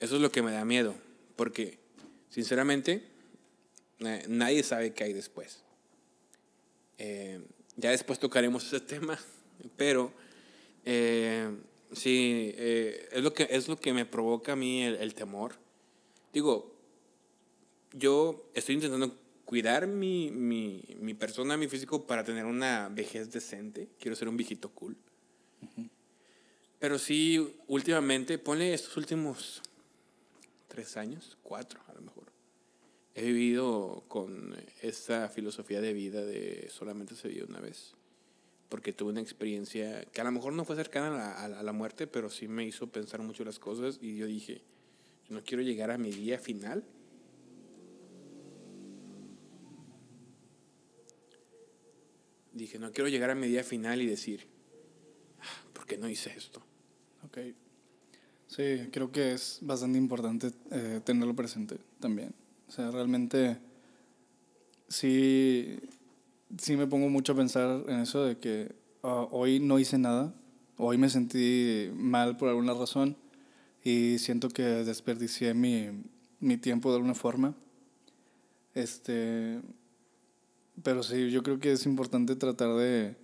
Eso 0.00 0.16
es 0.16 0.22
lo 0.22 0.32
que 0.32 0.40
me 0.40 0.52
da 0.52 0.64
miedo, 0.64 0.94
porque 1.36 1.78
sinceramente 2.30 3.06
nadie 4.26 4.62
sabe 4.62 4.94
qué 4.94 5.04
hay 5.04 5.12
después. 5.12 5.62
Eh, 6.96 7.44
ya 7.76 7.90
después 7.90 8.18
tocaremos 8.18 8.64
ese 8.64 8.80
tema, 8.80 9.18
pero 9.76 10.12
eh, 10.84 11.50
sí, 11.92 12.52
eh, 12.56 13.08
es, 13.12 13.22
lo 13.22 13.32
que, 13.32 13.48
es 13.50 13.68
lo 13.68 13.78
que 13.78 13.92
me 13.92 14.06
provoca 14.06 14.52
a 14.52 14.56
mí 14.56 14.82
el, 14.82 14.96
el 14.96 15.14
temor. 15.14 15.54
Digo, 16.32 16.74
yo 17.92 18.48
estoy 18.54 18.76
intentando 18.76 19.16
cuidar 19.44 19.86
mi, 19.86 20.30
mi, 20.30 20.82
mi 21.00 21.14
persona, 21.14 21.56
mi 21.56 21.68
físico, 21.68 22.06
para 22.06 22.24
tener 22.24 22.46
una 22.46 22.88
vejez 22.88 23.30
decente. 23.30 23.88
Quiero 23.98 24.16
ser 24.16 24.28
un 24.28 24.36
viejito 24.36 24.70
cool. 24.70 24.96
Pero 26.78 26.98
sí, 26.98 27.54
últimamente, 27.68 28.38
ponle 28.38 28.74
estos 28.74 28.96
últimos 28.96 29.62
tres 30.68 30.96
años, 30.96 31.36
cuatro 31.42 31.80
a 31.86 31.92
lo 31.92 32.00
mejor, 32.00 32.32
he 33.14 33.24
vivido 33.24 34.04
con 34.08 34.56
esta 34.80 35.28
filosofía 35.28 35.80
de 35.80 35.92
vida 35.92 36.24
de 36.24 36.68
solamente 36.70 37.14
se 37.14 37.28
vive 37.28 37.44
una 37.44 37.60
vez. 37.60 37.94
Porque 38.72 38.94
tuve 38.94 39.10
una 39.10 39.20
experiencia 39.20 40.02
que 40.06 40.22
a 40.22 40.24
lo 40.24 40.32
mejor 40.32 40.54
no 40.54 40.64
fue 40.64 40.76
cercana 40.76 41.34
a 41.44 41.62
la, 41.62 41.72
muerte, 41.74 42.06
pero 42.06 42.30
sí 42.30 42.48
me 42.48 42.64
hizo 42.64 42.86
pensar 42.86 43.20
mucho 43.20 43.44
las 43.44 43.58
cosas 43.58 43.98
y 44.00 44.16
yo 44.16 44.24
dije, 44.24 44.62
no 45.28 45.44
quiero 45.44 45.62
llegar 45.62 45.90
a 45.90 45.98
mi 45.98 46.10
día 46.10 46.38
final 46.38 46.82
dije, 52.54 52.78
no 52.78 52.92
quiero 52.92 53.08
llegar 53.08 53.28
a 53.28 53.34
mi 53.34 53.46
día 53.46 53.62
final 53.62 54.00
y 54.00 54.06
decir, 54.06 54.46
"Ah, 55.42 55.64
¿por 55.74 55.84
qué 55.84 55.98
no 55.98 56.08
hice 56.08 56.32
esto? 56.34 56.62
Ok. 57.26 57.38
Sí, 58.46 58.88
creo 58.90 59.12
que 59.12 59.34
es 59.34 59.58
bastante 59.60 59.98
importante 59.98 60.50
eh, 60.70 61.02
tenerlo 61.04 61.36
presente 61.36 61.76
también. 62.00 62.34
O 62.68 62.72
sea, 62.72 62.90
realmente 62.90 63.58
sí, 64.88 65.78
sí 66.58 66.76
me 66.76 66.86
pongo 66.86 67.08
mucho 67.08 67.32
a 67.32 67.36
pensar 67.36 67.84
en 67.88 68.00
eso 68.00 68.24
de 68.24 68.38
que 68.38 68.74
ah, 69.02 69.26
hoy 69.30 69.60
no 69.60 69.78
hice 69.78 69.98
nada, 69.98 70.34
hoy 70.76 70.98
me 70.98 71.08
sentí 71.08 71.90
mal 71.94 72.36
por 72.36 72.48
alguna 72.48 72.74
razón 72.74 73.16
y 73.84 74.18
siento 74.18 74.48
que 74.48 74.62
desperdicié 74.62 75.54
mi, 75.54 75.88
mi 76.40 76.56
tiempo 76.56 76.90
de 76.90 76.96
alguna 76.96 77.14
forma. 77.14 77.54
Este, 78.74 79.60
pero 80.82 81.02
sí, 81.02 81.30
yo 81.30 81.42
creo 81.42 81.58
que 81.58 81.72
es 81.72 81.86
importante 81.86 82.34
tratar 82.36 82.74
de 82.76 83.14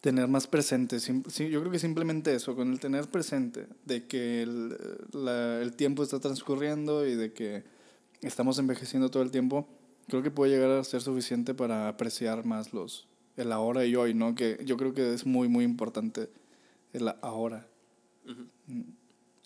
tener 0.00 0.28
más 0.28 0.46
presente. 0.46 1.00
Sí, 1.00 1.22
yo 1.48 1.60
creo 1.60 1.70
que 1.72 1.78
simplemente 1.78 2.34
eso, 2.34 2.54
con 2.54 2.70
el 2.70 2.78
tener 2.80 3.08
presente 3.08 3.66
de 3.86 4.06
que 4.06 4.42
el, 4.42 4.76
la- 5.12 5.60
el 5.62 5.74
tiempo 5.74 6.02
está 6.02 6.20
transcurriendo 6.20 7.06
y 7.06 7.14
de 7.14 7.32
que 7.32 7.64
estamos 8.20 8.58
envejeciendo 8.58 9.10
todo 9.10 9.22
el 9.22 9.30
tiempo, 9.30 9.66
creo 10.08 10.22
que 10.22 10.30
puede 10.30 10.52
llegar 10.52 10.70
a 10.70 10.84
ser 10.84 11.00
suficiente 11.00 11.54
para 11.54 11.88
apreciar 11.88 12.44
más 12.44 12.72
los 12.72 13.06
el 13.36 13.50
ahora 13.50 13.84
y 13.84 13.96
hoy, 13.96 14.14
¿no? 14.14 14.34
Que 14.34 14.58
yo 14.64 14.76
creo 14.76 14.94
que 14.94 15.12
es 15.12 15.26
muy, 15.26 15.48
muy 15.48 15.64
importante 15.64 16.28
el 16.92 17.08
ahora. 17.20 17.66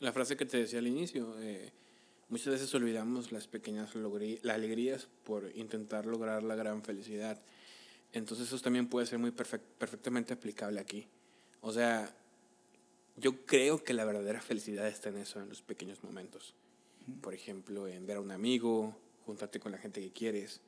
La 0.01 0.13
frase 0.13 0.37
que 0.37 0.45
te 0.45 0.59
decía 0.59 0.79
al 0.79 0.87
inicio, 0.87 1.35
eh, 1.41 1.73
muchas 2.29 2.49
veces 2.49 2.75
olvidamos 2.75 3.33
las 3.33 3.47
pequeñas 3.47 3.95
las 3.95 4.55
alegrías 4.55 5.09
por 5.25 5.51
intentar 5.57 6.05
lograr 6.07 6.43
la 6.43 6.55
gran 6.55 6.83
felicidad. 6.83 7.41
Entonces 8.13 8.47
eso 8.49 8.61
también 8.61 8.89
puede 8.89 9.07
ser 9.07 9.19
muy 9.19 9.31
perfec- 9.31 9.61
perfectamente 9.79 10.35
aplicable 10.35 10.81
aquí. 10.81 11.07
O 11.61 11.73
sea, 11.73 12.15
yo 13.17 13.45
creo 13.47 13.83
que 13.83 13.95
la 13.95 14.05
verdadera 14.05 14.41
felicidad 14.41 14.87
está 14.87 15.09
en 15.09 15.17
eso, 15.17 15.41
en 15.41 15.49
los 15.49 15.63
pequeños 15.63 16.05
momentos. 16.05 16.55
Por 17.23 17.35
ejemplo, 17.35 17.89
en 17.89 18.07
ver 18.07 18.19
a 18.19 18.21
un 18.21 18.31
amigo, 18.31 18.95
juntarte 19.29 19.61
con 19.61 19.73
la 19.73 19.79
gente 19.79 20.01
que 20.01 20.11
quieres, 20.11 20.63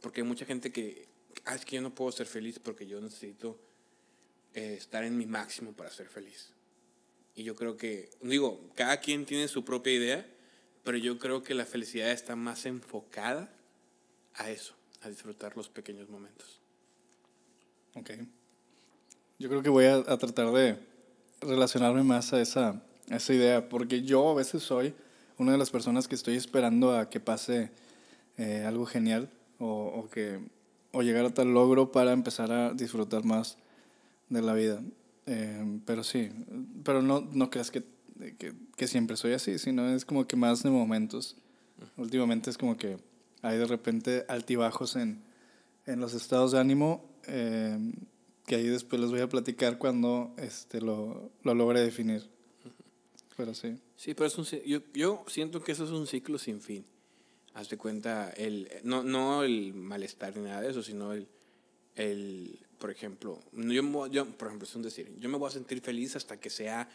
Porque 0.00 0.22
hay 0.22 0.26
mucha 0.26 0.44
gente 0.44 0.72
que, 0.72 1.06
ah, 1.44 1.54
es 1.54 1.64
que 1.64 1.76
yo 1.76 1.82
no 1.82 1.94
puedo 1.94 2.10
ser 2.10 2.26
feliz 2.26 2.58
porque 2.58 2.84
yo 2.84 3.00
necesito 3.00 3.60
eh, 4.54 4.74
estar 4.76 5.04
en 5.04 5.16
mi 5.16 5.26
máximo 5.26 5.72
para 5.72 5.88
ser 5.90 6.08
feliz. 6.08 6.52
Y 7.36 7.44
yo 7.44 7.54
creo 7.54 7.76
que, 7.76 8.10
digo, 8.20 8.68
cada 8.74 8.96
quien 8.96 9.24
tiene 9.24 9.46
su 9.46 9.64
propia 9.64 9.92
idea, 9.92 10.26
pero 10.82 10.98
yo 10.98 11.20
creo 11.20 11.44
que 11.44 11.54
la 11.54 11.64
felicidad 11.64 12.10
está 12.10 12.34
más 12.34 12.66
enfocada 12.66 13.54
a 14.34 14.50
eso, 14.50 14.74
a 15.02 15.08
disfrutar 15.08 15.56
los 15.56 15.68
pequeños 15.68 16.08
momentos. 16.08 16.60
Ok. 17.94 18.10
Yo 19.38 19.48
creo 19.48 19.62
que 19.62 19.68
voy 19.68 19.84
a, 19.84 19.94
a 19.98 20.18
tratar 20.18 20.50
de 20.50 20.76
relacionarme 21.40 22.02
más 22.02 22.32
a 22.32 22.40
esa, 22.40 22.82
a 23.08 23.16
esa 23.16 23.32
idea, 23.32 23.68
porque 23.68 24.02
yo 24.02 24.28
a 24.30 24.34
veces 24.34 24.64
soy 24.64 24.92
una 25.38 25.52
de 25.52 25.58
las 25.58 25.70
personas 25.70 26.08
que 26.08 26.16
estoy 26.16 26.34
esperando 26.34 26.98
a 26.98 27.08
que 27.08 27.20
pase 27.20 27.70
eh, 28.36 28.64
algo 28.66 28.86
genial 28.86 29.30
o, 29.58 29.66
o, 29.66 30.08
que, 30.08 30.40
o 30.92 31.02
llegar 31.02 31.24
a 31.24 31.34
tal 31.34 31.52
logro 31.52 31.92
para 31.92 32.12
empezar 32.12 32.52
a 32.52 32.72
disfrutar 32.72 33.24
más 33.24 33.58
de 34.28 34.42
la 34.42 34.54
vida. 34.54 34.82
Eh, 35.26 35.80
pero 35.86 36.02
sí, 36.02 36.30
pero 36.84 37.02
no, 37.02 37.20
no 37.32 37.50
creas 37.50 37.70
que, 37.70 37.84
que, 38.38 38.54
que, 38.76 38.86
siempre 38.86 39.16
soy 39.16 39.32
así, 39.34 39.58
sino 39.58 39.88
es 39.88 40.04
como 40.04 40.26
que 40.26 40.36
más 40.36 40.62
de 40.62 40.70
momentos. 40.70 41.36
Últimamente 41.96 42.50
es 42.50 42.58
como 42.58 42.76
que 42.76 42.98
hay 43.42 43.58
de 43.58 43.66
repente 43.66 44.24
altibajos 44.28 44.96
en, 44.96 45.22
en 45.86 46.00
los 46.00 46.14
estados 46.14 46.52
de 46.52 46.60
ánimo. 46.60 47.04
Eh, 47.26 47.78
que 48.46 48.56
ahí 48.56 48.66
después 48.66 49.00
les 49.00 49.10
voy 49.10 49.20
a 49.20 49.28
platicar 49.28 49.78
cuando 49.78 50.34
este, 50.36 50.80
lo, 50.80 51.30
lo 51.42 51.54
logre 51.54 51.80
definir. 51.80 52.28
Pero 53.36 53.54
sí. 53.54 53.76
Sí, 53.96 54.14
pero 54.14 54.26
es 54.26 54.36
un, 54.36 54.44
yo, 54.44 54.80
yo 54.92 55.24
siento 55.28 55.62
que 55.62 55.72
eso 55.72 55.84
es 55.84 55.90
un 55.90 56.06
ciclo 56.06 56.38
sin 56.38 56.60
fin. 56.60 56.84
Haz 57.54 57.68
de 57.68 57.76
cuenta, 57.76 58.30
el, 58.30 58.68
no, 58.82 59.02
no 59.02 59.42
el 59.42 59.74
malestar 59.74 60.36
ni 60.36 60.44
nada 60.44 60.62
de 60.62 60.70
eso, 60.70 60.82
sino 60.82 61.12
el, 61.12 61.28
el 61.96 62.58
por 62.78 62.90
ejemplo, 62.90 63.40
yo, 63.52 64.06
yo, 64.08 64.26
por 64.26 64.48
ejemplo, 64.48 64.66
es 64.66 64.74
un 64.74 64.82
decir, 64.82 65.14
yo 65.20 65.28
me 65.28 65.38
voy 65.38 65.48
a 65.48 65.52
sentir 65.52 65.80
feliz 65.80 66.16
hasta 66.16 66.40
que 66.40 66.50
sea 66.50 66.88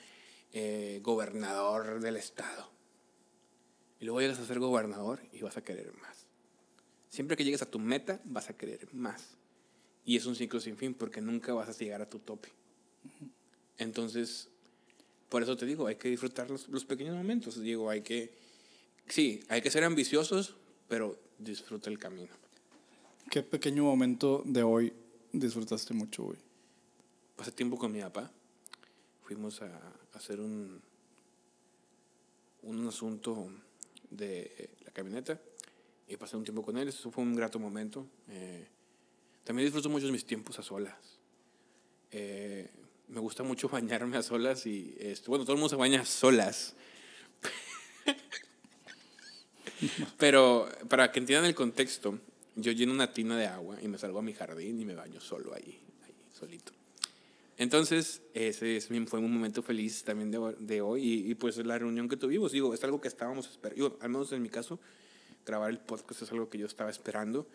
eh, 0.51 0.99
gobernador 1.01 2.01
del 2.01 2.17
estado. 2.17 2.69
Y 3.99 4.05
luego 4.05 4.21
llegas 4.21 4.39
a 4.39 4.45
ser 4.45 4.59
gobernador 4.59 5.21
y 5.31 5.41
vas 5.41 5.57
a 5.57 5.63
querer 5.63 5.93
más. 6.01 6.25
Siempre 7.09 7.37
que 7.37 7.43
llegues 7.43 7.61
a 7.61 7.71
tu 7.71 7.79
meta, 7.79 8.19
vas 8.25 8.49
a 8.49 8.57
querer 8.57 8.93
más. 8.93 9.37
Y 10.05 10.17
es 10.17 10.25
un 10.25 10.35
ciclo 10.35 10.59
sin 10.59 10.77
fin 10.77 10.93
porque 10.93 11.21
nunca 11.21 11.53
vas 11.53 11.69
a 11.69 11.73
llegar 11.73 12.01
a 12.01 12.09
tu 12.09 12.19
tope. 12.19 12.49
Entonces, 13.77 14.49
por 15.29 15.43
eso 15.43 15.55
te 15.55 15.65
digo, 15.65 15.87
hay 15.87 15.95
que 15.95 16.09
disfrutar 16.09 16.49
los, 16.49 16.67
los, 16.69 16.85
pequeños 16.85 17.15
momentos. 17.15 17.59
Digo, 17.59 17.89
hay 17.89 18.01
que, 18.01 18.33
sí, 19.07 19.43
hay 19.49 19.61
que 19.61 19.71
ser 19.71 19.83
ambiciosos, 19.83 20.55
pero 20.87 21.17
disfruta 21.37 21.89
el 21.89 21.99
camino. 21.99 22.33
¿Qué 23.29 23.43
pequeño 23.43 23.83
momento 23.83 24.43
de 24.45 24.63
hoy 24.63 24.93
disfrutaste 25.31 25.93
mucho 25.93 26.25
hoy? 26.25 26.37
Pasé 27.35 27.51
tiempo 27.51 27.77
con 27.77 27.91
mi 27.91 28.01
papá. 28.01 28.31
Fuimos 29.23 29.61
a, 29.61 29.65
a 29.65 30.17
hacer 30.17 30.39
un, 30.39 30.81
un 32.63 32.87
asunto 32.87 33.49
de 34.09 34.69
la 34.85 34.91
camioneta 34.91 35.39
y 36.07 36.15
pasé 36.17 36.37
un 36.37 36.43
tiempo 36.43 36.63
con 36.63 36.77
él. 36.77 36.87
Eso 36.87 37.11
fue 37.11 37.23
un 37.23 37.35
grato 37.35 37.59
momento. 37.59 38.07
Eh, 38.29 38.67
también 39.43 39.65
disfruto 39.65 39.89
mucho 39.89 40.07
mis 40.11 40.25
tiempos 40.25 40.57
a 40.59 40.63
solas. 40.63 40.95
Eh, 42.11 42.69
me 43.09 43.19
gusta 43.19 43.43
mucho 43.43 43.69
bañarme 43.71 44.17
a 44.17 44.23
solas 44.23 44.65
y, 44.65 44.95
este, 44.99 45.27
bueno, 45.27 45.43
todo 45.43 45.53
el 45.53 45.59
mundo 45.59 45.69
se 45.69 45.75
baña 45.75 46.01
a 46.01 46.05
solas. 46.05 46.75
Pero 50.17 50.69
para 50.89 51.11
que 51.11 51.19
entiendan 51.19 51.45
el 51.45 51.55
contexto, 51.55 52.19
yo 52.55 52.71
lleno 52.71 52.93
una 52.93 53.13
tina 53.13 53.37
de 53.37 53.47
agua 53.47 53.77
y 53.81 53.87
me 53.87 53.97
salgo 53.97 54.19
a 54.19 54.21
mi 54.21 54.33
jardín 54.33 54.79
y 54.79 54.85
me 54.85 54.95
baño 54.95 55.19
solo 55.21 55.53
ahí, 55.53 55.79
ahí 56.05 56.13
solito. 56.33 56.71
Entonces, 57.57 58.21
ese 58.33 58.79
fue 59.07 59.19
un 59.19 59.33
momento 59.33 59.63
feliz 59.63 60.03
también 60.03 60.29
de, 60.29 60.55
de 60.59 60.81
hoy 60.81 61.03
y, 61.03 61.31
y, 61.31 61.35
pues 61.35 61.57
la 61.57 61.77
reunión 61.77 62.07
que 62.07 62.17
tuvimos, 62.17 62.51
digo, 62.51 62.73
es 62.73 62.83
algo 62.83 63.01
que 63.01 63.07
estábamos 63.07 63.49
esperando, 63.49 63.97
al 63.99 64.09
menos 64.09 64.31
en 64.31 64.41
mi 64.43 64.49
caso, 64.49 64.79
grabar 65.45 65.71
el 65.71 65.79
podcast 65.79 66.21
es 66.21 66.31
algo 66.31 66.49
que 66.49 66.59
yo 66.59 66.67
estaba 66.67 66.91
esperando 66.91 67.47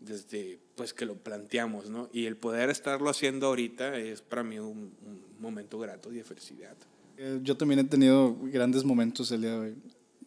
desde 0.00 0.58
pues 0.76 0.94
que 0.94 1.04
lo 1.04 1.16
planteamos, 1.16 1.90
¿no? 1.90 2.08
Y 2.12 2.26
el 2.26 2.36
poder 2.36 2.70
estarlo 2.70 3.10
haciendo 3.10 3.48
ahorita 3.48 3.96
es 3.98 4.22
para 4.22 4.42
mí 4.42 4.58
un, 4.58 4.92
un 5.04 5.24
momento 5.38 5.78
grato 5.78 6.12
y 6.12 6.16
de 6.16 6.24
felicidad. 6.24 6.76
Eh, 7.18 7.40
yo 7.42 7.56
también 7.56 7.80
he 7.80 7.84
tenido 7.84 8.36
grandes 8.44 8.82
momentos 8.84 9.30
el 9.30 9.42
día 9.42 9.50
de 9.52 9.58
hoy, 9.58 9.74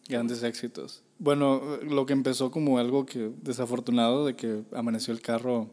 grandes 0.08 0.42
éxitos. 0.42 1.02
Bueno, 1.18 1.62
lo 1.82 2.06
que 2.06 2.12
empezó 2.12 2.50
como 2.50 2.78
algo 2.78 3.06
que 3.06 3.30
desafortunado 3.42 4.26
de 4.26 4.34
que 4.34 4.62
amaneció 4.72 5.14
el 5.14 5.20
carro 5.20 5.68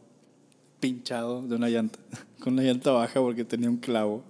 pinchado 0.80 1.42
de 1.42 1.56
una 1.56 1.68
llanta, 1.68 1.98
con 2.40 2.54
una 2.54 2.62
llanta 2.62 2.90
baja 2.90 3.20
porque 3.20 3.44
tenía 3.44 3.70
un 3.70 3.76
clavo. 3.76 4.24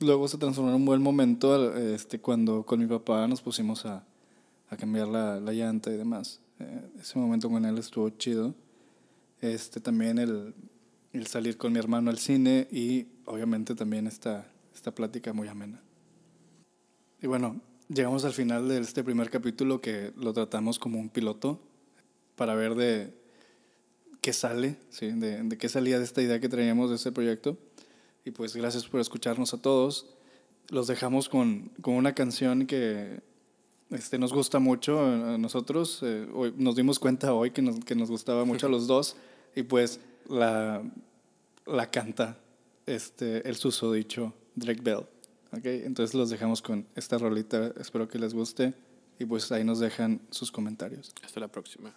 Luego 0.00 0.26
se 0.28 0.36
transformó 0.38 0.70
en 0.70 0.76
un 0.76 0.84
buen 0.84 1.00
momento 1.00 1.76
este, 1.76 2.18
cuando 2.18 2.64
con 2.64 2.80
mi 2.80 2.86
papá 2.86 3.26
nos 3.28 3.40
pusimos 3.40 3.86
a, 3.86 4.04
a 4.68 4.76
cambiar 4.76 5.08
la, 5.08 5.40
la 5.40 5.52
llanta 5.52 5.90
y 5.90 5.96
demás. 5.96 6.40
Eh, 6.58 6.90
ese 7.00 7.18
momento 7.18 7.48
con 7.48 7.64
él 7.64 7.78
estuvo 7.78 8.08
chido. 8.10 8.54
Este, 9.40 9.80
también 9.80 10.18
el, 10.18 10.54
el, 11.12 11.26
salir 11.26 11.56
con 11.56 11.72
mi 11.72 11.78
hermano 11.78 12.10
al 12.10 12.18
cine 12.18 12.68
y 12.70 13.06
obviamente 13.24 13.74
también 13.74 14.06
esta, 14.06 14.50
esta 14.74 14.94
plática 14.94 15.32
muy 15.32 15.48
amena. 15.48 15.80
Y 17.22 17.26
bueno, 17.26 17.60
llegamos 17.92 18.24
al 18.24 18.32
final 18.32 18.68
de 18.68 18.78
este 18.78 19.02
primer 19.02 19.30
capítulo 19.30 19.80
que 19.80 20.12
lo 20.16 20.32
tratamos 20.32 20.78
como 20.78 20.98
un 20.98 21.08
piloto 21.08 21.60
para 22.36 22.54
ver 22.54 22.74
de 22.74 23.12
qué 24.20 24.32
sale, 24.32 24.76
¿sí? 24.90 25.10
de, 25.10 25.42
de 25.42 25.58
qué 25.58 25.68
salía 25.68 25.98
de 25.98 26.04
esta 26.04 26.22
idea 26.22 26.40
que 26.40 26.48
traíamos 26.48 26.90
de 26.90 26.96
este 26.96 27.12
proyecto. 27.12 27.58
Y 28.24 28.30
pues 28.30 28.54
gracias 28.54 28.86
por 28.86 29.00
escucharnos 29.00 29.54
a 29.54 29.60
todos. 29.60 30.06
Los 30.68 30.86
dejamos 30.86 31.28
con, 31.28 31.70
con 31.80 31.94
una 31.94 32.14
canción 32.14 32.66
que 32.66 33.20
este, 33.90 34.18
nos 34.18 34.32
gusta 34.32 34.58
mucho 34.58 35.04
a 35.04 35.36
nosotros. 35.36 36.00
Eh, 36.02 36.28
hoy, 36.32 36.54
nos 36.56 36.76
dimos 36.76 36.98
cuenta 36.98 37.34
hoy 37.34 37.50
que 37.50 37.62
nos, 37.62 37.80
que 37.84 37.94
nos 37.94 38.10
gustaba 38.10 38.44
mucho 38.44 38.66
a 38.66 38.70
los 38.70 38.86
dos 38.86 39.16
y 39.56 39.64
pues 39.64 40.00
la, 40.28 40.82
la 41.66 41.90
canta 41.90 42.38
este, 42.86 43.48
el 43.48 43.56
susodicho 43.56 44.32
Drake 44.54 44.82
Bell. 44.82 45.06
¿Okay? 45.52 45.82
Entonces 45.84 46.14
los 46.14 46.30
dejamos 46.30 46.62
con 46.62 46.86
esta 46.94 47.18
rolita. 47.18 47.72
Espero 47.78 48.08
que 48.08 48.18
les 48.18 48.34
guste 48.34 48.74
y 49.18 49.24
pues 49.24 49.50
ahí 49.52 49.64
nos 49.64 49.80
dejan 49.80 50.20
sus 50.30 50.50
comentarios. 50.50 51.12
Hasta 51.22 51.40
la 51.40 51.48
próxima. 51.48 51.94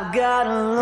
I've 0.00 0.14
got 0.14 0.46
a 0.46 0.77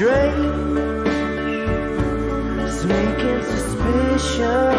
got 0.00 0.08
a 0.08 0.30
strange, 0.30 1.84
sneaking 2.70 3.42
suspicion 3.44 4.69